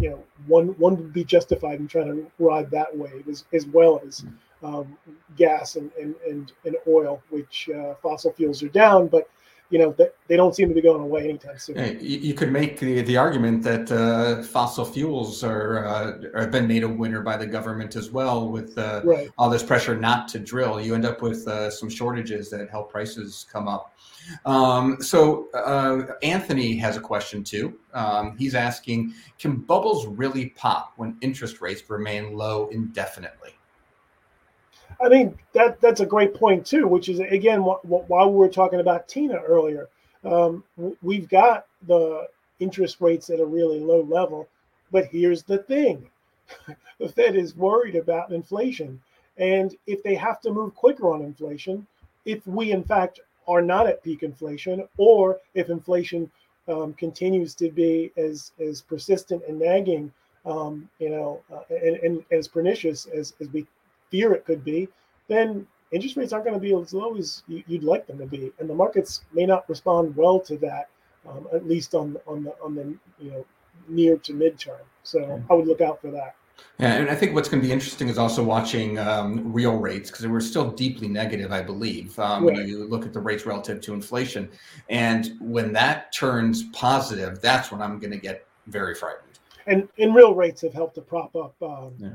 you 0.00 0.10
know 0.10 0.22
one 0.46 0.68
one 0.78 0.96
would 0.96 1.12
be 1.12 1.24
justified 1.24 1.78
in 1.78 1.88
trying 1.88 2.06
to 2.06 2.30
ride 2.38 2.70
that 2.70 2.96
wave 2.96 3.28
as, 3.28 3.44
as 3.52 3.66
well 3.66 4.00
as 4.06 4.24
um, 4.62 4.96
gas 5.36 5.76
and, 5.76 5.90
and, 6.00 6.14
and, 6.28 6.52
and 6.64 6.76
oil, 6.88 7.22
which 7.30 7.68
uh, 7.74 7.94
fossil 8.02 8.32
fuels 8.32 8.62
are 8.62 8.68
down, 8.68 9.06
but 9.08 9.28
you 9.70 9.78
know 9.78 9.94
they, 9.96 10.08
they 10.28 10.36
don't 10.36 10.54
seem 10.54 10.68
to 10.68 10.74
be 10.74 10.80
going 10.80 11.02
away 11.02 11.28
anytime 11.28 11.58
soon. 11.58 11.98
You, 12.00 12.34
could 12.34 12.52
make 12.52 12.78
the, 12.78 13.02
the 13.02 13.16
argument 13.16 13.62
that 13.64 13.90
uh, 13.90 14.42
fossil 14.42 14.84
fuels 14.84 15.42
are 15.42 15.86
uh, 15.86 16.40
have 16.40 16.50
been 16.50 16.66
made 16.66 16.82
a 16.82 16.88
winner 16.88 17.20
by 17.20 17.36
the 17.36 17.46
government 17.46 17.96
as 17.96 18.10
well, 18.10 18.48
with 18.48 18.76
uh, 18.78 19.00
right. 19.04 19.30
all 19.38 19.50
this 19.50 19.62
pressure 19.62 19.96
not 19.96 20.28
to 20.28 20.38
drill. 20.38 20.80
You 20.80 20.94
end 20.94 21.04
up 21.04 21.22
with 21.22 21.46
uh, 21.48 21.70
some 21.70 21.88
shortages 21.88 22.50
that 22.50 22.68
help 22.70 22.90
prices 22.90 23.46
come 23.50 23.68
up. 23.68 23.94
Um, 24.44 25.00
so 25.00 25.50
uh, 25.52 26.14
Anthony 26.22 26.76
has 26.76 26.96
a 26.96 27.00
question 27.00 27.44
too. 27.44 27.78
Um, 27.92 28.36
he's 28.38 28.54
asking, 28.54 29.14
can 29.38 29.56
bubbles 29.56 30.06
really 30.06 30.50
pop 30.50 30.92
when 30.96 31.16
interest 31.20 31.60
rates 31.60 31.82
remain 31.88 32.34
low 32.34 32.68
indefinitely? 32.68 33.53
I 35.00 35.08
mean 35.08 35.38
that 35.52 35.80
that's 35.80 36.00
a 36.00 36.06
great 36.06 36.34
point 36.34 36.66
too, 36.66 36.86
which 36.86 37.08
is 37.08 37.20
again 37.20 37.62
wh- 37.62 37.80
wh- 37.82 38.08
while 38.08 38.30
we 38.30 38.36
were 38.36 38.48
talking 38.48 38.80
about 38.80 39.08
Tina 39.08 39.36
earlier, 39.36 39.88
um, 40.24 40.64
we've 41.02 41.28
got 41.28 41.66
the 41.86 42.28
interest 42.60 43.00
rates 43.00 43.30
at 43.30 43.40
a 43.40 43.44
really 43.44 43.80
low 43.80 44.02
level, 44.02 44.48
but 44.90 45.06
here's 45.06 45.42
the 45.42 45.58
thing: 45.58 46.08
the 46.98 47.08
Fed 47.08 47.36
is 47.36 47.56
worried 47.56 47.96
about 47.96 48.32
inflation, 48.32 49.00
and 49.36 49.76
if 49.86 50.02
they 50.02 50.14
have 50.14 50.40
to 50.42 50.52
move 50.52 50.74
quicker 50.74 51.12
on 51.12 51.22
inflation, 51.22 51.86
if 52.24 52.46
we 52.46 52.72
in 52.72 52.84
fact 52.84 53.20
are 53.46 53.62
not 53.62 53.86
at 53.86 54.02
peak 54.02 54.22
inflation, 54.22 54.86
or 54.96 55.38
if 55.54 55.68
inflation 55.68 56.30
um, 56.68 56.94
continues 56.94 57.54
to 57.54 57.70
be 57.70 58.10
as 58.16 58.52
as 58.60 58.80
persistent 58.80 59.42
and 59.48 59.58
nagging, 59.58 60.12
um, 60.46 60.88
you 60.98 61.10
know, 61.10 61.40
uh, 61.52 61.62
and, 61.70 61.96
and, 61.96 62.24
as 62.30 62.48
pernicious 62.48 63.06
as, 63.06 63.34
as 63.40 63.48
we 63.50 63.66
fear 64.14 64.32
it 64.32 64.44
could 64.44 64.64
be, 64.64 64.88
then 65.26 65.66
interest 65.90 66.16
rates 66.16 66.32
aren't 66.32 66.44
going 66.44 66.54
to 66.54 66.60
be 66.60 66.72
as 66.72 66.94
low 66.94 67.16
as 67.16 67.42
you'd 67.48 67.82
like 67.82 68.06
them 68.06 68.18
to 68.18 68.26
be, 68.26 68.52
and 68.60 68.70
the 68.70 68.74
markets 68.74 69.22
may 69.32 69.44
not 69.44 69.68
respond 69.68 70.14
well 70.14 70.38
to 70.38 70.56
that, 70.58 70.88
um, 71.28 71.48
at 71.52 71.66
least 71.66 71.96
on 71.96 72.16
on 72.24 72.44
the 72.44 72.54
on 72.62 72.76
the 72.76 72.84
you 73.18 73.30
know 73.32 73.44
near 73.88 74.16
to 74.18 74.32
midterm. 74.32 74.84
So 75.02 75.42
I 75.50 75.54
would 75.54 75.66
look 75.66 75.80
out 75.80 76.00
for 76.00 76.12
that. 76.12 76.36
Yeah, 76.78 76.94
and 76.94 77.10
I 77.10 77.16
think 77.16 77.34
what's 77.34 77.48
going 77.48 77.60
to 77.60 77.66
be 77.66 77.72
interesting 77.72 78.08
is 78.08 78.16
also 78.16 78.44
watching 78.44 79.00
um, 79.00 79.52
real 79.52 79.76
rates 79.76 80.10
because 80.10 80.28
we're 80.28 80.40
still 80.40 80.70
deeply 80.70 81.08
negative, 81.08 81.50
I 81.50 81.62
believe, 81.62 82.16
um, 82.20 82.44
right. 82.44 82.56
when 82.56 82.68
you 82.68 82.84
look 82.84 83.04
at 83.04 83.12
the 83.12 83.20
rates 83.20 83.44
relative 83.44 83.80
to 83.80 83.94
inflation. 83.94 84.48
And 84.88 85.32
when 85.40 85.72
that 85.72 86.12
turns 86.12 86.62
positive, 86.72 87.40
that's 87.40 87.72
when 87.72 87.82
I'm 87.82 87.98
going 87.98 88.12
to 88.12 88.22
get 88.28 88.46
very 88.68 88.94
frightened. 88.94 89.40
And 89.66 89.88
and 89.98 90.14
real 90.14 90.34
rates 90.36 90.60
have 90.62 90.74
helped 90.74 90.94
to 90.94 91.00
prop 91.00 91.34
up 91.34 91.54
um, 91.60 91.94
yeah. 91.98 92.10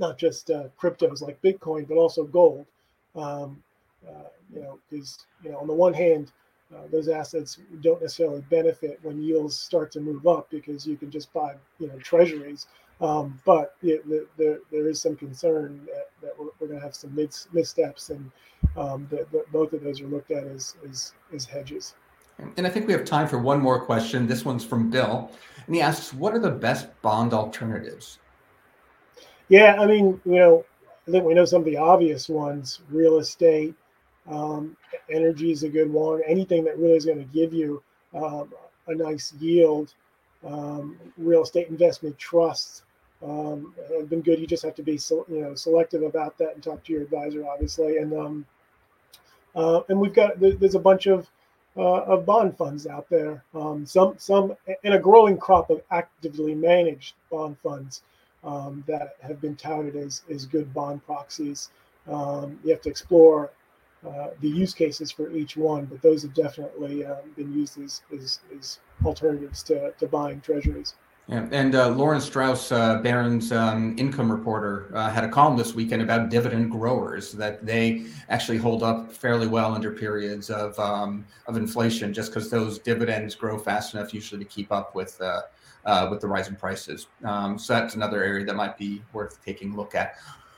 Not 0.00 0.18
just 0.18 0.50
uh, 0.50 0.64
cryptos 0.80 1.22
like 1.22 1.40
Bitcoin, 1.42 1.86
but 1.86 1.94
also 1.94 2.24
gold. 2.24 2.66
Um, 3.14 3.62
uh, 4.08 4.28
you 4.52 4.60
know, 4.60 4.78
because 4.88 5.26
you 5.44 5.50
know, 5.50 5.58
on 5.58 5.66
the 5.66 5.74
one 5.74 5.94
hand, 5.94 6.32
uh, 6.74 6.88
those 6.90 7.08
assets 7.08 7.58
don't 7.82 8.00
necessarily 8.00 8.42
benefit 8.50 8.98
when 9.02 9.22
yields 9.22 9.56
start 9.56 9.92
to 9.92 10.00
move 10.00 10.26
up 10.26 10.50
because 10.50 10.86
you 10.86 10.96
can 10.96 11.10
just 11.10 11.32
buy 11.32 11.54
you 11.78 11.86
know 11.86 11.98
treasuries 11.98 12.66
um, 13.00 13.40
but 13.46 13.76
yeah, 13.82 13.96
the, 14.06 14.26
the, 14.36 14.60
there 14.70 14.88
is 14.88 15.00
some 15.00 15.16
concern 15.16 15.86
that, 15.86 16.10
that 16.22 16.38
we're, 16.38 16.50
we're 16.58 16.66
going 16.68 16.80
to 16.80 16.84
have 16.84 16.94
some 16.94 17.14
mis- 17.14 17.48
missteps, 17.52 18.10
and 18.10 18.30
um, 18.76 19.08
both 19.52 19.72
of 19.72 19.82
those 19.82 20.00
are 20.00 20.06
looked 20.06 20.30
at 20.30 20.44
as, 20.44 20.76
as, 20.88 21.14
as 21.34 21.46
hedges. 21.46 21.94
And 22.56 22.66
I 22.66 22.70
think 22.70 22.86
we 22.86 22.92
have 22.92 23.04
time 23.04 23.26
for 23.26 23.38
one 23.38 23.60
more 23.60 23.80
question. 23.84 24.26
This 24.26 24.44
one's 24.44 24.64
from 24.64 24.90
Bill, 24.90 25.30
and 25.66 25.74
he 25.74 25.82
asks, 25.82 26.14
"What 26.14 26.34
are 26.34 26.38
the 26.38 26.50
best 26.50 26.88
bond 27.02 27.34
alternatives?" 27.34 28.18
Yeah, 29.50 29.76
I 29.80 29.86
mean, 29.86 30.20
you 30.26 30.36
know, 30.36 30.66
I 31.08 31.12
think 31.12 31.26
we 31.26 31.34
know 31.34 31.46
some 31.46 31.60
of 31.62 31.66
the 31.66 31.78
obvious 31.78 32.28
ones: 32.30 32.80
real 32.90 33.18
estate, 33.18 33.74
um, 34.30 34.76
energy 35.10 35.52
is 35.52 35.64
a 35.64 35.70
good 35.70 35.92
one. 35.92 36.22
Anything 36.26 36.64
that 36.66 36.78
really 36.78 36.96
is 36.96 37.06
going 37.06 37.18
to 37.20 37.34
give 37.34 37.54
you 37.54 37.82
um, 38.14 38.52
a 38.88 38.96
nice 38.96 39.34
yield. 39.40 39.94
Um, 40.46 41.00
real 41.18 41.44
estate 41.44 41.68
investment 41.70 42.18
trusts 42.18 42.84
um, 43.24 43.74
have 43.98 44.10
been 44.10 44.22
good. 44.22 44.40
You 44.40 44.48
just 44.48 44.64
have 44.64 44.76
to 44.76 44.84
be 44.84 45.00
you 45.30 45.42
know 45.42 45.56
selective 45.56 46.02
about 46.04 46.38
that 46.38 46.54
and 46.56 46.64
talk 46.64 46.84
to 46.86 46.94
your 46.94 47.02
advisor, 47.02 47.46
obviously. 47.48 47.98
And 47.98 48.14
um, 48.14 48.46
uh, 49.56 49.82
and 49.88 50.00
we've 50.00 50.14
got 50.14 50.40
there's 50.40 50.76
a 50.76 50.80
bunch 50.80 51.06
of 51.08 51.28
uh, 51.76 52.02
of 52.04 52.26
bond 52.26 52.58
funds 52.58 52.86
out 52.86 53.08
there. 53.10 53.44
Um, 53.54 53.86
some 53.86 54.14
some 54.18 54.56
and 54.84 54.94
a 54.94 55.00
growing 55.00 55.38
crop 55.38 55.70
of 55.70 55.82
actively 55.90 56.54
managed 56.54 57.14
bond 57.30 57.58
funds 57.62 58.02
um, 58.44 58.84
that 58.86 59.16
have 59.20 59.40
been 59.40 59.56
touted 59.56 59.96
as 59.96 60.22
as 60.30 60.46
good 60.46 60.72
bond 60.72 61.04
proxies. 61.04 61.70
Um, 62.08 62.58
you 62.64 62.70
have 62.70 62.80
to 62.82 62.88
explore 62.88 63.50
uh, 64.06 64.28
the 64.40 64.48
use 64.48 64.72
cases 64.72 65.10
for 65.10 65.30
each 65.30 65.56
one, 65.56 65.84
but 65.84 66.00
those 66.00 66.22
have 66.22 66.32
definitely 66.34 67.04
um, 67.04 67.18
been 67.36 67.52
used 67.52 67.78
as, 67.82 68.02
as, 68.18 68.40
as 68.58 68.78
alternatives 69.04 69.62
to, 69.64 69.92
to 69.98 70.06
buying 70.06 70.40
treasuries. 70.40 70.94
Yeah, 71.28 71.46
and 71.52 71.74
uh, 71.74 71.90
Lawrence 71.90 72.24
Strauss, 72.24 72.72
uh, 72.72 72.98
Barron's 73.02 73.52
um, 73.52 73.94
income 73.98 74.32
reporter, 74.32 74.90
uh, 74.94 75.10
had 75.10 75.22
a 75.22 75.28
column 75.28 75.56
this 75.56 75.74
weekend 75.74 76.02
about 76.02 76.28
dividend 76.28 76.72
growers 76.72 77.30
that 77.32 77.64
they 77.64 78.06
actually 78.30 78.58
hold 78.58 78.82
up 78.82 79.12
fairly 79.12 79.46
well 79.46 79.74
under 79.74 79.92
periods 79.92 80.50
of 80.50 80.76
um, 80.80 81.24
of 81.46 81.56
inflation, 81.56 82.12
just 82.12 82.32
because 82.32 82.50
those 82.50 82.80
dividends 82.80 83.34
grow 83.36 83.58
fast 83.58 83.94
enough 83.94 84.12
usually 84.12 84.42
to 84.42 84.50
keep 84.50 84.72
up 84.72 84.94
with 84.94 85.20
uh, 85.84 86.08
with 86.10 86.20
the 86.20 86.28
rising 86.28 86.56
prices. 86.56 87.08
Um, 87.24 87.58
so 87.58 87.74
that's 87.74 87.94
another 87.94 88.22
area 88.22 88.44
that 88.44 88.56
might 88.56 88.76
be 88.76 89.02
worth 89.12 89.42
taking 89.44 89.72
a 89.72 89.76
look 89.76 89.94
at. 89.94 90.16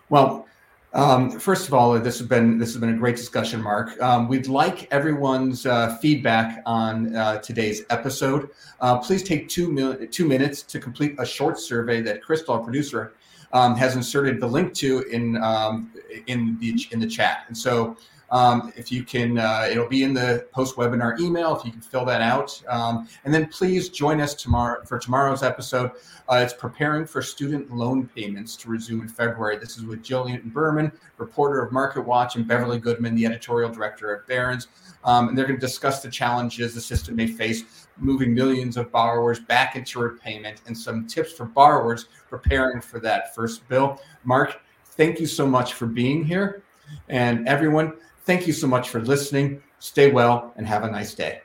Well, 0.08 0.46
um, 0.94 1.30
first 1.38 1.68
of 1.68 1.74
all, 1.74 1.98
this 1.98 2.18
has 2.18 2.28
been 2.28 2.58
this 2.58 2.72
has 2.72 2.80
been 2.80 2.90
a 2.90 2.96
great 2.98 3.16
discussion, 3.16 3.62
Mark. 3.62 4.00
Um, 4.02 4.28
we'd 4.28 4.46
like 4.46 4.92
everyone's 4.92 5.64
uh, 5.64 5.96
feedback 5.96 6.62
on 6.66 7.16
uh, 7.16 7.38
today's 7.38 7.82
episode. 7.88 8.50
Uh, 8.80 8.98
please 8.98 9.22
take 9.22 9.48
two 9.48 9.72
mil- 9.72 10.06
two 10.08 10.26
minutes 10.26 10.62
to 10.64 10.78
complete 10.78 11.14
a 11.18 11.24
short 11.24 11.58
survey 11.58 12.02
that 12.02 12.22
Crystal, 12.22 12.54
our 12.54 12.60
producer, 12.60 13.14
um, 13.54 13.74
has 13.74 13.96
inserted 13.96 14.38
the 14.38 14.46
link 14.46 14.74
to 14.74 15.00
in 15.04 15.42
um, 15.42 15.90
in 16.26 16.58
the 16.60 16.86
in 16.90 17.00
the 17.00 17.06
chat. 17.06 17.44
And 17.48 17.56
so 17.56 17.96
Um, 18.32 18.72
if 18.76 18.90
you 18.90 19.04
can, 19.04 19.38
uh, 19.38 19.68
it'll 19.70 19.88
be 19.88 20.02
in 20.02 20.14
the 20.14 20.46
post 20.52 20.76
webinar 20.76 21.20
email. 21.20 21.54
If 21.54 21.66
you 21.66 21.70
can 21.70 21.82
fill 21.82 22.06
that 22.06 22.22
out, 22.22 22.60
um, 22.66 23.06
and 23.24 23.32
then 23.32 23.46
please 23.48 23.90
join 23.90 24.20
us 24.22 24.34
tomorrow 24.34 24.82
for 24.84 24.98
tomorrow's 24.98 25.42
episode. 25.42 25.92
Uh, 26.30 26.36
it's 26.36 26.54
preparing 26.54 27.06
for 27.06 27.20
student 27.20 27.70
loan 27.70 28.08
payments 28.08 28.56
to 28.56 28.70
resume 28.70 29.02
in 29.02 29.08
February. 29.08 29.58
This 29.58 29.76
is 29.76 29.84
with 29.84 30.02
Jillian 30.02 30.44
Berman, 30.52 30.90
reporter 31.18 31.62
of 31.62 31.72
MarketWatch, 31.72 32.36
and 32.36 32.48
Beverly 32.48 32.78
Goodman, 32.78 33.14
the 33.14 33.26
editorial 33.26 33.70
director 33.70 34.16
at 34.16 34.26
Barron's. 34.26 34.68
Um, 35.04 35.28
and 35.28 35.36
they're 35.36 35.46
going 35.46 35.60
to 35.60 35.66
discuss 35.66 36.00
the 36.00 36.10
challenges 36.10 36.74
the 36.74 36.80
system 36.80 37.16
may 37.16 37.26
face 37.26 37.86
moving 37.98 38.34
millions 38.34 38.76
of 38.76 38.90
borrowers 38.90 39.40
back 39.40 39.76
into 39.76 39.98
repayment 39.98 40.62
and 40.66 40.76
some 40.76 41.06
tips 41.06 41.32
for 41.32 41.44
borrowers 41.44 42.06
preparing 42.28 42.80
for 42.80 42.98
that 43.00 43.34
first 43.34 43.68
bill. 43.68 44.00
Mark, 44.24 44.60
thank 44.84 45.20
you 45.20 45.26
so 45.26 45.46
much 45.46 45.74
for 45.74 45.86
being 45.86 46.24
here. 46.24 46.62
And 47.08 47.46
everyone, 47.48 47.94
thank 48.24 48.46
you 48.46 48.52
so 48.52 48.66
much 48.66 48.88
for 48.88 49.00
listening. 49.00 49.62
Stay 49.78 50.10
well 50.10 50.52
and 50.56 50.66
have 50.66 50.84
a 50.84 50.90
nice 50.90 51.14
day. 51.14 51.42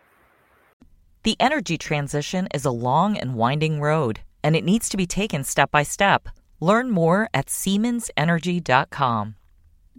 The 1.24 1.36
energy 1.40 1.78
transition 1.78 2.48
is 2.54 2.64
a 2.66 2.72
long 2.72 3.18
and 3.18 3.36
winding 3.36 3.82
road, 3.82 4.22
and 4.44 4.56
it 4.56 4.64
needs 4.64 4.88
to 4.90 4.98
be 4.98 5.06
taken 5.06 5.44
step 5.44 5.72
by 5.72 5.84
step. 5.84 6.30
Learn 6.60 6.90
more 6.90 7.30
at 7.34 7.48
SiemensEnergy.com. 7.48 9.36